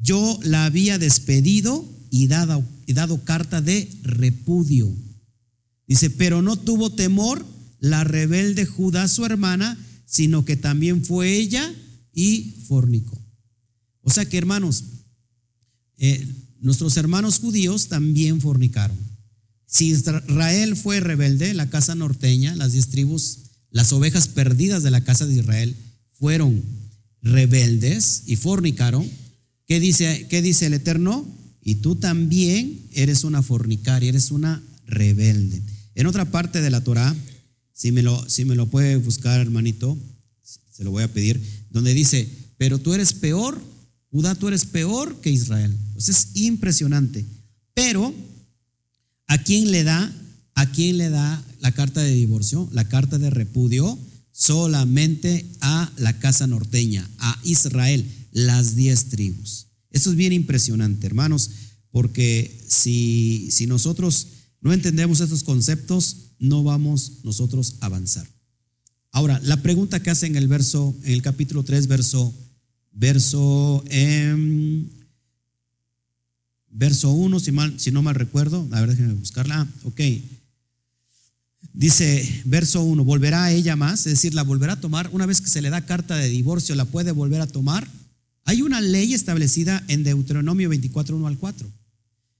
yo 0.00 0.38
la 0.44 0.64
había 0.64 0.96
despedido 1.00 1.92
y 2.16 2.28
dado, 2.28 3.24
carta 3.24 3.60
de 3.60 3.90
repudio. 4.04 4.94
Dice, 5.88 6.10
pero 6.10 6.42
no 6.42 6.54
tuvo 6.54 6.92
temor 6.92 7.44
la 7.80 8.04
rebelde 8.04 8.66
Judá, 8.66 9.08
su 9.08 9.24
hermana, 9.24 9.76
sino 10.06 10.44
que 10.44 10.56
también 10.56 11.04
fue 11.04 11.36
ella 11.36 11.74
y 12.12 12.62
fornicó. 12.68 13.20
O 14.02 14.10
sea 14.10 14.26
que, 14.26 14.38
hermanos, 14.38 14.84
eh, 15.98 16.24
nuestros 16.60 16.96
hermanos 16.98 17.40
judíos 17.40 17.88
también 17.88 18.40
fornicaron. 18.40 18.96
Si 19.66 19.88
Israel 19.88 20.76
fue 20.76 21.00
rebelde, 21.00 21.52
la 21.52 21.68
casa 21.68 21.96
norteña, 21.96 22.54
las 22.54 22.74
diez 22.74 22.90
tribus, 22.90 23.38
las 23.72 23.92
ovejas 23.92 24.28
perdidas 24.28 24.84
de 24.84 24.92
la 24.92 25.02
casa 25.02 25.26
de 25.26 25.34
Israel 25.34 25.74
fueron 26.12 26.62
rebeldes 27.22 28.22
y 28.26 28.36
fornicaron. 28.36 29.10
¿Qué 29.66 29.80
dice, 29.80 30.28
qué 30.30 30.42
dice 30.42 30.66
el 30.66 30.74
Eterno? 30.74 31.26
Y 31.64 31.76
tú 31.76 31.96
también 31.96 32.80
eres 32.92 33.24
una 33.24 33.42
fornicaria, 33.42 34.10
eres 34.10 34.30
una 34.30 34.62
rebelde. 34.86 35.62
En 35.94 36.06
otra 36.06 36.30
parte 36.30 36.60
de 36.60 36.70
la 36.70 36.84
Torah, 36.84 37.14
si 37.72 37.90
me 37.90 38.02
lo, 38.02 38.28
si 38.28 38.44
me 38.44 38.54
lo 38.54 38.66
puede 38.66 38.96
buscar, 38.96 39.40
hermanito, 39.40 39.98
se 40.70 40.84
lo 40.84 40.90
voy 40.90 41.02
a 41.02 41.12
pedir, 41.12 41.40
donde 41.70 41.94
dice, 41.94 42.28
pero 42.58 42.78
tú 42.78 42.94
eres 42.94 43.12
peor, 43.12 43.60
Judá, 44.10 44.36
tú 44.36 44.46
eres 44.46 44.64
peor 44.64 45.20
que 45.20 45.30
Israel. 45.30 45.76
Pues 45.94 46.08
es 46.08 46.28
impresionante. 46.34 47.24
Pero, 47.74 48.14
¿a 49.26 49.38
quién 49.38 49.72
le 49.72 49.82
da? 49.82 50.12
¿A 50.54 50.70
quién 50.70 50.98
le 50.98 51.10
da 51.10 51.44
la 51.60 51.72
carta 51.72 52.00
de 52.00 52.14
divorcio? 52.14 52.68
La 52.72 52.86
carta 52.88 53.18
de 53.18 53.30
repudio 53.30 53.98
solamente 54.30 55.46
a 55.60 55.90
la 55.96 56.18
casa 56.18 56.46
norteña, 56.46 57.08
a 57.18 57.40
Israel, 57.44 58.04
las 58.32 58.76
diez 58.76 59.06
tribus. 59.06 59.63
Eso 59.94 60.10
es 60.10 60.16
bien 60.16 60.32
impresionante, 60.32 61.06
hermanos, 61.06 61.50
porque 61.92 62.60
si, 62.66 63.48
si 63.52 63.68
nosotros 63.68 64.26
no 64.60 64.72
entendemos 64.72 65.20
estos 65.20 65.44
conceptos, 65.44 66.32
no 66.40 66.64
vamos 66.64 67.20
nosotros 67.22 67.76
a 67.78 67.86
avanzar. 67.86 68.26
Ahora, 69.12 69.40
la 69.44 69.62
pregunta 69.62 70.02
que 70.02 70.10
hace 70.10 70.26
en 70.26 70.34
el 70.34 70.48
verso, 70.48 70.96
en 71.04 71.12
el 71.12 71.22
capítulo 71.22 71.62
3, 71.62 71.86
verso, 71.86 72.34
verso, 72.90 73.84
eh, 73.86 74.84
verso 76.70 77.12
1, 77.12 77.38
si, 77.38 77.52
mal, 77.52 77.78
si 77.78 77.92
no 77.92 78.02
mal 78.02 78.16
recuerdo, 78.16 78.66
a 78.72 78.80
ver, 78.80 78.90
déjenme 78.90 79.14
buscarla. 79.14 79.60
Ah, 79.60 79.68
ok. 79.84 80.00
Dice, 81.72 82.42
verso 82.46 82.82
1, 82.82 83.04
¿volverá 83.04 83.44
a 83.44 83.52
ella 83.52 83.76
más? 83.76 84.00
Es 84.06 84.14
decir, 84.14 84.34
¿la 84.34 84.42
volverá 84.42 84.72
a 84.72 84.80
tomar? 84.80 85.08
Una 85.12 85.26
vez 85.26 85.40
que 85.40 85.50
se 85.50 85.62
le 85.62 85.70
da 85.70 85.86
carta 85.86 86.16
de 86.16 86.28
divorcio, 86.28 86.74
¿la 86.74 86.84
puede 86.84 87.12
volver 87.12 87.40
a 87.40 87.46
tomar? 87.46 87.88
Hay 88.44 88.62
una 88.62 88.80
ley 88.80 89.14
establecida 89.14 89.82
en 89.88 90.04
Deuteronomio 90.04 90.68
24, 90.68 91.16
1 91.16 91.26
al 91.26 91.38
4. 91.38 91.70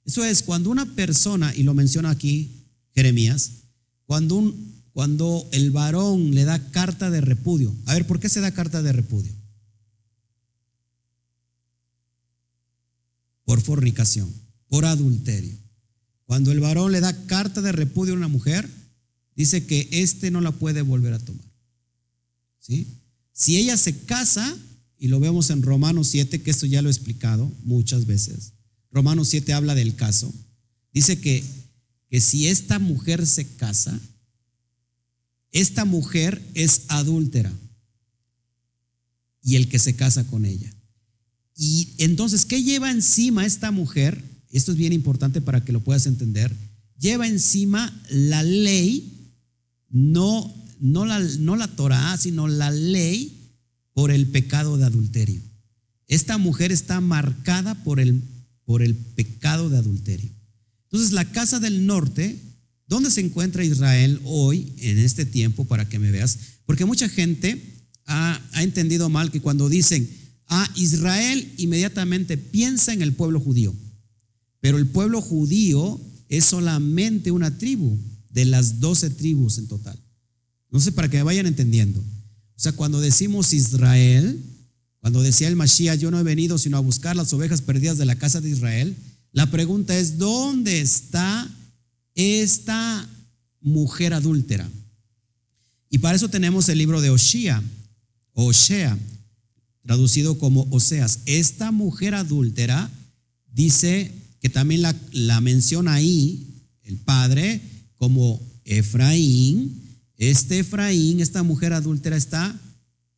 Eso 0.04 0.24
es, 0.24 0.42
cuando 0.42 0.70
una 0.70 0.86
persona, 0.94 1.54
y 1.54 1.62
lo 1.62 1.74
menciona 1.74 2.10
aquí 2.10 2.50
Jeremías, 2.94 3.52
cuando 4.06 4.36
un 4.36 4.74
cuando 4.94 5.46
el 5.50 5.72
varón 5.72 6.36
le 6.36 6.44
da 6.44 6.70
carta 6.70 7.10
de 7.10 7.20
repudio. 7.20 7.74
A 7.86 7.94
ver, 7.94 8.06
¿por 8.06 8.20
qué 8.20 8.28
se 8.28 8.40
da 8.40 8.52
carta 8.52 8.80
de 8.80 8.92
repudio? 8.92 9.32
Por 13.44 13.60
fornicación, 13.60 14.32
por 14.68 14.84
adulterio. 14.84 15.58
Cuando 16.26 16.52
el 16.52 16.60
varón 16.60 16.92
le 16.92 17.00
da 17.00 17.26
carta 17.26 17.60
de 17.60 17.72
repudio 17.72 18.14
a 18.14 18.16
una 18.16 18.28
mujer, 18.28 18.70
dice 19.34 19.66
que 19.66 19.88
éste 19.90 20.30
no 20.30 20.40
la 20.40 20.52
puede 20.52 20.82
volver 20.82 21.12
a 21.12 21.18
tomar. 21.18 21.44
¿Sí? 22.60 22.86
Si 23.32 23.56
ella 23.56 23.76
se 23.76 24.04
casa, 24.04 24.56
y 24.98 25.08
lo 25.08 25.20
vemos 25.20 25.50
en 25.50 25.62
Romanos 25.62 26.08
7, 26.08 26.42
que 26.42 26.50
esto 26.50 26.66
ya 26.66 26.82
lo 26.82 26.88
he 26.88 26.92
explicado 26.92 27.50
muchas 27.64 28.06
veces. 28.06 28.52
Romanos 28.90 29.28
7 29.28 29.52
habla 29.52 29.74
del 29.74 29.96
caso. 29.96 30.32
Dice 30.92 31.20
que, 31.20 31.44
que 32.08 32.20
si 32.20 32.46
esta 32.46 32.78
mujer 32.78 33.26
se 33.26 33.46
casa, 33.56 34.00
esta 35.50 35.84
mujer 35.84 36.42
es 36.54 36.82
adúltera 36.88 37.52
y 39.42 39.56
el 39.56 39.68
que 39.68 39.78
se 39.78 39.94
casa 39.94 40.24
con 40.26 40.44
ella. 40.44 40.72
Y 41.56 41.94
entonces, 41.98 42.46
¿qué 42.46 42.62
lleva 42.62 42.90
encima 42.90 43.46
esta 43.46 43.70
mujer? 43.70 44.22
Esto 44.50 44.72
es 44.72 44.78
bien 44.78 44.92
importante 44.92 45.40
para 45.40 45.64
que 45.64 45.72
lo 45.72 45.80
puedas 45.80 46.06
entender. 46.06 46.54
Lleva 46.98 47.26
encima 47.26 47.92
la 48.08 48.42
ley, 48.42 49.32
no, 49.90 50.54
no, 50.80 51.04
la, 51.04 51.20
no 51.20 51.56
la 51.56 51.68
Torah, 51.68 52.16
sino 52.16 52.48
la 52.48 52.70
ley 52.70 53.43
por 53.94 54.10
el 54.10 54.26
pecado 54.26 54.76
de 54.76 54.84
adulterio. 54.84 55.40
Esta 56.06 56.36
mujer 56.36 56.72
está 56.72 57.00
marcada 57.00 57.82
por 57.82 58.00
el, 58.00 58.22
por 58.66 58.82
el 58.82 58.94
pecado 58.94 59.70
de 59.70 59.78
adulterio. 59.78 60.30
Entonces, 60.84 61.12
la 61.12 61.24
casa 61.32 61.60
del 61.60 61.86
norte 61.86 62.38
¿Dónde 62.86 63.10
se 63.10 63.20
encuentra 63.20 63.64
Israel 63.64 64.20
hoy, 64.24 64.72
en 64.78 64.98
este 64.98 65.24
tiempo, 65.24 65.64
para 65.64 65.88
que 65.88 65.98
me 65.98 66.10
veas? 66.10 66.38
Porque 66.66 66.84
mucha 66.84 67.08
gente 67.08 67.60
ha, 68.06 68.40
entendido 68.60 69.08
mal 69.08 69.30
que 69.30 69.40
cuando 69.40 69.68
dicen 69.68 70.08
a 70.46 70.70
Israel, 70.76 71.52
inmediatamente 71.56 72.36
piensa 72.36 72.92
en 72.92 73.00
el 73.00 73.14
pueblo 73.14 73.40
judío. 73.40 73.74
Pero 74.60 74.78
el 74.78 74.86
pueblo 74.86 75.22
judío 75.22 76.00
es 76.28 76.44
solamente 76.44 77.30
una 77.30 77.56
tribu 77.56 77.98
de 78.30 78.44
las 78.44 78.80
doce 78.80 79.08
tribus 79.10 79.58
en 79.58 79.66
total. 79.66 79.98
No 80.70 80.80
sé, 80.80 80.92
para 80.92 81.08
que 81.08 81.16
me 81.18 81.22
vayan 81.22 81.46
entendiendo. 81.46 82.04
O 82.56 82.60
sea, 82.60 82.72
cuando 82.72 83.00
decimos 83.00 83.52
Israel, 83.52 84.42
cuando 85.00 85.22
decía 85.22 85.48
el 85.48 85.56
Mashiach, 85.56 85.98
yo 85.98 86.10
no 86.10 86.18
he 86.18 86.22
venido 86.22 86.58
sino 86.58 86.76
a 86.76 86.80
buscar 86.80 87.16
las 87.16 87.32
ovejas 87.32 87.62
perdidas 87.62 87.98
de 87.98 88.06
la 88.06 88.16
casa 88.16 88.40
de 88.40 88.50
Israel, 88.50 88.96
la 89.32 89.50
pregunta 89.50 89.96
es, 89.98 90.18
¿dónde 90.18 90.80
está 90.80 91.50
esta 92.14 93.08
mujer 93.64 94.14
adúltera. 94.14 94.68
Y 95.90 95.98
para 95.98 96.16
eso 96.16 96.28
tenemos 96.28 96.68
el 96.68 96.78
libro 96.78 97.00
de 97.00 97.10
Oshea, 97.10 97.62
Oshea, 98.34 98.96
traducido 99.82 100.38
como 100.38 100.66
Oseas. 100.70 101.20
Esta 101.26 101.72
mujer 101.72 102.14
adúltera 102.14 102.90
dice 103.52 104.12
que 104.40 104.48
también 104.48 104.82
la, 104.82 104.94
la 105.12 105.40
menciona 105.40 105.94
ahí 105.94 106.46
el 106.82 106.96
padre 106.98 107.60
como 107.96 108.40
Efraín. 108.64 109.80
Este 110.16 110.60
Efraín, 110.60 111.20
esta 111.20 111.42
mujer 111.42 111.72
adúltera 111.72 112.16
está 112.16 112.58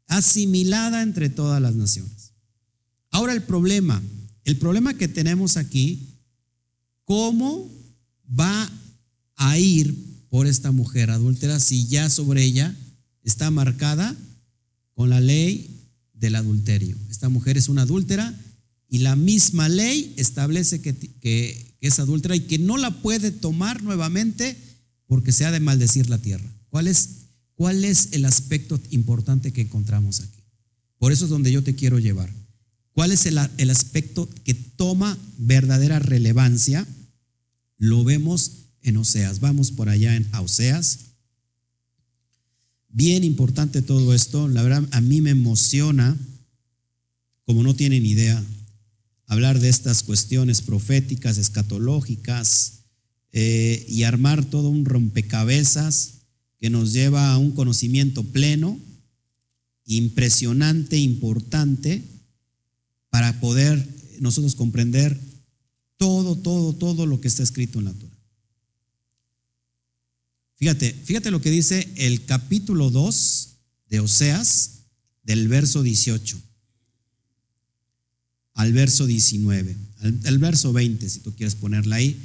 asimilada 0.06 1.02
entre 1.02 1.28
todas 1.28 1.60
las 1.60 1.74
naciones. 1.74 2.32
Ahora 3.10 3.32
el 3.32 3.42
problema, 3.42 4.02
el 4.44 4.56
problema 4.56 4.94
que 4.94 5.08
tenemos 5.08 5.56
aquí, 5.56 6.08
¿cómo 7.04 7.70
va 8.28 8.70
a 9.36 9.58
ir 9.58 9.94
por 10.28 10.46
esta 10.46 10.72
mujer 10.72 11.10
adúltera 11.10 11.60
si 11.60 11.86
ya 11.86 12.10
sobre 12.10 12.44
ella 12.44 12.74
está 13.22 13.50
marcada 13.50 14.14
con 14.94 15.10
la 15.10 15.20
ley 15.20 15.70
del 16.14 16.36
adulterio. 16.36 16.96
Esta 17.10 17.28
mujer 17.28 17.56
es 17.56 17.68
una 17.68 17.82
adúltera 17.82 18.34
y 18.88 18.98
la 18.98 19.16
misma 19.16 19.68
ley 19.68 20.14
establece 20.16 20.80
que, 20.80 20.94
que, 20.94 21.76
es 21.80 21.98
adúltera 22.00 22.34
y 22.34 22.40
que 22.40 22.58
no 22.58 22.78
la 22.78 22.90
puede 23.02 23.30
tomar 23.30 23.82
nuevamente 23.82 24.56
porque 25.06 25.32
se 25.32 25.44
ha 25.44 25.52
de 25.52 25.60
maldecir 25.60 26.08
la 26.08 26.18
tierra. 26.18 26.50
¿Cuál 26.76 26.88
es, 26.88 27.08
¿Cuál 27.54 27.86
es 27.86 28.10
el 28.12 28.26
aspecto 28.26 28.78
importante 28.90 29.50
que 29.50 29.62
encontramos 29.62 30.20
aquí? 30.20 30.44
Por 30.98 31.10
eso 31.10 31.24
es 31.24 31.30
donde 31.30 31.50
yo 31.50 31.62
te 31.62 31.74
quiero 31.74 31.98
llevar. 31.98 32.30
¿Cuál 32.92 33.12
es 33.12 33.24
el, 33.24 33.38
el 33.56 33.70
aspecto 33.70 34.28
que 34.44 34.52
toma 34.52 35.16
verdadera 35.38 36.00
relevancia? 36.00 36.86
Lo 37.78 38.04
vemos 38.04 38.66
en 38.82 38.98
Oseas. 38.98 39.40
Vamos 39.40 39.70
por 39.70 39.88
allá 39.88 40.16
en 40.16 40.28
Oseas. 40.34 40.98
Bien 42.90 43.24
importante 43.24 43.80
todo 43.80 44.12
esto. 44.12 44.46
La 44.46 44.62
verdad, 44.62 44.86
a 44.90 45.00
mí 45.00 45.22
me 45.22 45.30
emociona, 45.30 46.14
como 47.46 47.62
no 47.62 47.74
tienen 47.74 48.04
idea, 48.04 48.44
hablar 49.24 49.60
de 49.60 49.70
estas 49.70 50.02
cuestiones 50.02 50.60
proféticas, 50.60 51.38
escatológicas, 51.38 52.80
eh, 53.32 53.86
y 53.88 54.02
armar 54.02 54.44
todo 54.44 54.68
un 54.68 54.84
rompecabezas 54.84 56.15
que 56.58 56.70
nos 56.70 56.92
lleva 56.92 57.32
a 57.32 57.38
un 57.38 57.52
conocimiento 57.52 58.24
pleno, 58.24 58.78
impresionante, 59.84 60.98
importante, 60.98 62.02
para 63.10 63.40
poder 63.40 63.86
nosotros 64.20 64.54
comprender 64.54 65.18
todo, 65.96 66.36
todo, 66.36 66.74
todo 66.74 67.06
lo 67.06 67.20
que 67.20 67.28
está 67.28 67.42
escrito 67.42 67.78
en 67.78 67.86
la 67.86 67.92
Torah. 67.92 68.16
Fíjate, 70.56 70.92
fíjate 70.92 71.30
lo 71.30 71.40
que 71.40 71.50
dice 71.50 71.92
el 71.96 72.24
capítulo 72.24 72.90
2 72.90 73.48
de 73.90 74.00
Oseas, 74.00 74.70
del 75.22 75.48
verso 75.48 75.82
18 75.82 76.40
al 78.56 78.72
verso 78.72 79.06
19, 79.06 79.76
al, 80.24 80.38
verso 80.38 80.72
20, 80.72 81.08
si 81.08 81.20
tú 81.20 81.34
quieres 81.34 81.54
ponerla 81.54 81.96
ahí. 81.96 82.18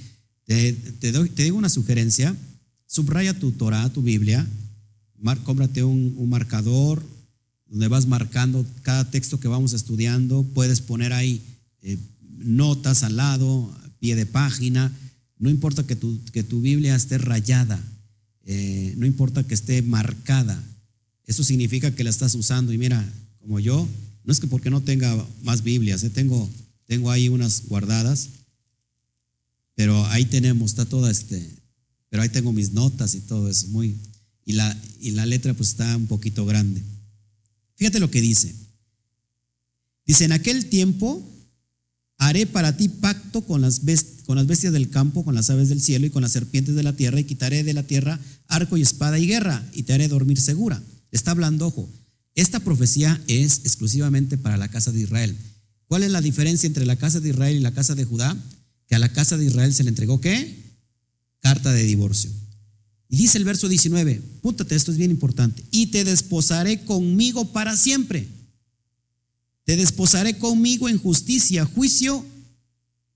Te, 0.46 0.74
te, 0.74 1.12
digo 1.44 1.58
una 1.58 1.70
sugerencia, 1.70 2.36
subraya 2.92 3.34
tu 3.34 3.54
Torah, 3.54 3.88
tu 3.90 4.02
Biblia, 4.02 4.46
cómprate 5.46 5.82
un, 5.82 6.28
marcador 6.28 7.02
donde 7.70 7.88
vas 7.88 8.06
marcando 8.06 8.66
cada 8.82 9.10
texto 9.10 9.40
que 9.40 9.48
vamos 9.48 9.72
estudiando, 9.72 10.44
puedes 10.54 10.82
poner 10.82 11.14
ahí 11.14 11.42
eh, 11.84 11.98
notas 12.40 13.04
al 13.04 13.16
lado, 13.16 13.74
pie 14.02 14.16
de 14.16 14.26
página, 14.26 14.92
no 15.40 15.50
importa 15.50 15.88
que 15.88 15.96
tu, 15.96 16.20
que 16.34 16.44
tu 16.44 16.60
Biblia 16.60 16.94
esté 16.94 17.18
rayada, 17.18 17.82
eh, 18.44 18.94
no 18.98 19.06
importa 19.06 19.48
que 19.48 19.54
esté 19.54 19.82
marcada, 19.82 20.62
eso 21.26 21.46
significa 21.46 21.96
que 21.96 22.04
la 22.04 22.10
estás 22.10 22.36
usando. 22.36 22.74
Y 22.74 22.78
mira, 22.78 23.10
como 23.40 23.62
yo, 23.62 23.88
no 24.26 24.34
es 24.34 24.42
que 24.42 24.48
porque 24.48 24.70
no 24.70 24.82
tenga 24.82 25.16
más 25.44 25.64
Biblias, 25.64 26.04
¿eh? 26.04 26.10
tengo, 26.10 26.50
tengo 26.88 27.10
ahí 27.10 27.30
unas 27.30 27.68
guardadas, 27.70 28.32
pero 29.76 30.06
ahí 30.08 30.26
tenemos, 30.26 30.72
está 30.72 30.84
toda 30.84 31.10
este, 31.10 31.61
pero 32.12 32.24
ahí 32.24 32.30
tengo 32.30 32.52
mis 32.52 32.74
notas 32.74 33.16
y 33.16 33.22
todo 33.22 33.50
eso, 33.50 33.70
muy, 33.70 33.96
y 34.46 34.52
la, 34.52 34.78
y 35.00 35.12
la 35.12 35.26
letra 35.26 35.54
pues 35.54 35.70
está 35.70 35.96
un 35.96 36.08
poquito 36.08 36.46
grande. 36.46 36.84
Fíjate 37.76 38.02
lo 38.02 38.12
que 38.12 38.20
dice. 38.20 38.54
Dice, 40.06 40.26
en 40.26 40.34
aquel 40.34 40.66
tiempo 40.66 41.26
haré 42.18 42.46
para 42.46 42.76
ti 42.76 42.90
pacto 42.90 43.44
con 43.44 43.62
las, 43.62 43.82
con 44.26 44.36
las 44.36 44.46
bestias 44.46 44.74
del 44.74 44.90
campo, 44.90 45.24
con 45.24 45.36
las 45.36 45.50
aves 45.50 45.70
del 45.70 45.82
cielo 45.82 46.06
y 46.06 46.10
con 46.10 46.22
las 46.22 46.34
serpientes 46.34 46.76
de 46.76 46.84
la 46.84 46.98
tierra, 46.98 47.22
y 47.22 47.24
quitaré 47.24 47.64
de 47.64 47.74
la 47.74 47.84
tierra 47.84 48.20
arco 48.48 48.76
y 48.76 48.82
espada 48.82 49.18
y 49.18 49.26
guerra, 49.26 49.66
y 49.74 49.84
te 49.84 49.94
haré 49.94 50.10
dormir 50.10 50.38
segura. 50.38 50.84
Está 51.12 51.32
hablando, 51.32 51.68
ojo, 51.68 51.90
esta 52.36 52.60
profecía 52.60 53.22
es 53.28 53.62
exclusivamente 53.64 54.38
para 54.38 54.58
la 54.58 54.68
casa 54.68 54.92
de 54.92 55.00
Israel. 55.00 55.38
¿Cuál 55.88 56.04
es 56.04 56.12
la 56.12 56.20
diferencia 56.20 56.68
entre 56.68 56.86
la 56.86 56.98
casa 56.98 57.22
de 57.22 57.30
Israel 57.30 57.56
y 57.56 57.62
la 57.62 57.74
casa 57.74 57.96
de 57.96 58.04
Judá? 58.04 58.36
Que 58.88 58.96
a 58.96 59.00
la 59.00 59.14
casa 59.14 59.38
de 59.38 59.46
Israel 59.46 59.74
se 59.74 59.84
le 59.84 59.90
entregó 59.90 60.20
qué? 60.20 60.61
Carta 61.42 61.72
de 61.72 61.84
divorcio. 61.84 62.32
Y 63.10 63.18
dice 63.18 63.38
el 63.38 63.44
verso 63.44 63.68
19, 63.68 64.22
púntate, 64.42 64.76
esto 64.76 64.92
es 64.92 64.98
bien 64.98 65.12
importante, 65.12 65.64
y 65.70 65.88
te 65.88 66.06
desposaré 66.06 66.86
conmigo 66.86 67.52
para 67.52 67.76
siempre. 67.76 68.28
Te 69.66 69.76
desposaré 69.76 70.38
conmigo 70.38 70.88
en 70.88 70.98
justicia, 70.98 71.66
juicio, 71.66 72.26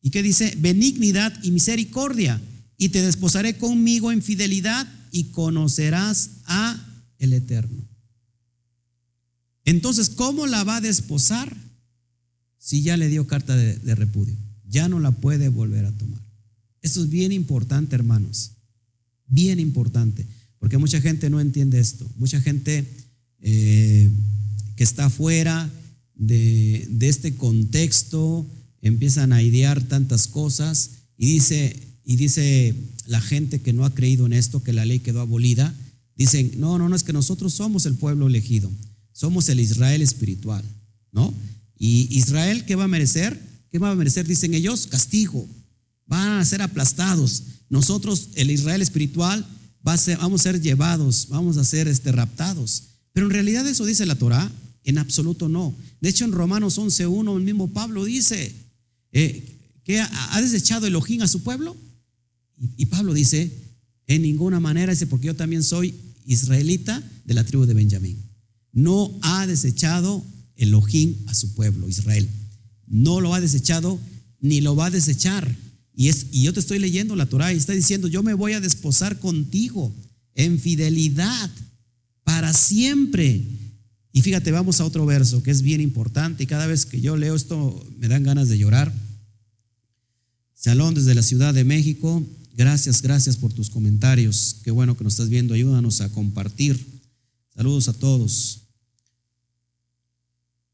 y 0.01 0.09
qué 0.09 0.21
dice, 0.21 0.53
benignidad 0.59 1.33
y 1.43 1.51
misericordia, 1.51 2.41
y 2.77 2.89
te 2.89 3.01
desposaré 3.01 3.57
conmigo 3.57 4.11
en 4.11 4.21
fidelidad 4.21 4.87
y 5.11 5.25
conocerás 5.25 6.31
a 6.45 6.77
el 7.19 7.33
Eterno. 7.33 7.81
Entonces, 9.63 10.09
¿cómo 10.09 10.45
la 10.45 10.63
va 10.63 10.77
a 10.77 10.81
desposar 10.81 11.55
si 12.59 12.81
ya 12.81 12.97
le 12.97 13.07
dio 13.07 13.25
carta 13.27 13.55
de, 13.55 13.95
repudio? 13.95 14.35
Ya 14.67 14.87
no 14.87 14.99
la 14.99 15.11
puede 15.11 15.49
volver 15.49 15.85
a 15.85 15.91
tomar. 15.91 16.21
Esto 16.85 17.01
es 17.01 17.09
bien 17.09 17.31
importante, 17.31 17.95
hermanos. 17.95 18.51
Bien 19.27 19.59
importante. 19.59 20.23
Porque 20.59 20.77
mucha 20.77 21.01
gente 21.01 21.31
no 21.31 21.39
entiende 21.39 21.79
esto. 21.79 22.07
Mucha 22.15 22.39
gente 22.41 22.85
eh, 23.41 24.11
que 24.75 24.83
está 24.83 25.09
fuera 25.09 25.67
de, 26.13 26.87
este 27.01 27.33
contexto 27.33 28.45
empiezan 28.83 29.33
a 29.33 29.41
idear 29.41 29.81
tantas 29.81 30.27
cosas 30.27 30.91
y 31.17 31.25
dice, 31.25 31.75
y 32.05 32.17
dice 32.17 32.75
la 33.07 33.19
gente 33.19 33.61
que 33.61 33.73
no 33.73 33.83
ha 33.83 33.95
creído 33.95 34.27
en 34.27 34.33
esto, 34.33 34.61
que 34.61 34.71
la 34.71 34.85
ley 34.85 34.99
quedó 34.99 35.21
abolida, 35.21 35.73
dicen, 36.15 36.51
no, 36.57 36.77
no, 36.77 36.87
no, 36.87 36.95
es 36.95 37.01
que 37.01 37.13
nosotros 37.13 37.51
somos 37.55 37.87
el 37.87 37.95
pueblo 37.95 38.27
elegido. 38.27 38.69
Somos 39.11 39.49
el 39.49 39.59
Israel 39.59 40.03
espiritual, 40.03 40.63
¿no? 41.11 41.33
Y 41.79 42.15
Israel, 42.15 42.63
¿qué 42.65 42.75
va 42.75 42.83
a 42.83 42.87
merecer? 42.87 43.39
¿Qué 43.71 43.79
va 43.79 43.89
a 43.89 43.95
merecer? 43.95 44.27
Dicen 44.27 44.53
ellos, 44.53 44.85
castigo. 44.85 45.49
Van 46.07 46.39
a 46.39 46.45
ser 46.45 46.61
aplastados. 46.61 47.43
Nosotros, 47.69 48.29
el 48.35 48.51
Israel 48.51 48.81
espiritual, 48.81 49.45
vamos 49.81 50.41
a 50.41 50.43
ser 50.43 50.61
llevados, 50.61 51.27
vamos 51.29 51.57
a 51.57 51.63
ser 51.63 51.87
este, 51.87 52.11
raptados. 52.11 52.83
Pero 53.13 53.27
en 53.27 53.33
realidad 53.33 53.67
eso 53.67 53.85
dice 53.85 54.05
la 54.05 54.15
Torah, 54.15 54.51
en 54.83 54.97
absoluto 54.97 55.49
no. 55.49 55.73
De 56.01 56.09
hecho, 56.09 56.25
en 56.25 56.31
Romanos 56.31 56.77
11.1, 56.77 57.37
el 57.37 57.43
mismo 57.43 57.67
Pablo 57.69 58.05
dice, 58.05 58.53
eh, 59.11 59.43
que 59.83 59.99
ha 59.99 60.41
desechado 60.41 60.87
Elohim 60.87 61.21
a 61.21 61.27
su 61.27 61.41
pueblo. 61.43 61.75
Y, 62.57 62.83
y 62.83 62.85
Pablo 62.87 63.13
dice, 63.13 63.51
en 64.07 64.21
ninguna 64.21 64.59
manera, 64.59 64.93
dice, 64.93 65.07
porque 65.07 65.27
yo 65.27 65.35
también 65.35 65.63
soy 65.63 65.93
israelita 66.25 67.01
de 67.25 67.33
la 67.33 67.43
tribu 67.43 67.65
de 67.65 67.73
Benjamín 67.73 68.25
no 68.75 69.17
ha 69.21 69.47
desechado 69.47 70.23
Elohim 70.57 71.15
a 71.27 71.33
su 71.33 71.55
pueblo, 71.55 71.89
Israel. 71.89 72.29
No 72.85 73.21
lo 73.21 73.33
ha 73.33 73.41
desechado 73.41 73.97
ni 74.41 74.61
lo 74.61 74.75
va 74.75 74.87
a 74.87 74.91
desechar. 74.91 75.55
Y, 75.95 76.09
es, 76.09 76.27
y 76.31 76.43
yo 76.43 76.53
te 76.53 76.59
estoy 76.59 76.79
leyendo 76.79 77.15
la 77.15 77.25
Torah 77.25 77.53
y 77.53 77.57
está 77.57 77.73
diciendo, 77.73 78.07
yo 78.07 78.21
me 78.21 78.33
voy 78.33 78.53
a 78.53 78.59
desposar 78.59 79.19
contigo 79.19 79.93
en 80.35 80.59
fidelidad 80.59 81.49
para 82.23 82.53
siempre. 82.53 83.43
Y 84.11 84.21
fíjate, 84.21 84.51
vamos 84.51 84.79
a 84.79 84.85
otro 84.85 85.05
verso 85.05 85.41
que 85.41 85.51
es 85.51 85.61
bien 85.61 85.81
importante 85.81 86.43
y 86.43 86.47
cada 86.47 86.67
vez 86.67 86.85
que 86.85 87.01
yo 87.01 87.17
leo 87.17 87.35
esto 87.35 87.85
me 87.97 88.07
dan 88.07 88.23
ganas 88.23 88.49
de 88.49 88.57
llorar. 88.57 88.93
Salón 90.53 90.95
desde 90.95 91.13
la 91.13 91.21
Ciudad 91.21 91.53
de 91.53 91.63
México, 91.63 92.25
gracias, 92.55 93.01
gracias 93.01 93.37
por 93.37 93.53
tus 93.53 93.69
comentarios. 93.69 94.57
Qué 94.63 94.71
bueno 94.71 94.97
que 94.97 95.03
nos 95.03 95.13
estás 95.13 95.29
viendo, 95.29 95.53
ayúdanos 95.53 96.01
a 96.01 96.09
compartir. 96.09 96.79
Saludos 97.53 97.87
a 97.87 97.93
todos. 97.93 98.61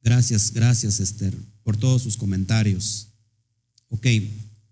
Gracias, 0.03 0.51
gracias 0.51 0.99
Esther, 0.99 1.35
por 1.63 1.77
todos 1.77 2.01
sus 2.01 2.17
comentarios. 2.17 3.07
Ok, 3.89 4.07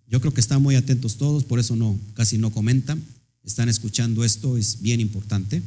yo 0.09 0.19
creo 0.19 0.33
que 0.33 0.41
están 0.41 0.61
muy 0.61 0.75
atentos 0.75 1.17
todos, 1.17 1.43
por 1.43 1.59
eso 1.59 1.75
no, 1.75 1.97
casi 2.13 2.37
no 2.37 2.51
comentan. 2.51 3.03
Están 3.43 3.69
escuchando 3.69 4.25
esto, 4.25 4.57
es 4.57 4.81
bien 4.81 4.99
importante. 4.99 5.61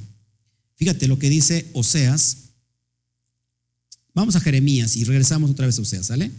Fíjate 0.77 1.09
lo 1.09 1.19
que 1.19 1.31
dice 1.31 1.71
Oseas. 1.73 2.39
Vamos 4.15 4.37
a 4.37 4.41
Jeremías 4.41 4.97
y 4.97 5.05
regresamos 5.05 5.51
otra 5.51 5.67
vez 5.67 5.79
a 5.79 5.83
Oseas, 5.83 6.07
¿sale? 6.07 6.31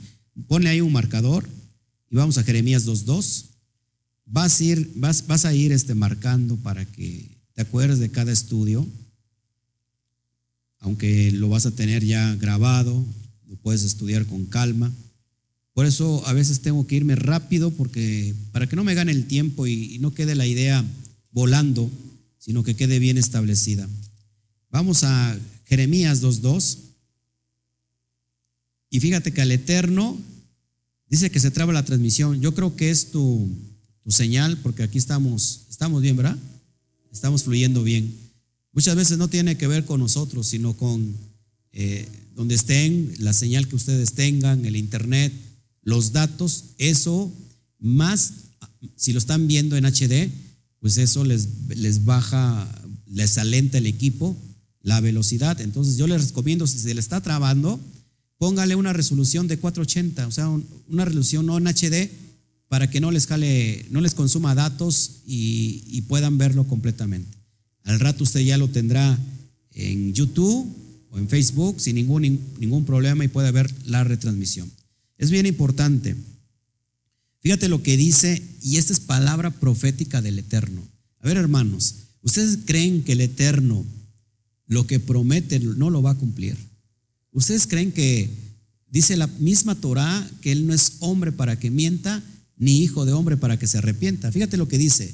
Ponle 0.48 0.70
ahí 0.70 0.82
un 0.82 0.92
marcador 0.92 1.48
y 2.10 2.16
vamos 2.16 2.38
a 2.38 2.44
Jeremías 2.44 2.86
2.2. 2.86 3.46
Vas 4.26 4.60
a 4.60 4.64
ir, 4.64 4.92
vas, 4.96 5.26
vas 5.28 5.46
a 5.46 5.54
ir 5.54 5.72
este, 5.72 5.96
marcando 5.96 6.58
para 6.58 6.86
que 6.86 7.38
te 7.54 7.62
acuerdes 7.62 8.00
de 8.00 8.10
cada 8.10 8.32
estudio 8.32 8.88
aunque 10.84 11.32
lo 11.32 11.48
vas 11.48 11.66
a 11.66 11.72
tener 11.72 12.04
ya 12.04 12.36
grabado, 12.36 13.06
lo 13.48 13.56
puedes 13.56 13.84
estudiar 13.84 14.26
con 14.26 14.46
calma. 14.46 14.92
Por 15.74 15.88
eso 15.88 16.26
a 16.28 16.34
veces 16.34 16.62
tengo 16.62 16.86
que 16.86 16.96
irme 16.96 17.16
rápido 17.16 17.72
porque 17.72 18.36
para 18.52 18.68
que 18.68 18.76
no 18.76 18.84
me 18.84 18.94
gane 18.94 19.12
el 19.12 19.26
tiempo 19.26 19.66
y, 19.66 19.98
no 20.00 20.14
quede 20.14 20.36
la 20.36 20.46
idea 20.46 20.86
volando, 21.32 21.90
sino 22.38 22.64
que 22.64 22.76
quede 22.76 23.00
bien 23.00 23.18
establecida. 23.18 23.90
Vamos 24.70 25.04
a 25.04 25.38
Jeremías 25.66 26.22
2.2. 26.22 26.78
Y 28.92 29.00
fíjate 29.00 29.32
que 29.32 29.42
al 29.42 29.52
Eterno 29.52 30.20
dice 31.10 31.32
que 31.32 31.40
se 31.40 31.50
traba 31.50 31.74
la 31.74 31.86
transmisión. 31.86 32.40
Yo 32.42 32.54
creo 32.54 32.76
que 32.76 32.92
es 32.92 33.10
tu, 33.10 33.50
tu 34.04 34.12
señal, 34.12 34.58
porque 34.58 34.84
aquí 34.84 35.00
estamos, 35.00 35.66
estamos 35.70 36.04
bien, 36.04 36.16
¿verdad? 36.16 36.38
Estamos 37.12 37.44
fluyendo 37.44 37.84
bien. 37.84 38.14
Muchas 38.74 38.96
veces 38.96 39.18
no 39.18 39.28
tiene 39.28 39.58
que 39.58 39.68
ver 39.68 39.86
con 39.86 40.00
nosotros, 40.00 40.48
sino 40.48 40.74
con 40.74 41.16
eh, 41.72 42.08
donde 42.36 42.56
estén, 42.56 43.14
la 43.20 43.34
señal 43.34 43.68
que 43.68 43.76
ustedes 43.76 44.14
tengan, 44.14 44.66
el 44.66 44.76
internet, 44.76 45.34
los 45.84 46.12
datos, 46.12 46.66
eso 46.78 47.32
más, 47.80 48.34
si 48.96 49.14
lo 49.14 49.20
están 49.20 49.48
viendo 49.48 49.78
en 49.78 49.86
HD, 49.86 50.32
pues 50.80 50.98
eso 50.98 51.24
les, 51.24 51.48
les 51.70 52.06
baja, 52.06 52.68
les 53.08 53.38
alenta 53.38 53.78
el 53.78 53.86
equipo, 53.86 54.36
la 54.82 55.00
velocidad. 55.00 55.60
Entonces 55.62 55.98
yo 55.98 56.08
les 56.08 56.28
recomiendo, 56.28 56.68
si 56.68 56.80
se 56.80 56.94
le 56.94 57.00
está 57.00 57.22
trabando, 57.22 57.80
póngale 58.38 58.76
una 58.76 58.94
resolución 58.94 59.48
de 59.48 59.58
480, 59.58 60.28
o 60.28 60.32
sea, 60.32 60.50
una 60.50 61.06
resolución 61.06 61.46
no 61.46 61.58
en 61.58 61.68
HD 61.68 62.10
para 62.68 62.90
que 62.90 63.00
no 63.00 63.12
les 63.12 63.28
jale, 63.28 63.86
no 63.92 64.02
les 64.02 64.16
consuma 64.16 64.56
datos 64.56 65.22
y, 65.26 66.02
puedan 66.08 66.38
verlo 66.38 66.68
completamente. 66.68 67.38
Al 67.84 68.00
rato 68.00 68.24
usted 68.24 68.42
ya 68.42 68.58
lo 68.58 68.68
tendrá 68.68 69.18
en 69.72 70.14
YouTube 70.14 70.68
o 71.12 71.20
en 71.20 71.30
Facebook 71.30 71.80
sin 71.80 71.96
ningún, 71.96 72.40
ningún 72.60 72.84
problema 72.84 73.24
y 73.24 73.28
puede 73.28 73.52
ver 73.52 73.72
la 73.86 74.04
retransmisión. 74.04 74.72
Es 75.18 75.32
bien 75.32 75.46
importante. 75.46 76.16
Fíjate 77.42 77.70
lo 77.70 77.84
que 77.84 77.98
dice, 77.98 78.42
y 78.62 78.78
esta 78.78 78.94
es 78.94 79.00
palabra 79.00 79.52
profética 79.52 80.22
del 80.22 80.40
Eterno. 80.40 80.82
A 81.20 81.28
ver, 81.28 81.38
hermanos, 81.38 81.96
¿ustedes 82.22 82.60
creen 82.66 83.04
que 83.04 83.14
el 83.14 83.22
Eterno 83.22 83.86
lo 84.66 84.88
que 84.88 85.00
promete 85.00 85.60
no 85.60 85.90
lo 85.90 86.02
va 86.02 86.12
a 86.12 86.18
cumplir? 86.18 86.58
¿Ustedes 87.32 87.68
creen 87.68 87.92
que 87.92 88.30
dice 88.90 89.18
la 89.18 89.28
misma 89.28 89.76
Torah 89.76 90.30
que 90.42 90.52
Él 90.52 90.68
no 90.68 90.74
es 90.74 90.94
hombre 91.00 91.32
para 91.32 91.60
que 91.60 91.72
mienta, 91.72 92.24
ni 92.58 92.82
hijo 92.82 93.06
de 93.06 93.12
hombre 93.12 93.38
para 93.38 93.58
que 93.58 93.68
se 93.68 93.80
arrepienta? 93.80 94.32
Fíjate 94.32 94.56
lo 94.56 94.68
que 94.68 94.78
dice. 94.78 95.14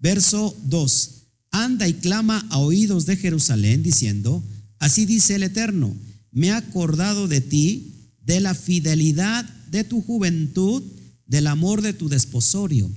Verso 0.00 0.56
2. 0.64 1.10
Anda 1.50 1.88
y 1.88 1.94
clama 1.94 2.46
a 2.50 2.58
oídos 2.58 3.06
de 3.06 3.16
Jerusalén 3.16 3.82
diciendo, 3.82 4.42
así 4.78 5.06
dice 5.06 5.34
el 5.34 5.42
Eterno, 5.42 5.94
me 6.30 6.48
he 6.48 6.52
acordado 6.52 7.28
de 7.28 7.40
ti, 7.40 7.97
de 8.28 8.40
la 8.40 8.54
fidelidad 8.54 9.44
de 9.70 9.84
tu 9.84 10.02
juventud, 10.02 10.82
del 11.26 11.46
amor 11.46 11.80
de 11.80 11.94
tu 11.94 12.10
desposorio. 12.10 12.88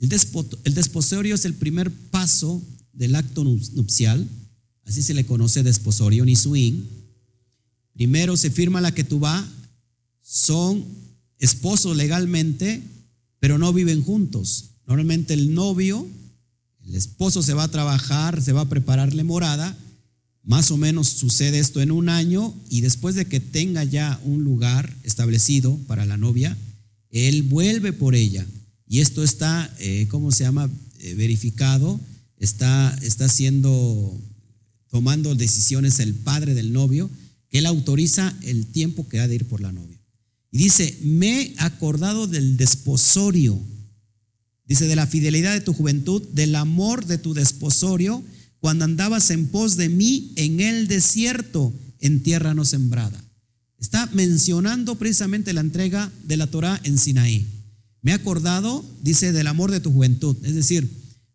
El, 0.00 0.08
desposorio 0.74 1.34
es 1.34 1.44
el 1.44 1.52
primer 1.52 1.92
paso 1.92 2.62
del 2.94 3.14
acto 3.14 3.44
nupcial, 3.44 4.26
así 4.86 5.02
se 5.02 5.12
le 5.12 5.26
conoce 5.26 5.62
desposorio 5.62 6.24
ni 6.24 6.34
swing 6.34 6.82
Primero 7.92 8.38
se 8.38 8.50
firma 8.50 8.80
la 8.80 8.94
que 8.94 9.04
tú 9.04 9.20
va, 9.20 9.46
son 10.22 10.82
esposos 11.38 11.94
legalmente, 11.94 12.82
pero 13.38 13.58
no 13.58 13.74
viven 13.74 14.02
juntos. 14.02 14.70
Normalmente 14.86 15.34
el 15.34 15.52
novio, 15.52 16.06
el 16.86 16.94
esposo 16.94 17.42
se 17.42 17.52
va 17.52 17.64
a 17.64 17.70
trabajar, 17.70 18.40
se 18.40 18.52
va 18.52 18.62
a 18.62 18.68
prepararle 18.70 19.24
morada, 19.24 19.76
más 20.42 20.70
o 20.70 20.76
menos 20.76 21.08
sucede 21.08 21.58
esto 21.58 21.80
en 21.80 21.90
un 21.90 22.08
año 22.08 22.54
y 22.68 22.80
después 22.80 23.14
de 23.14 23.26
que 23.26 23.40
tenga 23.40 23.84
ya 23.84 24.20
un 24.24 24.42
lugar 24.44 24.96
establecido 25.02 25.76
para 25.86 26.06
la 26.06 26.16
novia, 26.16 26.56
él 27.10 27.42
vuelve 27.42 27.92
por 27.92 28.14
ella. 28.14 28.46
Y 28.88 29.00
esto 29.00 29.22
está, 29.22 29.72
eh, 29.78 30.06
¿cómo 30.10 30.32
se 30.32 30.44
llama? 30.44 30.70
Eh, 30.98 31.14
verificado, 31.14 32.00
está, 32.38 32.98
está 33.02 33.28
siendo, 33.28 34.18
tomando 34.90 35.34
decisiones 35.34 36.00
el 36.00 36.14
padre 36.14 36.54
del 36.54 36.72
novio 36.72 37.10
que 37.48 37.58
Él 37.58 37.66
autoriza 37.66 38.34
el 38.42 38.66
tiempo 38.66 39.08
que 39.08 39.20
ha 39.20 39.28
de 39.28 39.36
ir 39.36 39.46
por 39.46 39.60
la 39.60 39.72
novia. 39.72 40.00
Y 40.50 40.58
dice, 40.58 40.98
me 41.02 41.42
he 41.42 41.54
acordado 41.58 42.26
del 42.26 42.56
desposorio, 42.56 43.60
dice, 44.66 44.86
de 44.86 44.96
la 44.96 45.06
fidelidad 45.06 45.52
de 45.52 45.60
tu 45.60 45.72
juventud, 45.72 46.22
del 46.32 46.54
amor 46.54 47.06
de 47.06 47.18
tu 47.18 47.34
desposorio, 47.34 48.22
cuando 48.60 48.84
andabas 48.84 49.30
en 49.30 49.48
pos 49.48 49.76
de 49.76 49.88
mí 49.88 50.32
en 50.36 50.60
el 50.60 50.86
desierto, 50.86 51.72
en 51.98 52.22
tierra 52.22 52.54
no 52.54 52.64
sembrada. 52.64 53.24
Está 53.78 54.06
mencionando 54.12 54.96
precisamente 54.96 55.52
la 55.52 55.62
entrega 55.62 56.12
de 56.24 56.36
la 56.36 56.46
Torah 56.46 56.80
en 56.84 56.98
Sinaí. 56.98 57.46
Me 58.02 58.12
he 58.12 58.14
acordado, 58.14 58.84
dice, 59.02 59.32
del 59.32 59.46
amor 59.46 59.70
de 59.70 59.80
tu 59.80 59.90
juventud, 59.90 60.36
es 60.44 60.54
decir, 60.54 60.88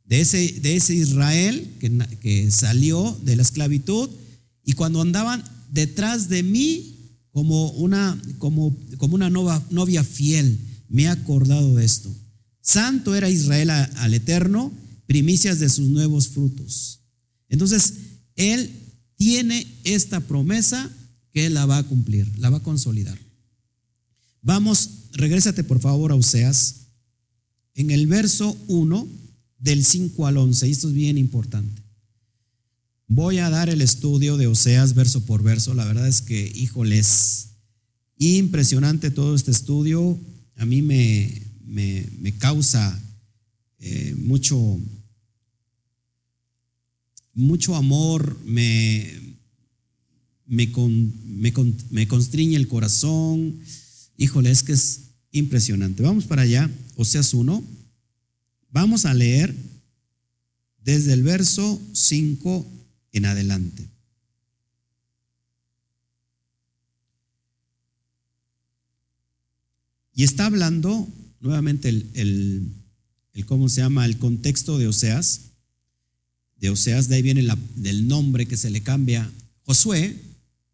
de 0.06 0.22
ese, 0.22 0.60
de 0.62 0.76
ese 0.76 0.94
Israel 0.94 1.68
que, 1.80 1.92
que 2.22 2.52
salió 2.52 3.18
de 3.24 3.36
la 3.36 3.42
esclavitud 3.42 4.10
y 4.64 4.74
cuando 4.74 5.02
andaban 5.02 5.44
detrás 5.72 6.30
de 6.30 6.44
mí 6.44 6.96
como 7.36 7.70
una, 7.72 8.18
como, 8.38 8.74
como 8.98 9.16
una 9.16 9.30
novia 9.30 10.06
fiel. 10.06 10.58
Me 10.88 11.04
he 11.04 11.08
acordado 11.10 11.76
de 11.76 11.84
esto. 11.84 12.10
Santo 12.62 13.14
era 13.14 13.30
Israel 13.30 13.72
al 13.72 14.14
Eterno, 14.14 14.72
primicias 15.06 15.60
de 15.60 15.68
sus 15.68 15.90
nuevos 15.90 16.30
frutos. 16.30 17.02
Entonces, 17.50 17.94
Él 18.36 18.72
tiene 19.16 19.66
esta 19.84 20.20
promesa 20.20 20.92
que 21.32 21.50
la 21.50 21.66
va 21.66 21.78
a 21.78 21.84
cumplir, 21.84 22.32
la 22.40 22.50
va 22.50 22.58
a 22.58 22.64
consolidar. 22.64 23.18
Vamos, 24.42 24.90
regrésate 25.14 25.64
por 25.64 25.80
favor 25.80 26.12
a 26.12 26.16
Oseas, 26.16 26.88
en 27.74 27.92
el 27.92 28.08
verso 28.08 28.58
1 28.68 29.08
del 29.60 29.84
5 29.84 30.28
al 30.28 30.38
11, 30.38 30.68
y 30.68 30.72
esto 30.72 30.88
es 30.88 30.94
bien 30.94 31.18
importante. 31.18 31.82
Voy 33.08 33.38
a 33.38 33.50
dar 33.50 33.70
el 33.70 33.82
estudio 33.82 34.38
de 34.38 34.48
Oseas 34.48 34.96
verso 34.96 35.26
por 35.26 35.44
verso. 35.44 35.74
La 35.74 35.86
verdad 35.86 36.08
es 36.08 36.22
que, 36.22 36.52
híjoles, 36.56 37.50
impresionante 38.18 39.12
todo 39.12 39.36
este 39.36 39.52
estudio. 39.52 40.20
A 40.56 40.66
mí 40.66 40.82
me, 40.82 41.42
me, 41.66 42.34
causa 42.38 43.00
eh, 43.80 44.16
mucho, 44.18 44.80
mucho 47.36 47.76
amor, 47.76 48.40
me, 48.46 49.12
me, 50.48 50.72
me, 51.92 52.08
constriñe 52.08 52.56
el 52.56 52.68
corazón. 52.68 53.60
Híjole, 54.18 54.50
es 54.50 54.64
que 54.64 54.72
es 54.72 55.02
impresionante. 55.32 56.02
Vamos 56.02 56.26
para 56.26 56.44
allá, 56.44 56.72
Oseas 56.96 57.34
1. 57.34 57.64
Vamos 58.72 59.06
a 59.06 59.14
leer 59.14 59.54
desde 60.84 61.14
el 61.14 61.24
verso 61.24 61.82
5 61.94 62.66
en 63.12 63.26
adelante. 63.26 63.88
Y 70.14 70.24
está 70.24 70.46
hablando 70.46 71.08
nuevamente 71.42 71.90
el, 71.90 72.10
el, 73.34 73.46
¿cómo 73.46 73.68
se 73.68 73.82
llama? 73.82 74.06
El 74.06 74.18
contexto 74.18 74.78
de 74.78 74.88
Oseas. 74.88 75.45
De 76.58 76.70
Oseas, 76.70 77.10
de 77.10 77.16
ahí 77.16 77.22
viene 77.22 77.42
la, 77.42 77.58
del 77.76 78.08
nombre 78.08 78.46
que 78.46 78.58
se 78.58 78.70
le 78.70 78.82
cambia 78.82 79.30
Josué, 79.64 80.16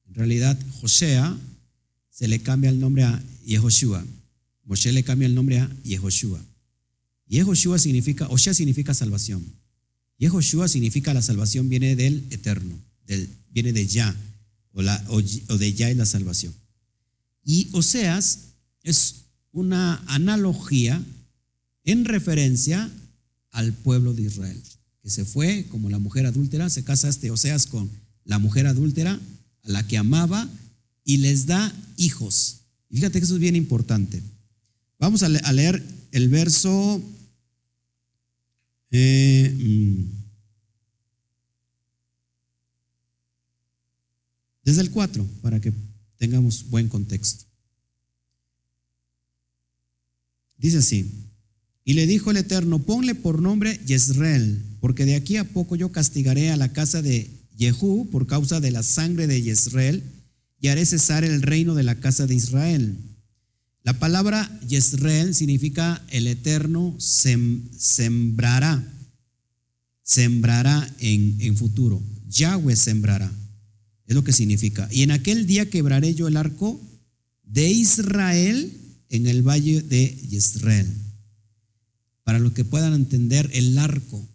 en 0.08 0.14
realidad 0.14 0.60
Josea, 0.82 1.38
se 2.10 2.28
le 2.28 2.42
cambia 2.42 2.70
el 2.70 2.80
nombre 2.80 3.04
a 3.04 3.24
Yehoshua. 3.46 4.06
Moshe 4.66 4.92
le 4.92 5.04
cambia 5.04 5.26
el 5.26 5.36
nombre 5.36 5.60
a 5.60 5.70
Yehoshua. 5.84 6.40
Yehoshua 7.28 7.80
significa, 7.80 8.28
Osea 8.28 8.54
significa 8.54 8.94
salvación. 8.94 9.44
Yehoshua 10.18 10.68
significa 10.68 11.14
la 11.14 11.22
salvación 11.22 11.70
viene 11.70 11.96
del 11.96 12.26
eterno, 12.30 12.78
del, 13.08 13.30
viene 13.50 13.74
de 13.74 13.88
Ya, 13.88 14.16
o, 14.74 15.22
de 15.22 15.74
Ya 15.74 15.90
es 15.90 15.98
la 15.98 16.06
salvación. 16.06 16.54
Y 17.44 17.70
Oseas 17.72 18.50
es 18.84 19.24
una 19.52 20.04
analogía 20.08 21.02
en 21.86 22.06
referencia 22.06 22.92
al 23.52 23.74
pueblo 23.74 24.14
de 24.14 24.24
Israel, 24.24 24.62
que 25.02 25.10
se 25.10 25.26
fue 25.26 25.66
como 25.70 25.90
la 25.90 26.00
mujer 26.00 26.26
adúltera, 26.26 26.70
se 26.70 26.84
casa 26.84 27.10
este 27.10 27.32
Oseas 27.32 27.66
con 27.68 27.90
la 28.26 28.40
mujer 28.40 28.68
adúltera, 28.68 29.20
a 29.64 29.70
la 29.70 29.88
que 29.88 29.98
amaba, 29.98 30.48
y 31.04 31.18
les 31.18 31.46
da 31.46 31.74
hijos. 31.98 32.62
fíjate 32.92 33.20
que 33.20 33.26
eso 33.26 33.36
es 33.36 33.42
bien 33.42 33.56
importante. 33.56 34.22
Vamos 35.00 35.24
a 35.24 35.30
leer 35.30 35.84
el 36.12 36.30
verso 36.30 37.02
eh, 38.92 39.56
mm. 39.58 40.04
desde 44.64 44.82
el 44.82 44.92
4, 44.92 45.26
para 45.42 45.60
que 45.60 45.74
tengamos 46.18 46.70
buen 46.70 46.88
contexto. 46.88 47.46
Dice 50.58 50.78
así, 50.78 51.10
y 51.84 51.94
le 51.94 52.06
dijo 52.06 52.30
el 52.30 52.38
Eterno, 52.38 52.78
ponle 52.80 53.16
por 53.16 53.42
nombre 53.42 53.80
Yisrael, 53.86 54.62
porque 54.82 55.06
de 55.06 55.16
aquí 55.16 55.38
a 55.38 55.46
poco 55.46 55.78
yo 55.78 55.94
castigaré 55.94 56.52
a 56.52 56.58
la 56.58 56.74
casa 56.74 57.02
de 57.02 57.30
Jehú 57.58 58.10
por 58.12 58.28
causa 58.28 58.60
de 58.60 58.72
la 58.72 58.84
sangre 58.84 59.28
de 59.28 59.42
Yisrael, 59.42 60.04
y 60.60 60.68
haré 60.68 60.86
cesar 60.86 61.24
el 61.24 61.42
reino 61.42 61.74
de 61.74 61.84
la 61.84 61.96
casa 61.96 62.28
de 62.28 62.36
Israel. 62.36 62.98
La 63.84 63.98
palabra 63.98 64.60
Yisrael 64.68 65.34
significa 65.34 66.04
el 66.10 66.28
eterno 66.28 66.96
sembrará, 67.00 68.84
sembrará 70.04 70.88
en, 71.00 71.58
futuro. 71.58 72.02
Yahweh 72.30 72.76
sembrará, 72.76 73.32
es 74.06 74.16
lo 74.16 74.24
que 74.24 74.34
significa. 74.34 74.88
Y 74.92 75.02
en 75.02 75.12
aquel 75.12 75.48
día 75.48 75.70
quebraré 75.70 76.14
yo 76.14 76.28
el 76.28 76.38
arco 76.38 76.80
de 77.44 77.70
Israel 77.70 78.72
en 79.10 79.26
el 79.26 79.42
valle 79.42 79.82
de 79.82 80.16
Yisrael. 80.30 80.88
Para 82.24 82.38
los 82.38 82.54
que 82.54 82.66
puedan 82.66 82.94
entender 82.94 83.50
el 83.54 83.78
arco. 83.80 84.31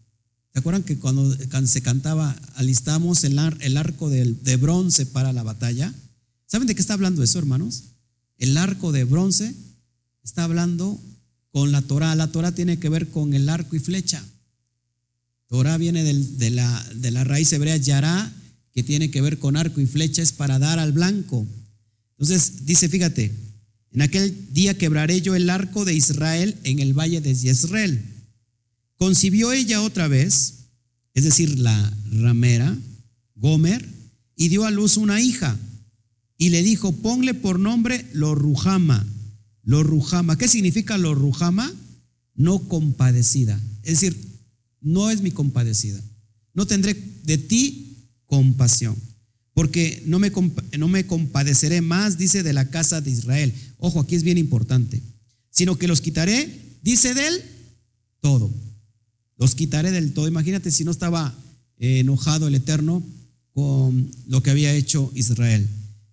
¿Se 0.56 0.60
acuerdan 0.60 0.84
que 0.84 0.96
cuando 0.96 1.36
se 1.66 1.82
cantaba, 1.82 2.34
alistamos 2.54 3.24
el, 3.24 3.38
arco 3.76 4.08
de, 4.08 4.56
bronce 4.56 5.04
para 5.04 5.34
la 5.34 5.42
batalla? 5.42 5.92
¿Saben 6.46 6.66
de 6.66 6.74
qué 6.74 6.80
está 6.80 6.94
hablando 6.94 7.22
eso, 7.22 7.38
hermanos? 7.38 7.82
El 8.38 8.56
arco 8.56 8.90
de 8.90 9.04
bronce 9.04 9.54
está 10.24 10.44
hablando 10.44 10.98
con 11.52 11.72
la 11.72 11.82
Torah. 11.82 12.14
La 12.14 12.28
Torah 12.28 12.52
tiene 12.52 12.78
que 12.78 12.88
ver 12.88 13.10
con 13.10 13.34
el 13.34 13.50
arco 13.50 13.76
y 13.76 13.80
flecha. 13.80 14.24
Torah 15.48 15.76
viene 15.76 16.02
de, 16.04 16.50
la, 16.50 17.24
raíz 17.24 17.52
hebrea 17.52 17.76
yará, 17.76 18.32
que 18.72 18.82
tiene 18.82 19.10
que 19.10 19.20
ver 19.20 19.38
con 19.38 19.58
arco 19.58 19.82
y 19.82 19.86
flecha, 19.86 20.22
es 20.22 20.32
para 20.32 20.58
dar 20.58 20.78
al 20.78 20.92
blanco. 20.92 21.46
Entonces 22.12 22.64
dice, 22.64 22.88
fíjate, 22.88 23.30
en 23.92 24.00
aquel 24.00 24.34
día 24.54 24.72
quebraré 24.78 25.20
yo 25.20 25.34
el 25.34 25.50
arco 25.50 25.84
de 25.84 25.92
Israel 25.92 26.56
en 26.64 26.78
el 26.78 26.94
valle 26.94 27.20
de 27.20 27.34
Jezreel. 27.34 28.15
Concibió 28.96 29.52
ella 29.52 29.82
otra 29.82 30.08
vez, 30.08 30.68
es 31.14 31.24
decir, 31.24 31.58
la 31.58 31.96
ramera, 32.10 32.76
Gomer, 33.34 33.86
y 34.36 34.48
dio 34.48 34.64
a 34.64 34.70
luz 34.70 34.96
una 34.96 35.20
hija. 35.20 35.58
Y 36.38 36.50
le 36.50 36.62
dijo, 36.62 36.92
ponle 36.92 37.34
por 37.34 37.58
nombre 37.58 38.06
Lorujama. 38.12 39.06
Lorujama. 39.62 40.36
¿Qué 40.36 40.48
significa 40.48 40.98
Lorujama? 40.98 41.72
No 42.34 42.60
compadecida. 42.68 43.60
Es 43.82 44.00
decir, 44.00 44.16
no 44.80 45.10
es 45.10 45.22
mi 45.22 45.30
compadecida. 45.30 46.00
No 46.52 46.66
tendré 46.66 46.94
de 47.24 47.38
ti 47.38 48.10
compasión 48.26 48.96
porque 49.56 50.02
no 50.04 50.18
me, 50.18 50.30
no 50.76 50.86
me 50.86 51.06
compadeceré 51.06 51.80
más, 51.80 52.18
dice, 52.18 52.42
de 52.42 52.52
la 52.52 52.68
casa 52.68 53.00
de 53.00 53.10
Israel. 53.10 53.54
Ojo, 53.78 54.00
aquí 54.00 54.14
es 54.14 54.22
bien 54.22 54.36
importante. 54.36 55.00
Sino 55.48 55.78
que 55.78 55.88
los 55.88 56.02
quitaré, 56.02 56.76
dice 56.82 57.14
de 57.14 57.26
él, 57.26 57.42
todo. 58.20 58.52
Los 59.36 59.54
quitaré 59.54 59.90
del 59.90 60.12
todo. 60.12 60.28
Imagínate 60.28 60.70
si 60.70 60.84
no 60.84 60.90
estaba 60.90 61.34
eh, 61.78 62.00
enojado 62.00 62.48
el 62.48 62.54
Eterno 62.54 63.02
con 63.52 64.10
lo 64.26 64.42
que 64.42 64.50
había 64.50 64.74
hecho 64.74 65.10
Israel. 65.14 65.68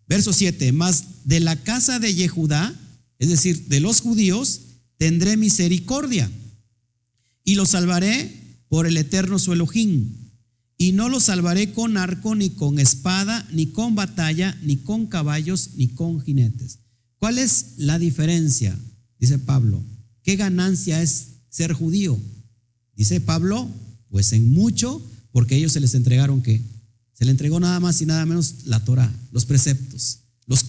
Verso 0.08 0.34
7, 0.34 0.72
más 0.72 1.26
de 1.26 1.40
la 1.40 1.56
casa 1.56 2.00
de 2.00 2.14
Yehudá, 2.14 2.74
es 3.20 3.30
decir, 3.30 3.68
de 3.68 3.80
los 3.80 4.02
judíos, 4.02 4.62
tendré 4.98 5.38
misericordia 5.38 6.30
y 7.44 7.56
los 7.56 7.70
salvaré 7.70 8.32
por 8.70 8.88
el 8.88 8.98
eterno 8.98 9.40
su 9.40 9.54
Elohim 9.54 10.14
y 10.78 10.92
no 10.92 11.10
lo 11.10 11.20
salvaré 11.20 11.72
con 11.72 11.98
arco, 11.98 12.36
ni 12.36 12.50
con 12.50 12.80
espada, 12.80 13.48
ni 13.52 13.68
con 13.68 13.96
batalla, 13.96 14.58
ni 14.64 14.78
con 14.78 15.08
caballos, 15.08 15.72
ni 15.76 15.90
con 15.90 16.22
jinetes. 16.22 16.80
¿Cuál 17.18 17.38
es 17.38 17.76
la 17.78 18.00
diferencia? 18.00 18.78
Dice 19.20 19.40
Pablo. 19.40 19.82
¿Qué 20.24 20.36
ganancia 20.36 21.02
es 21.02 21.28
ser 21.50 21.74
judío? 21.74 22.20
Dice 22.96 23.22
Pablo, 23.22 23.70
pues 24.10 24.34
en 24.34 24.52
mucho, 24.52 25.02
porque 25.32 25.56
ellos 25.56 25.72
se 25.72 25.80
les 25.80 25.96
entregaron 25.96 26.42
qué? 26.42 26.62
Se 27.14 27.26
le 27.26 27.32
entregó 27.32 27.60
nada 27.60 27.80
más 27.80 28.02
y 28.02 28.06
nada 28.06 28.26
menos 28.26 28.66
la 28.66 28.84
Torah, 28.84 29.12
los 29.32 29.46
preceptos, 29.46 30.20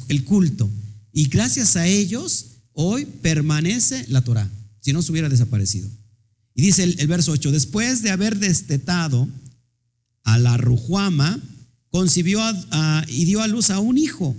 el 0.09 0.25
culto. 0.25 0.71
Y 1.13 1.29
gracias 1.29 1.77
a 1.77 1.87
ellos, 1.87 2.47
hoy 2.73 3.07
permanece 3.07 4.05
la 4.09 4.23
Torah, 4.23 4.51
si 4.81 4.93
no 4.93 5.03
se 5.03 5.13
hubiera 5.13 5.29
desaparecido. 5.29 5.89
Y 6.55 6.63
dice 6.63 6.85
el, 6.85 6.99
el 6.99 7.07
verso 7.07 7.33
8, 7.33 7.51
después 7.53 8.03
de 8.03 8.11
haber 8.11 8.39
destetado, 8.39 9.29
a 10.25 10.39
la 10.39 10.57
Rujuama, 10.57 11.41
concibió 11.91 12.41
y 13.09 13.25
dio 13.25 13.43
a 13.43 13.47
luz 13.47 13.71
a 13.71 13.79
un 13.79 13.99
hijo. 13.99 14.35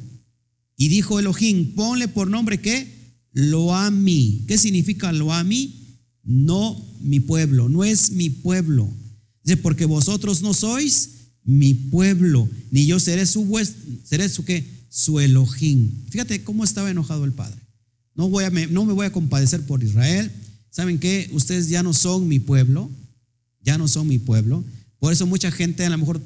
Y 0.76 0.90
dijo 0.90 1.20
Elohim, 1.20 1.74
ponle 1.74 2.08
por 2.08 2.30
nombre 2.30 2.60
que 2.60 2.94
Loami. 3.32 4.44
¿Qué 4.48 4.58
significa 4.58 5.14
Loami? 5.14 5.85
No 6.26 6.84
mi 7.02 7.20
pueblo, 7.20 7.70
no 7.70 7.84
es 7.84 8.12
mi 8.12 8.30
pueblo. 8.30 8.90
Dice, 9.44 9.58
porque 9.58 9.86
vosotros 9.86 10.42
no 10.42 10.54
sois 10.54 11.12
mi 11.44 11.76
pueblo, 11.76 12.50
ni 12.72 12.88
yo 12.88 13.00
seré 13.00 13.28
su 13.28 13.48
seré 14.04 14.28
su 14.28 14.44
qué, 14.44 14.66
su 14.90 15.20
Elohim. 15.20 15.92
Fíjate 16.10 16.44
cómo 16.44 16.64
estaba 16.64 16.90
enojado 16.90 17.24
el 17.26 17.32
padre. 17.32 17.62
No, 18.16 18.30
voy 18.30 18.46
a, 18.46 18.50
no 18.50 18.86
me 18.86 18.94
voy 18.94 19.06
a 19.06 19.12
compadecer 19.12 19.62
por 19.66 19.84
Israel. 19.84 20.32
¿Saben 20.72 20.98
qué? 20.98 21.30
Ustedes 21.32 21.70
ya 21.70 21.84
no 21.84 21.94
son 21.94 22.28
mi 22.28 22.40
pueblo, 22.40 22.90
ya 23.62 23.78
no 23.78 23.88
son 23.88 24.08
mi 24.08 24.18
pueblo. 24.18 24.64
Por 25.00 25.14
eso 25.14 25.28
mucha 25.28 25.52
gente 25.52 25.86
a 25.86 25.90
lo 25.90 25.98
mejor 25.98 26.20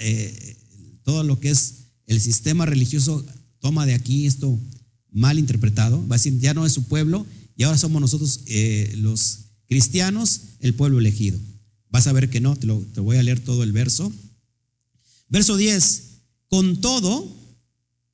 eh, 0.00 0.56
todo 1.02 1.24
lo 1.24 1.38
que 1.38 1.50
es 1.50 1.74
el 2.06 2.20
sistema 2.20 2.64
religioso 2.64 3.24
toma 3.60 3.84
de 3.84 3.94
aquí 3.94 4.26
esto 4.26 4.58
mal 5.10 5.38
interpretado. 5.38 5.98
Va 6.08 6.14
a 6.14 6.18
decir, 6.18 6.38
ya 6.38 6.54
no 6.54 6.64
es 6.64 6.72
su 6.72 6.84
pueblo 6.84 7.26
y 7.56 7.62
ahora 7.62 7.78
somos 7.78 8.00
nosotros 8.00 8.40
eh, 8.46 8.92
los 8.96 9.46
cristianos 9.66 10.40
el 10.60 10.74
pueblo 10.74 10.98
elegido. 10.98 11.38
Vas 11.90 12.06
a 12.06 12.12
ver 12.12 12.28
que 12.28 12.40
no, 12.40 12.56
te, 12.56 12.66
lo, 12.66 12.78
te 12.94 13.00
voy 13.00 13.16
a 13.16 13.22
leer 13.22 13.40
todo 13.40 13.62
el 13.62 13.72
verso. 13.72 14.12
Verso 15.28 15.56
10, 15.56 16.02
con 16.48 16.80
todo 16.80 17.34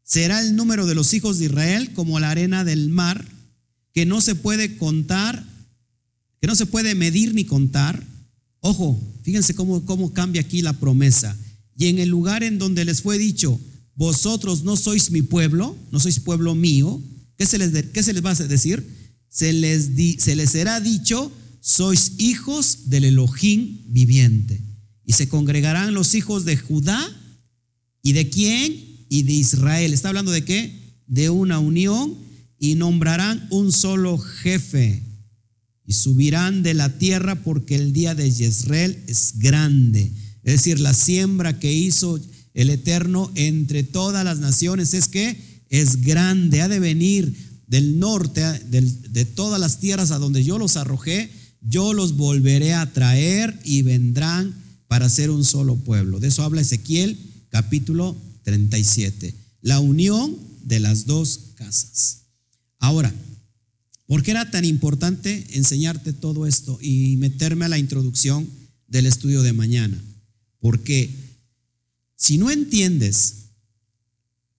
será 0.04 0.40
el 0.40 0.56
número 0.56 0.86
de 0.86 0.94
los 0.94 1.12
hijos 1.14 1.38
de 1.38 1.46
Israel 1.46 1.92
como 1.92 2.20
la 2.20 2.30
arena 2.30 2.64
del 2.64 2.88
mar, 2.88 3.26
que 3.92 4.06
no 4.06 4.20
se 4.20 4.34
puede 4.34 4.76
contar, 4.76 5.44
que 6.40 6.46
no 6.46 6.54
se 6.54 6.66
puede 6.66 6.94
medir 6.94 7.34
ni 7.34 7.44
contar. 7.44 8.06
Ojo, 8.60 9.00
fíjense 9.22 9.54
cómo, 9.54 9.84
cómo 9.84 10.12
cambia 10.12 10.42
aquí 10.42 10.62
la 10.62 10.72
promesa. 10.74 11.36
Y 11.76 11.88
en 11.88 11.98
el 11.98 12.08
lugar 12.08 12.42
en 12.42 12.58
donde 12.58 12.84
les 12.84 13.02
fue 13.02 13.18
dicho, 13.18 13.58
vosotros 13.94 14.62
no 14.62 14.76
sois 14.76 15.10
mi 15.10 15.22
pueblo, 15.22 15.76
no 15.90 15.98
sois 15.98 16.20
pueblo 16.20 16.54
mío, 16.54 17.02
¿qué 17.36 17.44
se 17.44 17.58
les, 17.58 17.86
qué 17.86 18.02
se 18.02 18.12
les 18.12 18.24
va 18.24 18.30
a 18.30 18.34
decir? 18.34 19.01
Se 19.32 19.52
les, 19.54 19.90
se 20.18 20.36
les 20.36 20.50
será 20.50 20.78
dicho, 20.80 21.32
sois 21.60 22.12
hijos 22.18 22.90
del 22.90 23.04
Elohim 23.04 23.78
viviente. 23.86 24.60
Y 25.06 25.14
se 25.14 25.28
congregarán 25.28 25.94
los 25.94 26.14
hijos 26.14 26.44
de 26.44 26.58
Judá 26.58 27.00
y 28.02 28.12
de 28.12 28.28
quién? 28.28 29.06
Y 29.08 29.22
de 29.22 29.32
Israel. 29.32 29.94
¿Está 29.94 30.08
hablando 30.08 30.32
de 30.32 30.44
qué? 30.44 30.78
De 31.06 31.30
una 31.30 31.60
unión 31.60 32.14
y 32.58 32.74
nombrarán 32.74 33.46
un 33.50 33.72
solo 33.72 34.18
jefe 34.18 35.02
y 35.86 35.94
subirán 35.94 36.62
de 36.62 36.74
la 36.74 36.98
tierra 36.98 37.36
porque 37.36 37.74
el 37.74 37.92
día 37.92 38.14
de 38.14 38.30
Jezreel 38.30 39.02
es 39.06 39.38
grande. 39.38 40.12
Es 40.42 40.54
decir, 40.54 40.78
la 40.78 40.92
siembra 40.92 41.58
que 41.58 41.72
hizo 41.72 42.20
el 42.54 42.70
Eterno 42.70 43.32
entre 43.34 43.82
todas 43.82 44.24
las 44.24 44.40
naciones 44.40 44.94
es 44.94 45.08
que 45.08 45.64
es 45.70 46.02
grande, 46.02 46.60
ha 46.60 46.68
de 46.68 46.80
venir 46.80 47.51
del 47.72 47.98
norte, 47.98 48.42
de 48.42 49.24
todas 49.24 49.58
las 49.58 49.80
tierras 49.80 50.10
a 50.10 50.18
donde 50.18 50.44
yo 50.44 50.58
los 50.58 50.76
arrojé, 50.76 51.30
yo 51.62 51.94
los 51.94 52.18
volveré 52.18 52.74
a 52.74 52.92
traer 52.92 53.58
y 53.64 53.80
vendrán 53.80 54.54
para 54.88 55.08
ser 55.08 55.30
un 55.30 55.42
solo 55.42 55.76
pueblo. 55.76 56.20
De 56.20 56.28
eso 56.28 56.42
habla 56.42 56.60
Ezequiel 56.60 57.18
capítulo 57.48 58.14
37. 58.42 59.34
La 59.62 59.80
unión 59.80 60.36
de 60.64 60.80
las 60.80 61.06
dos 61.06 61.52
casas. 61.54 62.24
Ahora, 62.78 63.10
¿Por 64.04 64.22
qué 64.22 64.32
era 64.32 64.50
tan 64.50 64.66
importante 64.66 65.46
enseñarte 65.52 66.12
todo 66.12 66.46
esto 66.46 66.78
y 66.82 67.16
meterme 67.16 67.64
a 67.64 67.68
la 67.68 67.78
introducción 67.78 68.46
del 68.86 69.06
estudio 69.06 69.40
de 69.40 69.54
mañana? 69.54 69.98
Porque 70.60 71.08
si 72.16 72.36
no 72.36 72.50
entiendes 72.50 73.52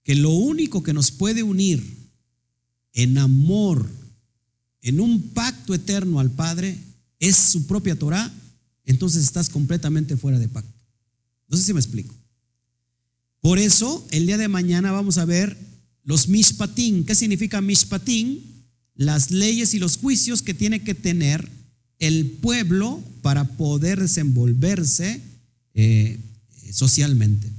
que 0.03 0.15
lo 0.15 0.31
único 0.31 0.81
que 0.81 0.93
nos 0.93 1.11
puede 1.11 1.43
unir 1.43 2.02
en 2.93 3.17
amor, 3.17 3.89
en 4.81 4.99
un 4.99 5.21
pacto 5.29 5.73
eterno 5.73 6.19
al 6.19 6.31
Padre, 6.31 6.77
es 7.19 7.35
su 7.35 7.65
propia 7.67 7.97
Torah, 7.97 8.31
entonces 8.85 9.23
estás 9.23 9.49
completamente 9.49 10.17
fuera 10.17 10.39
de 10.39 10.47
pacto. 10.47 10.71
No 11.47 11.57
sé 11.57 11.63
si 11.63 11.73
me 11.73 11.79
explico. 11.79 12.13
Por 13.41 13.59
eso, 13.59 14.05
el 14.11 14.25
día 14.25 14.37
de 14.37 14.47
mañana 14.47 14.91
vamos 14.91 15.17
a 15.17 15.25
ver 15.25 15.57
los 16.03 16.27
mishpatim. 16.27 17.03
¿Qué 17.03 17.15
significa 17.15 17.61
mishpatim? 17.61 18.39
las 18.95 19.31
leyes 19.31 19.73
y 19.73 19.79
los 19.79 19.97
juicios 19.97 20.41
que 20.41 20.53
tiene 20.53 20.83
que 20.83 20.93
tener 20.93 21.49
el 21.99 22.27
pueblo 22.27 23.01
para 23.21 23.45
poder 23.57 23.99
desenvolverse 23.99 25.21
eh, 25.73 26.19
socialmente. 26.71 27.49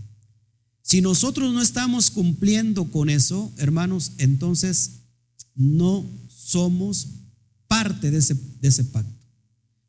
Si 0.83 1.01
nosotros 1.01 1.53
no 1.53 1.63
estamos 1.63 2.11
cumpliendo 2.11 2.85
con 2.85 3.09
eso, 3.09 3.51
hermanos, 3.57 4.13
entonces 4.19 4.91
no 5.55 6.05
somos 6.29 7.09
parte 7.69 8.11
de 8.11 8.19
ese, 8.19 8.85
pacto. 8.85 9.13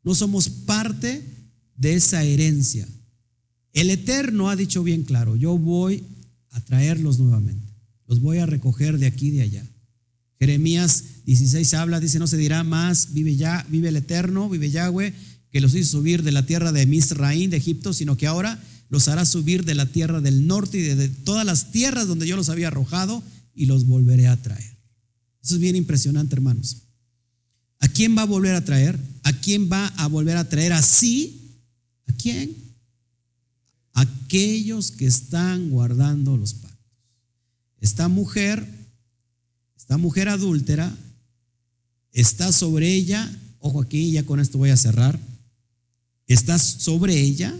No 0.02 0.14
somos 0.14 0.48
parte 0.48 1.22
de 1.76 1.94
esa 1.94 2.24
herencia. 2.24 2.86
El 3.72 3.90
Eterno 3.90 4.48
ha 4.48 4.56
dicho 4.56 4.82
bien 4.82 5.02
claro, 5.02 5.36
yo 5.36 5.58
voy 5.58 6.02
a 6.50 6.60
traerlos 6.60 7.18
nuevamente. 7.18 7.66
Los 8.06 8.20
voy 8.20 8.38
a 8.38 8.46
recoger 8.46 8.98
de 8.98 9.06
aquí 9.06 9.28
y 9.28 9.32
de 9.32 9.42
allá. 9.42 9.66
Jeremías 10.38 11.04
16 11.24 11.74
habla, 11.74 12.00
dice, 12.00 12.18
no 12.18 12.26
se 12.26 12.36
dirá 12.36 12.62
más, 12.62 13.12
vive 13.12 13.36
ya, 13.36 13.66
vive 13.68 13.88
el 13.88 13.96
Eterno, 13.96 14.48
vive 14.48 14.70
Yahweh, 14.70 15.12
que 15.50 15.60
los 15.60 15.74
hizo 15.74 15.98
subir 15.98 16.22
de 16.22 16.32
la 16.32 16.44
tierra 16.44 16.72
de 16.72 16.86
Misraín, 16.86 17.50
de 17.50 17.56
Egipto, 17.56 17.92
sino 17.92 18.16
que 18.16 18.26
ahora 18.26 18.62
los 18.88 19.08
hará 19.08 19.24
subir 19.24 19.64
de 19.64 19.74
la 19.74 19.86
tierra 19.86 20.20
del 20.20 20.46
norte 20.46 20.78
y 20.78 20.82
de 20.82 21.08
todas 21.08 21.44
las 21.44 21.72
tierras 21.72 22.06
donde 22.06 22.26
yo 22.26 22.36
los 22.36 22.48
había 22.48 22.68
arrojado 22.68 23.22
y 23.54 23.66
los 23.66 23.86
volveré 23.86 24.28
a 24.28 24.36
traer. 24.36 24.75
Eso 25.46 25.54
es 25.54 25.60
bien 25.60 25.76
impresionante, 25.76 26.34
hermanos. 26.34 26.78
¿A 27.78 27.86
quién 27.86 28.18
va 28.18 28.22
a 28.22 28.26
volver 28.26 28.56
a 28.56 28.64
traer? 28.64 28.98
¿A 29.22 29.32
quién 29.32 29.70
va 29.70 29.86
a 29.86 30.08
volver 30.08 30.36
a 30.36 30.48
traer 30.48 30.72
así? 30.72 31.60
¿A 32.08 32.12
quién? 32.14 32.52
Aquellos 33.92 34.90
que 34.90 35.06
están 35.06 35.70
guardando 35.70 36.36
los 36.36 36.52
pactos. 36.54 36.76
Esta 37.80 38.08
mujer 38.08 38.66
esta 39.86 39.98
mujer 39.98 40.28
adúltera 40.28 40.92
está 42.12 42.50
sobre 42.50 42.92
ella, 42.92 43.30
ojo 43.60 43.80
aquí, 43.80 44.10
ya 44.10 44.24
con 44.24 44.40
esto 44.40 44.58
voy 44.58 44.70
a 44.70 44.76
cerrar, 44.76 45.16
está 46.26 46.58
sobre 46.58 47.20
ella 47.20 47.54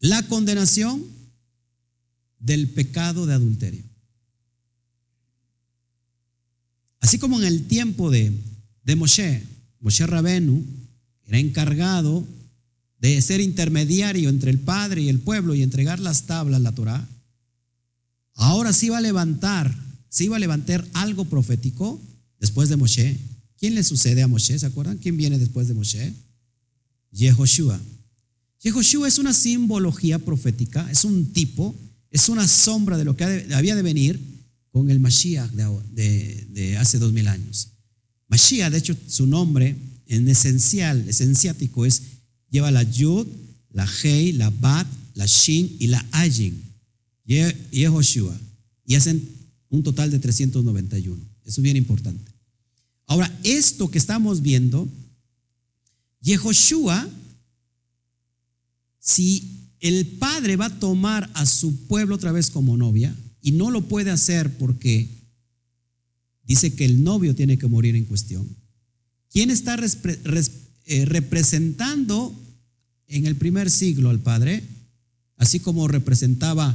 la 0.00 0.26
condenación 0.26 1.04
del 2.38 2.70
pecado 2.70 3.26
de 3.26 3.34
adulterio. 3.34 3.84
Así 7.04 7.18
como 7.18 7.38
en 7.38 7.46
el 7.46 7.66
tiempo 7.66 8.10
de, 8.10 8.32
de 8.82 8.96
Moshe, 8.96 9.42
Moshe 9.80 10.06
Rabenu 10.06 10.64
era 11.26 11.38
encargado 11.38 12.26
de 12.98 13.20
ser 13.20 13.42
intermediario 13.42 14.30
entre 14.30 14.50
el 14.50 14.58
Padre 14.58 15.02
y 15.02 15.10
el 15.10 15.18
pueblo 15.18 15.54
y 15.54 15.62
entregar 15.62 16.00
las 16.00 16.22
tablas, 16.22 16.62
la 16.62 16.72
Torah, 16.72 17.06
ahora 18.32 18.72
sí 18.72 18.88
va 18.88 18.96
a 18.96 19.02
levantar, 19.02 19.76
sí 20.08 20.28
va 20.28 20.36
a 20.36 20.38
levantar 20.38 20.88
algo 20.94 21.26
profético 21.26 22.00
después 22.40 22.70
de 22.70 22.76
Moshe. 22.76 23.18
¿Quién 23.58 23.74
le 23.74 23.84
sucede 23.84 24.22
a 24.22 24.26
Moshe? 24.26 24.58
¿Se 24.58 24.64
acuerdan? 24.64 24.96
¿Quién 24.96 25.18
viene 25.18 25.38
después 25.38 25.68
de 25.68 25.74
Moshe? 25.74 26.10
Yehoshua. 27.12 27.78
Yehoshua 28.62 29.08
es 29.08 29.18
una 29.18 29.34
simbología 29.34 30.18
profética, 30.18 30.90
es 30.90 31.04
un 31.04 31.34
tipo, 31.34 31.74
es 32.10 32.30
una 32.30 32.48
sombra 32.48 32.96
de 32.96 33.04
lo 33.04 33.14
que 33.14 33.46
había 33.52 33.76
de 33.76 33.82
venir 33.82 34.33
con 34.74 34.90
el 34.90 34.98
Mashiach 34.98 35.52
de, 35.52 36.76
hace 36.80 36.98
dos 36.98 37.12
mil 37.12 37.28
años. 37.28 37.68
Mashiach, 38.26 38.72
de 38.72 38.78
hecho, 38.78 38.96
su 39.06 39.24
nombre 39.24 39.76
en 40.08 40.26
esencial, 40.26 41.08
esenciático 41.08 41.86
es 41.86 42.02
lleva 42.50 42.72
la 42.72 42.82
Yud, 42.82 43.24
la 43.70 43.88
Hei, 44.02 44.32
la 44.32 44.50
Bat, 44.50 44.88
la 45.14 45.26
Shin 45.26 45.76
y 45.78 45.86
la 45.86 46.04
Ayin. 46.10 46.60
Yehoshua. 47.24 48.36
Y 48.84 48.96
hacen 48.96 49.22
un 49.68 49.84
total 49.84 50.10
de 50.10 50.18
391. 50.18 51.22
Eso 51.44 51.60
es 51.60 51.62
bien 51.62 51.76
importante. 51.76 52.32
Ahora, 53.06 53.32
esto 53.44 53.88
que 53.92 53.98
estamos 53.98 54.42
viendo, 54.42 54.88
Yehoshua, 56.20 57.08
si 58.98 59.70
el 59.78 60.04
padre 60.18 60.56
va 60.56 60.66
a 60.66 60.78
tomar 60.80 61.30
a 61.34 61.46
su 61.46 61.86
pueblo 61.86 62.16
otra 62.16 62.32
vez 62.32 62.50
como 62.50 62.76
novia, 62.76 63.14
y 63.44 63.52
no 63.52 63.70
lo 63.70 63.82
puede 63.82 64.10
hacer 64.10 64.56
porque 64.56 65.06
dice 66.44 66.74
que 66.74 66.86
el 66.86 67.04
novio 67.04 67.34
tiene 67.34 67.58
que 67.58 67.68
morir 67.68 67.94
en 67.94 68.06
cuestión, 68.06 68.48
¿quién 69.30 69.50
está 69.50 69.76
eh, 70.86 71.04
representando 71.04 72.34
en 73.06 73.26
el 73.26 73.36
primer 73.36 73.70
siglo 73.70 74.08
al 74.08 74.18
Padre, 74.18 74.64
así 75.36 75.60
como 75.60 75.86
representaba 75.88 76.74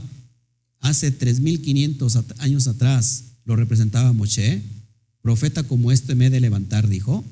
hace 0.80 1.18
3.500 1.18 2.36
años 2.38 2.68
atrás, 2.68 3.24
lo 3.46 3.56
representaba 3.56 4.14
Moshe, 4.14 4.62
profeta 5.24 5.64
como 5.64 5.92
este 5.92 6.14
me 6.14 6.30
de 6.30 6.40
levantar, 6.40 6.88
dijo, 6.88 7.26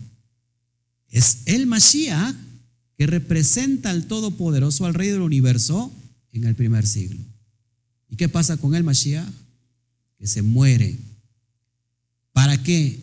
es 1.10 1.44
el 1.46 1.68
Mashiach 1.68 2.36
que 2.98 3.06
representa 3.06 3.92
al 3.92 4.08
Todopoderoso, 4.08 4.88
al 4.88 4.96
Rey 4.96 5.10
del 5.10 5.22
Universo, 5.22 5.92
en 6.34 6.46
el 6.46 6.56
primer 6.56 6.88
siglo. 6.88 7.20
¿Y 8.18 8.26
qué 8.26 8.30
pasa 8.30 8.58
con 8.58 8.74
el 8.74 8.84
Mashiach? 8.84 9.30
Que 10.18 10.26
se 10.26 10.42
muere. 10.42 10.98
¿Para 12.34 12.64
qué? 12.64 13.00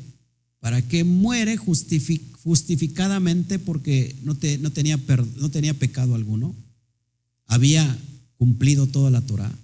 Para 0.59 0.83
que 0.83 1.05
muere 1.05 1.57
justificadamente 1.57 3.61
porque 3.61 4.17
no, 4.25 4.35
tenía, 4.35 4.99
no 5.37 5.51
tenía 5.53 5.75
pecado 5.75 6.17
alguno. 6.17 6.53
Había 7.47 7.97
cumplido 8.39 8.89
toda 8.89 9.13
la 9.13 9.21
Torah. 9.21 9.57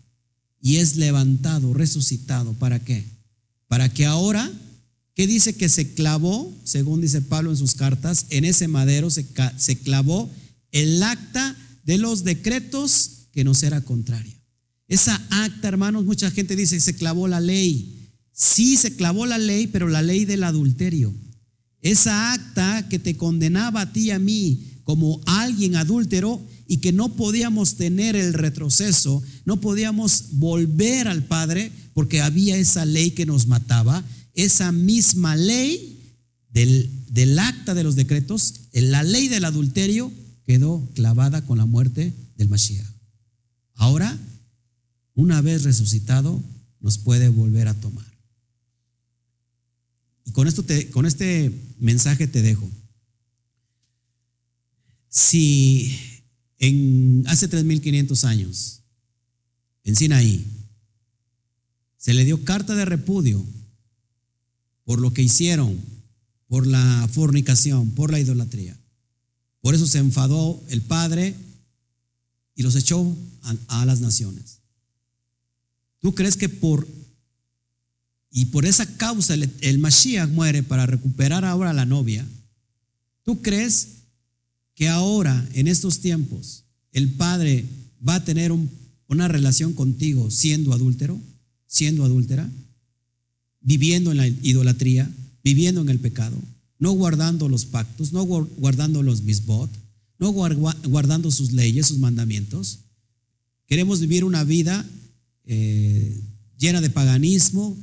Y 0.63 0.77
es 0.77 0.95
levantado, 0.95 1.75
resucitado. 1.75 2.53
¿Para 2.53 2.79
qué? 2.79 3.05
Para 3.67 3.93
que 3.93 4.07
ahora, 4.07 4.49
¿qué 5.17 5.27
dice 5.27 5.57
que 5.57 5.69
se 5.69 5.95
clavó? 5.95 6.57
Según 6.63 7.01
dice 7.01 7.23
Pablo 7.23 7.51
en 7.51 7.57
sus 7.57 7.75
cartas, 7.75 8.27
en 8.31 8.45
ese 8.45 8.69
madero 8.69 9.11
se, 9.11 9.27
se 9.57 9.79
clavó 9.81 10.31
el 10.71 11.03
acta 11.03 11.57
de 11.83 11.99
los 11.99 12.23
decretos 12.23 13.27
que 13.33 13.43
nos 13.43 13.65
era 13.65 13.81
contraria. 13.81 14.40
Esa 14.91 15.25
acta, 15.31 15.69
hermanos, 15.69 16.05
mucha 16.05 16.33
gente 16.33 16.57
dice, 16.57 16.81
se 16.81 16.97
clavó 16.97 17.29
la 17.29 17.39
ley. 17.39 18.11
Sí 18.33 18.77
se 18.77 18.97
clavó 18.97 19.25
la 19.25 19.39
ley, 19.39 19.69
pero 19.69 19.89
la 19.89 20.03
ley 20.03 20.25
del 20.25 20.43
adulterio. 20.43 21.15
Esa 21.81 22.33
acta 22.33 22.89
que 22.89 22.99
te 22.99 23.17
condenaba 23.17 23.83
a 23.83 23.93
ti 23.93 24.07
y 24.07 24.11
a 24.11 24.19
mí 24.19 24.81
como 24.83 25.21
alguien 25.27 25.77
adúltero 25.77 26.45
y 26.67 26.79
que 26.79 26.91
no 26.91 27.15
podíamos 27.15 27.77
tener 27.77 28.17
el 28.17 28.35
retroceso, 28.35 29.23
no 29.45 29.61
podíamos 29.61 30.25
volver 30.33 31.07
al 31.07 31.23
Padre 31.23 31.71
porque 31.95 32.21
había 32.21 32.57
esa 32.57 32.85
ley 32.85 33.13
que 33.13 33.27
nos 33.27 33.47
mataba, 33.47 34.05
esa 34.35 34.73
misma 34.73 35.37
ley 35.37 36.01
del, 36.53 36.91
del 37.11 37.39
acta 37.39 37.75
de 37.75 37.85
los 37.85 37.95
decretos, 37.95 38.55
la 38.73 39.05
ley 39.05 39.29
del 39.29 39.45
adulterio 39.45 40.11
quedó 40.47 40.89
clavada 40.95 41.47
con 41.47 41.59
la 41.59 41.67
muerte 41.67 42.13
del 42.37 42.49
Mashiach. 42.49 42.87
Ahora, 43.77 44.19
una 45.21 45.43
vez 45.43 45.65
resucitado, 45.65 46.43
nos 46.81 46.97
puede 46.97 47.29
volver 47.29 47.69
a 47.69 47.75
tomar. 47.75 48.11
Y 50.25 50.33
con, 50.33 50.49
esto 50.49 50.63
te, 50.63 50.91
con 50.91 51.05
este 51.05 51.53
mensaje 51.79 52.27
te 52.27 52.41
dejo. 52.41 52.69
Si 55.11 55.95
en 56.59 57.25
hace 57.27 57.51
3.500 57.51 58.25
años, 58.25 58.81
en 59.85 59.95
Sinaí, 59.95 60.47
se 61.99 62.15
le 62.15 62.25
dio 62.25 62.43
carta 62.45 62.75
de 62.75 62.87
repudio 62.87 63.45
por 64.85 65.01
lo 65.01 65.13
que 65.13 65.23
hicieron, 65.23 65.79
por 66.49 66.67
la 66.67 67.09
fornicación, 67.13 67.91
por 67.91 68.11
la 68.11 68.21
idolatría. 68.21 68.79
Por 69.61 69.75
eso 69.75 69.87
se 69.87 69.99
enfadó 69.99 70.63
el 70.69 70.81
Padre 70.81 71.35
y 72.55 72.63
los 72.63 72.75
echó 72.75 73.15
a, 73.43 73.81
a 73.81 73.85
las 73.85 74.01
naciones. 74.01 74.60
¿Tú 76.01 76.15
crees 76.15 76.37
que 76.37 76.49
por 76.49 76.87
y 78.33 78.47
por 78.47 78.65
esa 78.65 78.87
causa 78.97 79.35
el, 79.35 79.79
Mashiach 79.79 80.31
muere 80.31 80.63
para 80.63 80.87
recuperar 80.87 81.45
ahora 81.45 81.71
a 81.71 81.75
la 81.75 81.85
novia, 81.85 82.25
¿tú 83.25 83.43
crees 83.43 83.89
que 84.75 84.89
ahora, 84.89 85.49
en 85.53 85.67
estos 85.67 85.99
tiempos, 85.99 86.65
el 86.93 87.11
Padre 87.11 87.65
va 88.07 88.17
a 88.17 88.25
tener 88.25 88.53
una 89.09 89.29
relación 89.29 89.73
contigo 89.73 90.31
siendo 90.31 90.73
adúltero, 90.73 91.19
siendo 91.67 92.05
adúltera, 92.05 92.49
viviendo 93.61 94.13
en 94.13 94.19
la 94.19 94.29
idolatría, 94.29 95.11
viviendo 95.43 95.81
en 95.81 95.89
el 95.89 95.99
pecado, 95.99 96.37
no 96.79 96.93
guardando 96.93 97.49
los 97.49 97.67
pactos, 97.67 98.13
no 98.13 98.25
guardando 98.25 99.03
los 99.03 99.23
misbot, 99.23 99.71
no 100.19 100.31
guardando 100.31 101.31
sus 101.33 101.53
leyes, 101.53 101.89
sus 101.89 101.99
mandamientos? 101.99 102.79
Queremos 103.67 104.01
vivir 104.01 104.25
una 104.25 104.45
vida 104.45 104.89
eh, 105.45 106.21
llena 106.59 106.81
de 106.81 106.91
paganismo, 106.91 107.77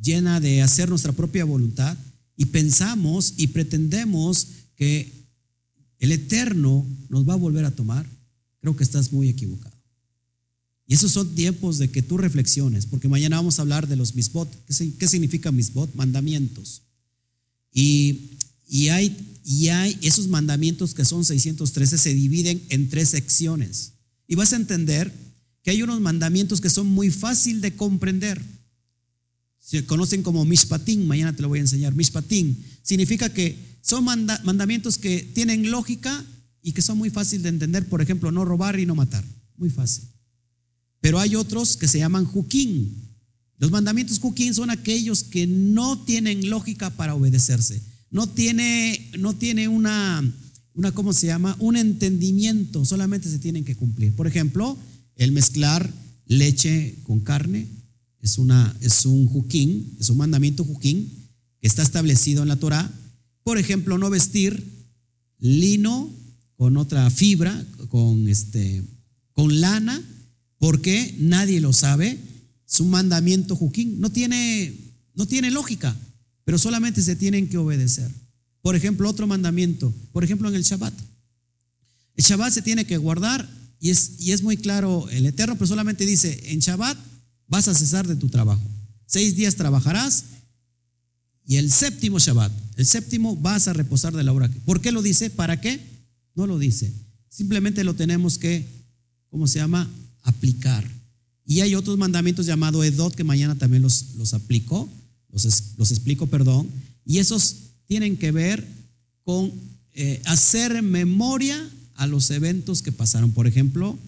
llena 0.00 0.40
de 0.40 0.62
hacer 0.62 0.88
nuestra 0.88 1.12
propia 1.12 1.44
voluntad 1.44 1.96
y 2.36 2.46
pensamos 2.46 3.34
y 3.36 3.48
pretendemos 3.48 4.46
que 4.76 5.12
el 5.98 6.12
Eterno 6.12 6.86
nos 7.08 7.28
va 7.28 7.34
a 7.34 7.36
volver 7.36 7.64
a 7.64 7.70
tomar, 7.70 8.06
creo 8.60 8.76
que 8.76 8.84
estás 8.84 9.12
muy 9.12 9.28
equivocado. 9.28 9.76
Y 10.86 10.94
esos 10.94 11.12
son 11.12 11.34
tiempos 11.36 11.78
de 11.78 11.90
que 11.90 12.02
tú 12.02 12.18
reflexiones, 12.18 12.86
porque 12.86 13.06
mañana 13.06 13.36
vamos 13.36 13.58
a 13.58 13.62
hablar 13.62 13.86
de 13.86 13.94
los 13.94 14.16
misbot. 14.16 14.48
¿Qué, 14.66 15.06
significa 15.06 15.52
misbot? 15.52 15.94
Mandamientos. 15.94 16.82
Y, 17.72 18.38
y, 18.66 18.88
hay, 18.88 19.16
y 19.44 19.68
hay 19.68 19.96
esos 20.02 20.26
mandamientos 20.26 20.94
que 20.94 21.04
son 21.04 21.24
613, 21.24 21.96
se 21.96 22.12
dividen 22.14 22.60
en 22.70 22.88
tres 22.88 23.10
secciones. 23.10 23.92
Y 24.26 24.34
vas 24.34 24.52
a 24.52 24.56
entender 24.56 25.12
que 25.62 25.70
hay 25.70 25.82
unos 25.82 26.00
mandamientos 26.00 26.60
que 26.60 26.70
son 26.70 26.86
muy 26.86 27.10
fácil 27.10 27.60
de 27.60 27.76
comprender 27.76 28.40
se 29.70 29.84
conocen 29.84 30.24
como 30.24 30.44
mishpatín, 30.44 31.06
mañana 31.06 31.36
te 31.36 31.42
lo 31.42 31.48
voy 31.48 31.58
a 31.58 31.62
enseñar. 31.62 31.94
Mishpatín 31.94 32.64
significa 32.82 33.32
que 33.32 33.56
son 33.82 34.04
mandamientos 34.04 34.98
que 34.98 35.20
tienen 35.34 35.70
lógica 35.70 36.24
y 36.60 36.72
que 36.72 36.82
son 36.82 36.98
muy 36.98 37.10
fáciles 37.10 37.44
de 37.44 37.50
entender. 37.50 37.88
Por 37.88 38.02
ejemplo, 38.02 38.32
no 38.32 38.44
robar 38.44 38.80
y 38.80 38.86
no 38.86 38.96
matar. 38.96 39.24
Muy 39.56 39.70
fácil. 39.70 40.04
Pero 41.00 41.20
hay 41.20 41.36
otros 41.36 41.76
que 41.76 41.86
se 41.86 41.98
llaman 41.98 42.24
juquín. 42.24 43.10
Los 43.58 43.70
mandamientos 43.70 44.18
juquín 44.18 44.54
son 44.54 44.70
aquellos 44.70 45.22
que 45.22 45.46
no 45.46 46.02
tienen 46.04 46.50
lógica 46.50 46.90
para 46.90 47.14
obedecerse. 47.14 47.80
No 48.10 48.28
tiene, 48.28 49.10
no 49.18 49.36
tiene 49.36 49.68
una, 49.68 50.24
una, 50.74 50.90
¿cómo 50.90 51.12
se 51.12 51.28
llama? 51.28 51.54
Un 51.60 51.76
entendimiento, 51.76 52.84
solamente 52.84 53.30
se 53.30 53.38
tienen 53.38 53.64
que 53.64 53.76
cumplir. 53.76 54.16
Por 54.16 54.26
ejemplo, 54.26 54.76
el 55.20 55.32
mezclar 55.32 55.92
leche 56.26 56.96
con 57.02 57.20
carne, 57.20 57.68
es, 58.22 58.38
una, 58.38 58.74
es 58.80 59.04
un 59.04 59.26
juquín, 59.26 59.96
es 60.00 60.08
un 60.08 60.16
mandamiento 60.16 60.64
juquín 60.64 61.12
que 61.60 61.68
está 61.68 61.82
establecido 61.82 62.42
en 62.42 62.48
la 62.48 62.56
Torah. 62.56 62.90
Por 63.42 63.58
ejemplo, 63.58 63.98
no 63.98 64.08
vestir 64.08 64.64
lino 65.38 66.10
con 66.56 66.78
otra 66.78 67.10
fibra, 67.10 67.66
con, 67.90 68.28
este, 68.30 68.82
con 69.34 69.60
lana, 69.60 70.02
porque 70.56 71.14
nadie 71.18 71.60
lo 71.60 71.74
sabe. 71.74 72.18
Es 72.66 72.80
un 72.80 72.88
mandamiento 72.88 73.56
juquín. 73.56 74.00
No 74.00 74.08
tiene, 74.08 74.74
no 75.14 75.26
tiene 75.26 75.50
lógica, 75.50 75.94
pero 76.44 76.56
solamente 76.56 77.02
se 77.02 77.14
tienen 77.14 77.46
que 77.50 77.58
obedecer. 77.58 78.10
Por 78.62 78.74
ejemplo, 78.74 79.06
otro 79.06 79.26
mandamiento, 79.26 79.92
por 80.12 80.24
ejemplo, 80.24 80.48
en 80.48 80.54
el 80.54 80.62
Shabbat. 80.62 80.94
El 82.16 82.24
Shabbat 82.24 82.54
se 82.54 82.62
tiene 82.62 82.86
que 82.86 82.96
guardar 82.96 83.59
y 83.80 83.90
es, 83.90 84.12
y 84.18 84.32
es 84.32 84.42
muy 84.42 84.58
claro 84.58 85.08
el 85.10 85.26
Eterno, 85.26 85.54
pero 85.54 85.66
solamente 85.66 86.04
dice, 86.04 86.38
en 86.52 86.60
Shabbat 86.60 86.98
vas 87.48 87.66
a 87.66 87.74
cesar 87.74 88.06
de 88.06 88.14
tu 88.14 88.28
trabajo. 88.28 88.62
Seis 89.06 89.34
días 89.34 89.56
trabajarás 89.56 90.24
y 91.46 91.56
el 91.56 91.72
séptimo 91.72 92.18
Shabbat. 92.18 92.52
El 92.76 92.86
séptimo 92.86 93.34
vas 93.36 93.66
a 93.66 93.72
reposar 93.72 94.14
de 94.14 94.22
la 94.22 94.32
obra. 94.32 94.50
¿Por 94.64 94.80
qué 94.80 94.92
lo 94.92 95.02
dice? 95.02 95.30
¿Para 95.30 95.60
qué? 95.60 95.80
No 96.34 96.46
lo 96.46 96.58
dice. 96.58 96.92
Simplemente 97.28 97.82
lo 97.82 97.94
tenemos 97.94 98.38
que, 98.38 98.66
¿cómo 99.30 99.46
se 99.46 99.58
llama? 99.58 99.90
Aplicar. 100.22 100.86
Y 101.46 101.60
hay 101.60 101.74
otros 101.74 101.98
mandamientos 101.98 102.46
llamados 102.46 102.84
Edot 102.84 103.14
que 103.14 103.24
mañana 103.24 103.56
también 103.56 103.82
los, 103.82 104.14
los 104.16 104.34
aplico, 104.34 104.88
los, 105.32 105.44
los 105.76 105.90
explico, 105.90 106.26
perdón. 106.26 106.68
Y 107.04 107.18
esos 107.18 107.56
tienen 107.86 108.16
que 108.16 108.30
ver 108.30 108.64
con 109.24 109.50
eh, 109.94 110.22
hacer 110.26 110.82
memoria 110.82 111.68
a 112.00 112.06
los 112.06 112.30
eventos 112.30 112.80
que 112.80 112.92
pasaron. 112.92 113.32
Por 113.32 113.46
ejemplo, 113.46 113.98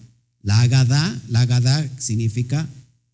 la 0.41 0.61
Agadá, 0.61 1.21
la 1.29 1.41
Agadá 1.41 1.87
significa 1.99 2.67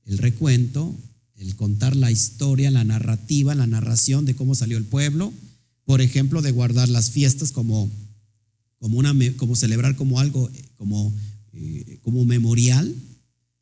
el 0.06 0.18
recuento, 0.18 0.96
el 1.36 1.58
contar 1.58 1.98
la 1.98 2.12
historia, 2.12 2.72
la 2.72 2.86
narrativa, 2.86 3.54
la 3.56 3.68
narración 3.68 4.24
de 4.24 4.36
cómo 4.36 4.56
salió 4.56 4.78
el 4.78 4.86
pueblo. 4.86 5.34
Por 5.84 6.00
ejemplo, 6.00 6.42
de 6.42 6.52
guardar 6.52 6.88
las 6.88 7.12
fiestas 7.12 7.52
como, 7.52 7.92
como, 8.78 9.00
una, 9.00 9.14
como 9.36 9.58
celebrar 9.58 9.98
como 9.98 10.22
algo, 10.22 10.50
como, 10.78 11.14
eh, 11.52 12.00
como 12.02 12.24
memorial, 12.24 12.96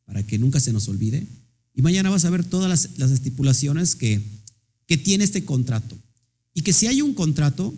para 0.04 0.22
que 0.22 0.38
nunca 0.38 0.60
se 0.60 0.72
nos 0.72 0.86
olvide. 0.86 1.26
Y 1.74 1.82
mañana 1.82 2.10
vas 2.10 2.24
a 2.26 2.30
ver 2.30 2.44
todas 2.44 2.70
las, 2.70 2.96
las 2.96 3.10
estipulaciones 3.10 3.96
que, 3.96 4.22
que 4.86 4.96
tiene 4.96 5.24
este 5.24 5.44
contrato. 5.44 5.98
Y 6.54 6.62
que 6.62 6.72
si 6.72 6.86
hay 6.86 7.02
un 7.02 7.12
contrato, 7.12 7.74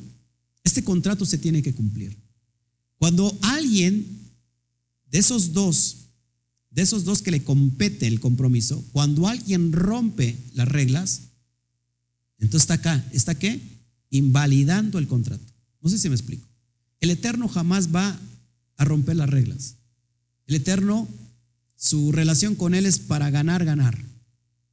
este 0.62 0.84
contrato 0.84 1.24
se 1.24 1.38
tiene 1.38 1.62
que 1.62 1.72
cumplir. 1.72 2.14
Cuando 3.01 3.36
alguien 3.40 4.07
de 5.11 5.18
esos 5.18 5.55
dos, 5.55 6.11
de 6.70 6.82
esos 6.82 7.07
dos 7.07 7.22
que 7.22 7.30
le 7.30 7.42
compete 7.42 8.07
el 8.07 8.20
compromiso, 8.20 8.84
cuando 8.92 9.26
alguien 9.26 9.72
rompe 9.72 10.36
las 10.53 10.68
reglas, 10.68 11.22
entonces 12.38 12.64
está 12.64 12.74
acá, 12.74 13.09
¿está 13.11 13.34
qué? 13.34 13.59
Invalidando 14.11 14.98
el 14.98 15.09
contrato. 15.09 15.42
No 15.80 15.88
sé 15.88 15.96
si 15.96 16.11
me 16.11 16.14
explico. 16.14 16.46
El 17.01 17.09
Eterno 17.09 17.48
jamás 17.48 17.88
va 17.88 18.20
a 18.76 18.84
romper 18.84 19.16
las 19.16 19.30
reglas. 19.30 19.76
El 20.46 20.57
Eterno, 20.57 21.09
su 21.76 22.12
relación 22.12 22.55
con 22.55 22.74
Él 22.74 22.84
es 22.84 22.98
para 22.98 23.30
ganar, 23.30 23.64
ganar. 23.64 23.98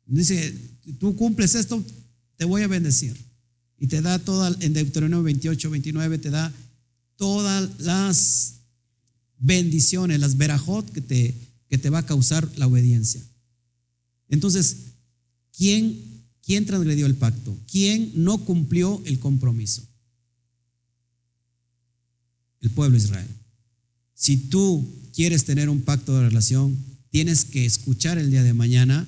Dice, 0.06 0.54
tú 1.00 1.16
cumples 1.16 1.56
esto, 1.56 1.82
te 2.36 2.44
voy 2.44 2.64
a 2.64 2.68
bendecir. 2.68 3.16
Y 3.80 3.88
te 3.88 4.02
da 4.02 4.20
toda, 4.20 4.54
en 4.60 4.74
Deuteronomio 4.74 5.24
28, 5.24 5.70
29, 5.70 6.18
te 6.18 6.30
da 6.30 6.54
todas 7.18 7.80
las 7.80 8.62
bendiciones, 9.40 10.20
las 10.20 10.38
verajot 10.38 10.90
que 10.92 11.02
te, 11.02 11.36
que 11.70 11.78
te 11.78 11.90
va 11.90 12.00
a 12.00 12.06
causar 12.06 12.50
la 12.58 12.68
obediencia. 12.68 13.22
Entonces, 14.30 14.78
¿quién, 15.56 16.24
¿quién 16.42 16.66
transgredió 16.66 17.06
el 17.06 17.16
pacto? 17.16 17.58
¿Quién 17.70 18.12
no 18.16 18.46
cumplió 18.46 19.02
el 19.06 19.20
compromiso? 19.20 19.84
El 22.62 22.72
pueblo 22.72 22.98
de 22.98 23.04
Israel. 23.04 23.28
Si 24.14 24.38
tú 24.38 24.88
quieres 25.14 25.46
tener 25.46 25.70
un 25.70 25.82
pacto 25.82 26.16
de 26.16 26.28
relación, 26.28 26.78
tienes 27.10 27.46
que 27.46 27.66
escuchar 27.66 28.18
el 28.18 28.32
día 28.32 28.44
de 28.44 28.54
mañana 28.54 29.08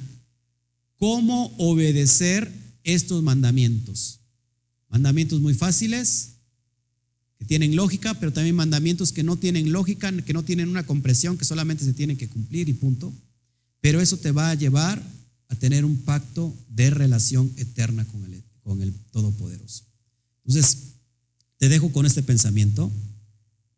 cómo 0.98 1.54
obedecer 1.58 2.52
estos 2.84 3.24
mandamientos. 3.24 4.20
Mandamientos 4.90 5.42
muy 5.42 5.54
fáciles, 5.54 6.39
que 7.40 7.46
tienen 7.46 7.76
lógica, 7.76 8.14
pero 8.20 8.34
también 8.34 8.56
mandamientos 8.56 9.14
que 9.14 9.24
no 9.24 9.38
tienen 9.38 9.72
lógica, 9.72 10.12
que 10.12 10.34
no 10.34 10.44
tienen 10.44 10.68
una 10.68 10.86
compresión, 10.86 11.38
que 11.38 11.46
solamente 11.46 11.86
se 11.86 11.94
tienen 11.94 12.18
que 12.18 12.28
cumplir 12.28 12.68
y 12.68 12.74
punto. 12.74 13.14
Pero 13.80 14.02
eso 14.02 14.18
te 14.18 14.32
va 14.32 14.50
a 14.50 14.56
llevar 14.56 15.02
a 15.48 15.56
tener 15.56 15.86
un 15.86 15.98
pacto 15.98 16.54
de 16.68 16.90
relación 16.90 17.52
eterna 17.56 18.06
con 18.06 18.24
el, 18.82 18.94
Todopoderoso. 19.12 19.84
Entonces, 20.46 20.78
te 21.58 21.70
dejo 21.70 21.92
con 21.92 22.06
este 22.06 22.22
pensamiento. 22.22 22.92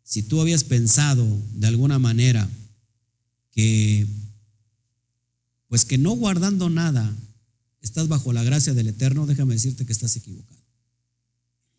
Si 0.03 0.21
tú 0.21 0.41
habías 0.41 0.65
pensado 0.65 1.25
de 1.55 1.67
alguna 1.67 1.97
manera 1.97 2.49
que, 3.51 4.05
pues 5.69 5.85
que 5.85 5.97
no 5.97 6.11
guardando 6.11 6.69
nada, 6.69 7.15
estás 7.81 8.09
bajo 8.09 8.33
la 8.33 8.43
gracia 8.43 8.73
del 8.73 8.87
Eterno, 8.87 9.25
déjame 9.25 9.53
decirte 9.53 9.85
que 9.85 9.93
estás 9.93 10.13
equivocado. 10.17 10.60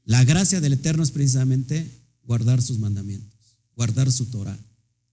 La 0.04 0.24
gracia 0.24 0.60
del 0.60 0.74
Eterno 0.74 1.02
es 1.02 1.10
precisamente 1.10 1.88
guardar 2.24 2.62
sus 2.62 2.78
mandamientos, 2.78 3.56
guardar 3.76 4.10
su 4.10 4.26
Torah. 4.26 4.58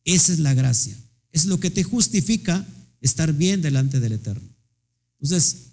Esa 0.06 0.34
es 0.34 0.40
la 0.40 0.54
gracia. 0.54 0.98
Es 1.32 1.46
lo 1.46 1.60
que 1.60 1.70
te 1.70 1.84
justifica 1.84 2.66
estar 3.02 3.34
bien 3.34 3.62
delante 3.62 4.00
del 4.00 4.14
Eterno. 4.14 4.50
Entonces, 5.20 5.70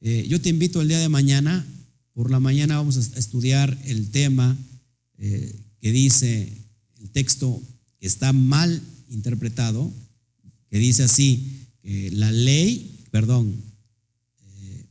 eh, 0.00 0.26
yo 0.28 0.40
te 0.40 0.48
invito 0.48 0.80
el 0.80 0.88
día 0.88 0.98
de 0.98 1.08
mañana, 1.08 1.64
por 2.12 2.30
la 2.30 2.40
mañana 2.40 2.76
vamos 2.76 2.96
a 2.96 3.18
estudiar 3.18 3.78
el 3.84 4.10
tema 4.10 4.56
eh, 5.18 5.54
que 5.80 5.92
dice 5.92 6.52
el 7.00 7.10
texto 7.10 7.62
que 8.00 8.06
está 8.06 8.32
mal 8.32 8.82
interpretado, 9.08 9.92
que 10.70 10.78
dice 10.78 11.04
así, 11.04 11.66
que 11.82 12.10
la 12.10 12.32
ley, 12.32 13.04
perdón, 13.10 13.54
eh, 14.60 14.86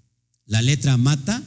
la 0.46 0.62
letra 0.62 0.98
mata 0.98 1.44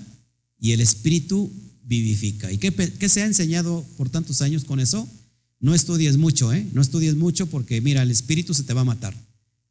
y 0.61 0.73
el 0.73 0.81
espíritu 0.81 1.51
vivifica. 1.89 2.53
¿Y 2.53 2.59
qué, 2.59 3.09
se 3.09 3.23
ha 3.23 3.27
enseñado 3.27 3.85
por 3.97 4.11
tantos 4.11 4.43
años 4.43 4.65
con 4.65 4.79
eso? 4.79 5.09
No 5.59 5.75
estudies 5.75 6.19
mucho, 6.19 6.53
¿eh? 6.53 6.67
No 6.73 6.83
estudies 6.83 7.17
mucho 7.17 7.47
porque, 7.47 7.81
mira, 7.81 8.03
el 8.03 8.11
espíritu 8.11 8.53
se 8.55 8.63
te 8.63 8.75
va 8.75 8.83
a 8.83 8.85
matar. 8.85 9.15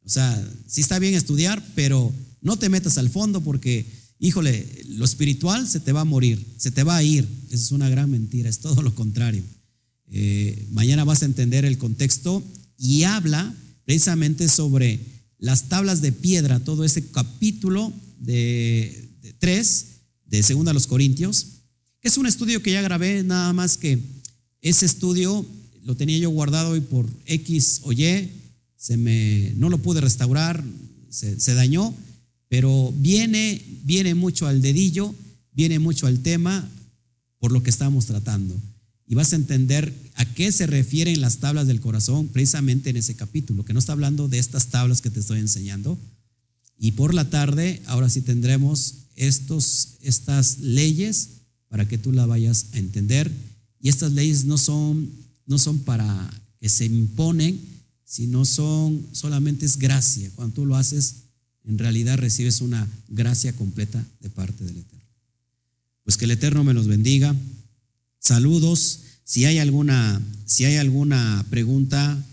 O 0.04 0.08
sea, 0.08 0.46
sí 0.66 0.80
está 0.80 0.98
bien 0.98 1.14
estudiar, 1.14 1.64
pero 1.74 2.12
no 2.42 2.58
te 2.58 2.68
metas 2.68 2.98
al 2.98 3.08
fondo 3.08 3.40
porque, 3.40 3.86
híjole, 4.18 4.66
lo 4.88 5.04
espiritual 5.04 5.68
se 5.68 5.80
te 5.80 5.92
va 5.92 6.00
a 6.00 6.04
morir, 6.04 6.44
se 6.56 6.72
te 6.72 6.82
va 6.82 6.96
a 6.96 7.02
ir. 7.04 7.26
Esa 7.50 7.62
es 7.62 7.72
una 7.72 7.88
gran 7.88 8.10
mentira, 8.10 8.50
es 8.50 8.58
todo 8.58 8.82
lo 8.82 8.94
contrario. 8.94 9.44
Eh, 10.10 10.66
mañana 10.72 11.04
vas 11.04 11.22
a 11.22 11.26
entender 11.26 11.64
el 11.64 11.78
contexto 11.78 12.42
y 12.76 13.04
habla 13.04 13.54
precisamente 13.84 14.48
sobre 14.48 14.98
las 15.38 15.68
tablas 15.68 16.02
de 16.02 16.10
piedra, 16.10 16.58
todo 16.58 16.84
ese 16.84 17.06
capítulo 17.10 17.92
de, 18.18 19.08
de 19.22 19.32
3 19.34 19.86
de 20.26 20.42
Segunda 20.42 20.72
a 20.72 20.74
los 20.74 20.88
Corintios, 20.88 21.57
es 22.08 22.16
un 22.16 22.26
estudio 22.26 22.62
que 22.62 22.72
ya 22.72 22.80
grabé, 22.80 23.22
nada 23.22 23.52
más 23.52 23.76
que 23.76 23.98
ese 24.62 24.86
estudio 24.86 25.44
lo 25.84 25.94
tenía 25.94 26.16
yo 26.16 26.30
guardado 26.30 26.74
y 26.74 26.80
por 26.80 27.06
X 27.26 27.82
o 27.84 27.92
Y 27.92 28.30
se 28.78 28.96
me, 28.96 29.52
no 29.56 29.68
lo 29.68 29.76
pude 29.76 30.00
restaurar, 30.00 30.64
se, 31.10 31.54
dañó, 31.54 31.94
pero 32.48 32.94
viene, 32.96 33.62
viene 33.84 34.14
mucho 34.14 34.46
al 34.46 34.62
dedillo, 34.62 35.14
viene 35.52 35.78
mucho 35.78 36.06
al 36.06 36.20
tema 36.20 36.66
por 37.40 37.52
lo 37.52 37.62
que 37.62 37.68
estamos 37.68 38.06
tratando. 38.06 38.58
Y 39.06 39.14
vas 39.14 39.34
a 39.34 39.36
entender 39.36 39.92
a 40.14 40.24
qué 40.24 40.50
se 40.50 40.66
refieren 40.66 41.20
las 41.20 41.38
tablas 41.38 41.66
del 41.66 41.82
corazón 41.82 42.28
precisamente 42.28 42.88
en 42.88 42.96
ese 42.96 43.16
capítulo, 43.16 43.66
que 43.66 43.74
no 43.74 43.80
está 43.80 43.92
hablando 43.92 44.28
de 44.28 44.38
estas 44.38 44.68
tablas 44.68 45.02
que 45.02 45.10
te 45.10 45.20
estoy 45.20 45.40
enseñando. 45.40 45.98
Y 46.78 46.92
por 46.92 47.12
la 47.12 47.28
tarde, 47.28 47.82
ahora 47.84 48.08
sí 48.08 48.22
tendremos 48.22 48.94
estos, 49.14 49.98
estas 50.00 50.60
leyes 50.60 51.37
para 51.68 51.86
que 51.86 51.98
tú 51.98 52.12
la 52.12 52.26
vayas 52.26 52.66
a 52.72 52.78
entender. 52.78 53.30
Y 53.80 53.88
estas 53.88 54.12
leyes 54.12 54.44
no 54.44 54.58
son, 54.58 55.10
no 55.46 55.58
son 55.58 55.78
para 55.80 56.30
que 56.60 56.68
se 56.68 56.86
imponen, 56.86 57.60
sino 58.04 58.44
son 58.44 59.06
solamente 59.12 59.66
es 59.66 59.78
gracia. 59.78 60.30
Cuando 60.34 60.54
tú 60.54 60.66
lo 60.66 60.76
haces, 60.76 61.16
en 61.64 61.78
realidad 61.78 62.18
recibes 62.18 62.60
una 62.60 62.88
gracia 63.08 63.52
completa 63.52 64.04
de 64.20 64.30
parte 64.30 64.64
del 64.64 64.78
Eterno. 64.78 65.04
Pues 66.04 66.16
que 66.16 66.24
el 66.24 66.30
Eterno 66.30 66.64
me 66.64 66.74
los 66.74 66.86
bendiga. 66.86 67.36
Saludos. 68.18 69.00
Si 69.24 69.44
hay 69.44 69.58
alguna, 69.58 70.22
si 70.46 70.64
hay 70.64 70.76
alguna 70.76 71.44
pregunta, 71.50 72.24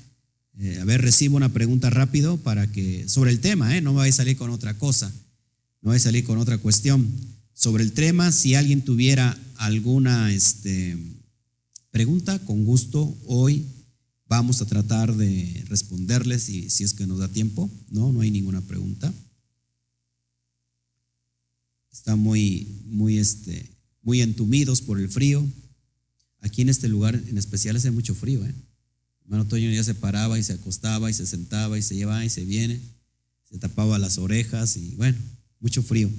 eh, 0.60 0.80
a 0.80 0.86
ver, 0.86 1.02
recibo 1.02 1.36
una 1.36 1.52
pregunta 1.52 1.90
rápido 1.90 2.38
para 2.38 2.72
que, 2.72 3.08
sobre 3.10 3.32
el 3.32 3.42
tema, 3.42 3.76
¿eh? 3.76 3.82
no 3.82 3.92
me 3.92 3.98
vaya 3.98 4.14
a 4.14 4.16
salir 4.16 4.38
con 4.38 4.50
otra 4.50 4.78
cosa, 4.78 5.12
no 5.82 5.90
voy 5.90 5.98
a 5.98 6.00
salir 6.00 6.24
con 6.24 6.38
otra 6.38 6.58
cuestión 6.58 7.06
sobre 7.56 7.84
el 7.84 7.94
tema. 7.94 8.32
Si 8.32 8.54
alguien 8.54 8.84
tuviera 8.84 9.36
alguna 9.56 10.32
este, 10.32 10.96
pregunta, 11.90 12.38
con 12.40 12.66
gusto 12.66 13.18
hoy 13.26 13.66
vamos 14.28 14.62
a 14.62 14.66
tratar 14.66 15.16
de 15.16 15.64
responderles 15.70 16.44
si, 16.44 16.70
si 16.70 16.84
es 16.84 16.94
que 16.94 17.08
nos 17.08 17.20
da 17.20 17.28
tiempo. 17.30 17.72
No, 17.90 18.12
no 18.12 18.22
hay 18.22 18.30
ninguna 18.30 18.62
pregunta. 18.62 19.12
Están 21.92 22.20
muy, 22.20 22.82
muy, 22.86 23.18
este, 23.18 23.72
muy 24.04 24.22
entumidos 24.22 24.82
por 24.82 25.00
el 25.00 25.10
frío. 25.10 25.44
Aquí 26.42 26.62
en 26.62 26.70
este 26.70 26.90
lugar 26.90 27.16
en 27.16 27.38
especial 27.38 27.78
hace 27.78 27.90
mucho 27.90 28.14
frío. 28.14 28.46
¿eh? 28.46 28.54
Hermano 29.24 29.48
Toño 29.48 29.72
ya 29.72 29.84
se 29.84 29.96
paraba 29.96 30.38
y 30.38 30.44
se 30.44 30.54
acostaba 30.54 31.10
y 31.10 31.14
se 31.14 31.26
sentaba 31.26 31.78
y 31.78 31.82
se 31.82 31.96
llevaba 31.96 32.26
y 32.26 32.30
se 32.30 32.44
viene. 32.44 32.80
Se 33.50 33.58
tapaba 33.58 33.98
las 33.98 34.18
orejas 34.18 34.76
y 34.76 34.96
bueno, 34.96 35.18
mucho 35.62 35.82
frío. 35.82 36.10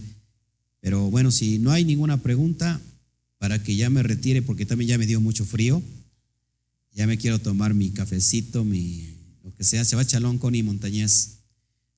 Pero 0.81 1.11
bueno, 1.11 1.31
si 1.31 1.59
no 1.59 1.73
hay 1.73 1.85
ninguna 1.85 2.23
pregunta, 2.23 2.81
para 3.39 3.63
que 3.63 3.77
ya 3.77 3.91
me 3.91 4.03
retire, 4.03 4.43
porque 4.43 4.67
también 4.67 4.89
ya 4.89 4.99
me 4.99 5.07
dio 5.07 5.21
mucho 5.21 5.45
frío, 5.45 5.83
ya 6.93 7.07
me 7.07 7.19
quiero 7.19 7.39
tomar 7.39 7.75
mi 7.75 7.91
cafecito, 7.91 8.65
mi 8.65 9.17
lo 9.45 9.55
que 9.55 9.63
sea, 9.63 9.85
se 9.85 9.95
va 9.95 10.05
chalón 10.05 10.39
con 10.39 10.55
y 10.55 10.63
montañés. 10.63 11.37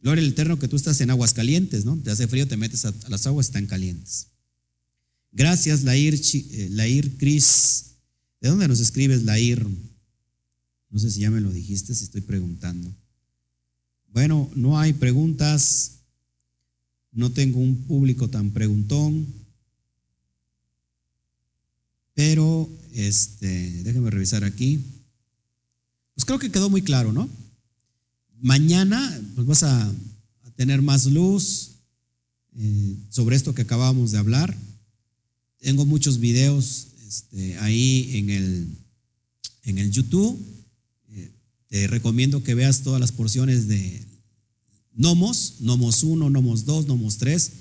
Gloria 0.02 0.22
al 0.22 0.30
Eterno 0.30 0.58
que 0.58 0.68
tú 0.68 0.76
estás 0.76 1.00
en 1.00 1.10
aguas 1.10 1.32
calientes, 1.32 1.84
¿no? 1.84 1.96
Te 1.96 2.10
hace 2.10 2.28
frío, 2.28 2.46
te 2.46 2.56
metes 2.56 2.84
a, 2.84 2.94
las 3.08 3.26
aguas, 3.26 3.46
están 3.46 3.66
calientes. 3.66 4.28
Gracias, 5.32 5.82
Lair, 5.82 6.14
eh, 6.14 6.68
Lair 6.70 7.16
Cris. 7.16 7.84
¿De 8.40 8.48
dónde 8.48 8.68
nos 8.68 8.80
escribes, 8.80 9.24
Lair? 9.24 9.66
No 10.90 10.98
sé 10.98 11.10
si 11.10 11.20
ya 11.20 11.30
me 11.30 11.40
lo 11.40 11.50
dijiste, 11.50 11.94
si 11.94 12.04
estoy 12.04 12.20
preguntando. 12.20 12.94
Bueno, 14.12 14.50
no 14.54 14.78
hay 14.78 14.92
preguntas. 14.92 15.97
No 17.12 17.32
tengo 17.32 17.58
un 17.60 17.76
público 17.84 18.28
tan 18.28 18.50
preguntón. 18.50 19.26
Pero, 22.14 22.68
este, 22.92 23.82
déjeme 23.84 24.10
revisar 24.10 24.44
aquí. 24.44 24.80
Pues 26.14 26.24
creo 26.24 26.38
que 26.38 26.50
quedó 26.50 26.68
muy 26.68 26.82
claro, 26.82 27.12
¿no? 27.12 27.28
Mañana 28.40 29.20
pues 29.34 29.46
vas 29.46 29.62
a, 29.62 29.92
tener 30.56 30.82
más 30.82 31.06
luz 31.06 31.70
eh, 32.56 32.96
sobre 33.10 33.36
esto 33.36 33.54
que 33.54 33.62
acabamos 33.62 34.10
de 34.10 34.18
hablar. 34.18 34.56
Tengo 35.60 35.86
muchos 35.86 36.18
videos 36.18 36.88
este, 37.06 37.56
ahí 37.58 38.10
en 38.14 38.30
el, 38.30 38.68
en 39.62 39.78
el 39.78 39.92
YouTube. 39.92 40.36
Eh, 41.10 41.30
te 41.68 41.86
recomiendo 41.86 42.42
que 42.42 42.56
veas 42.56 42.82
todas 42.82 43.00
las 43.00 43.12
porciones 43.12 43.68
de 43.68 44.04
Nomos, 44.98 45.54
Nomos 45.60 46.02
1, 46.02 46.28
Nomos 46.28 46.64
2, 46.64 46.88
Nomos 46.88 47.18
3, 47.18 47.52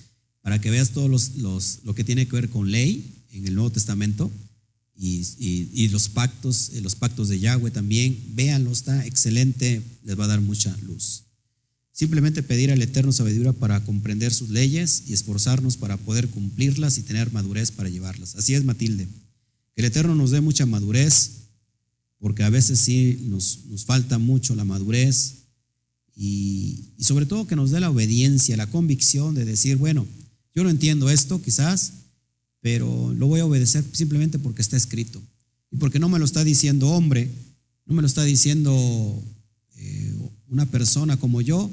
para 0.41 0.59
que 0.59 0.71
veas 0.71 0.89
todos 0.89 1.07
los, 1.37 1.79
lo 1.83 1.93
que 1.93 2.03
tiene 2.03 2.27
que 2.27 2.35
ver 2.35 2.49
con 2.49 2.71
ley 2.71 3.13
en 3.31 3.45
el 3.45 3.53
Nuevo 3.53 3.69
Testamento 3.69 4.31
y, 4.97 5.87
los 5.89 6.09
pactos, 6.09 6.71
eh, 6.73 6.81
los 6.81 6.95
pactos 6.95 7.29
de 7.29 7.39
Yahweh 7.39 7.69
también. 7.69 8.17
Véanlo, 8.33 8.71
está 8.71 9.05
excelente, 9.05 9.83
les 10.03 10.19
va 10.19 10.23
a 10.25 10.29
dar 10.29 10.41
mucha 10.41 10.75
luz. 10.87 11.25
Simplemente 11.91 12.41
pedir 12.41 12.71
al 12.71 12.81
Eterno 12.81 13.11
sabiduría 13.11 13.53
para 13.53 13.85
comprender 13.85 14.33
sus 14.33 14.49
leyes 14.49 15.03
y 15.05 15.13
esforzarnos 15.13 15.77
para 15.77 15.97
poder 15.97 16.29
cumplirlas 16.29 16.97
y 16.97 17.03
tener 17.03 17.31
madurez 17.31 17.69
para 17.69 17.89
llevarlas. 17.89 18.35
Así 18.35 18.55
es, 18.55 18.63
Matilde. 18.63 19.07
Que 19.75 19.81
el 19.81 19.85
Eterno 19.85 20.15
nos 20.15 20.31
dé 20.31 20.41
mucha 20.41 20.65
madurez, 20.65 21.33
porque 22.17 22.41
a 22.41 22.49
veces 22.49 22.79
sí 22.79 23.19
nos 23.27 23.59
falta 23.85 24.17
mucho 24.17 24.55
la 24.55 24.65
madurez 24.65 25.46
y, 26.19 26.95
sobre 26.99 27.27
todo 27.27 27.45
que 27.45 27.55
nos 27.55 27.69
dé 27.69 27.79
la 27.79 27.91
obediencia, 27.91 28.57
la 28.57 28.65
convicción 28.65 29.35
de 29.35 29.45
decir, 29.45 29.77
bueno, 29.77 30.07
yo 30.55 30.63
no 30.63 30.71
entiendo 30.71 31.11
esto 31.11 31.39
quizás, 31.39 31.93
pero 32.59 33.13
lo 33.13 33.27
voy 33.27 33.39
a 33.39 33.45
obedecer 33.45 33.85
simplemente 33.93 34.39
porque 34.39 34.63
está 34.63 34.75
escrito. 34.75 35.21
Y 35.71 35.77
porque 35.77 35.99
no 35.99 36.09
me 36.09 36.17
lo 36.17 36.25
está 36.25 36.43
diciendo 36.43 36.89
hombre, 36.89 37.29
no 37.85 37.93
me 37.93 38.01
lo 38.01 38.07
está 38.07 38.23
diciendo 38.23 39.23
eh, 39.75 40.17
una 40.47 40.65
persona 40.65 41.17
como 41.17 41.41
yo, 41.41 41.69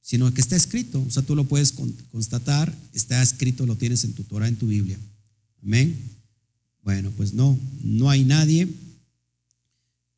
sino 0.00 0.32
que 0.32 0.40
está 0.40 0.54
escrito. 0.54 1.02
O 1.02 1.10
sea, 1.10 1.24
tú 1.24 1.34
lo 1.34 1.44
puedes 1.44 1.72
constatar, 2.12 2.72
está 2.92 3.20
escrito, 3.22 3.66
lo 3.66 3.74
tienes 3.74 4.04
en 4.04 4.12
tu 4.12 4.22
Torah, 4.22 4.46
en 4.46 4.56
tu 4.56 4.68
Biblia. 4.68 4.98
Amén. 5.64 5.98
Bueno, 6.84 7.10
pues 7.16 7.34
no, 7.34 7.58
no 7.82 8.08
hay 8.08 8.22
nadie. 8.22 8.68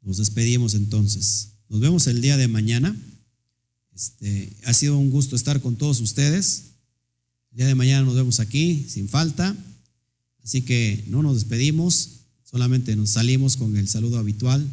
Nos 0.02 0.18
despedimos 0.18 0.74
entonces. 0.74 1.52
Nos 1.70 1.80
vemos 1.80 2.06
el 2.06 2.20
día 2.20 2.36
de 2.36 2.48
mañana. 2.48 2.94
Este, 3.96 4.52
ha 4.66 4.74
sido 4.74 4.98
un 4.98 5.08
gusto 5.08 5.36
estar 5.36 5.62
con 5.62 5.76
todos 5.76 6.02
ustedes. 6.02 6.64
El 7.52 7.56
día 7.56 7.66
de 7.66 7.74
mañana 7.74 8.04
nos 8.04 8.14
vemos 8.14 8.40
aquí, 8.40 8.84
sin 8.90 9.08
falta. 9.08 9.56
Así 10.44 10.60
que 10.60 11.02
no 11.08 11.22
nos 11.22 11.36
despedimos, 11.36 12.10
solamente 12.44 12.94
nos 12.94 13.10
salimos 13.10 13.56
con 13.56 13.74
el 13.74 13.88
saludo 13.88 14.18
habitual 14.18 14.68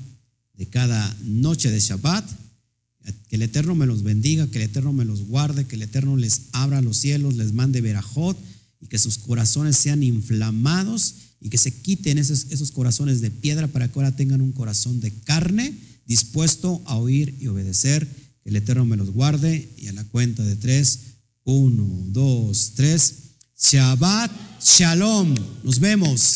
de 0.55 0.65
cada 0.65 1.15
noche 1.23 1.71
de 1.71 1.79
Shabbat. 1.79 2.29
Que 3.29 3.37
el 3.37 3.43
Eterno 3.43 3.75
me 3.75 3.85
los 3.85 4.03
bendiga, 4.03 4.47
que 4.47 4.57
el 4.57 4.65
Eterno 4.65 4.91
me 4.91 5.05
los 5.05 5.25
guarde, 5.25 5.65
que 5.67 5.77
el 5.77 5.83
Eterno 5.83 6.17
les 6.17 6.41
abra 6.51 6.81
los 6.81 6.97
cielos, 6.97 7.37
les 7.37 7.53
mande 7.53 7.79
verajot 7.79 8.37
y 8.81 8.87
que 8.87 8.99
sus 8.99 9.17
corazones 9.19 9.77
sean 9.77 10.03
inflamados 10.03 11.15
y 11.39 11.47
que 11.47 11.57
se 11.57 11.73
quiten 11.73 12.17
esos, 12.17 12.47
esos 12.49 12.71
corazones 12.71 13.21
de 13.21 13.31
piedra 13.31 13.69
para 13.69 13.87
que 13.87 13.97
ahora 13.97 14.17
tengan 14.17 14.41
un 14.41 14.51
corazón 14.51 14.99
de 14.99 15.11
carne 15.11 15.73
dispuesto 16.05 16.81
a 16.85 16.97
oír 16.97 17.37
y 17.39 17.47
obedecer. 17.47 18.22
El 18.45 18.55
Eterno 18.55 18.85
me 18.85 18.97
los 18.97 19.11
guarde 19.11 19.73
y 19.77 19.87
a 19.87 19.93
la 19.93 20.03
cuenta 20.05 20.43
de 20.43 20.55
tres, 20.55 20.99
uno, 21.43 21.87
dos, 22.07 22.73
tres. 22.75 23.15
Shabbat 23.57 24.31
Shalom. 24.61 25.33
Nos 25.63 25.79
vemos. 25.79 26.35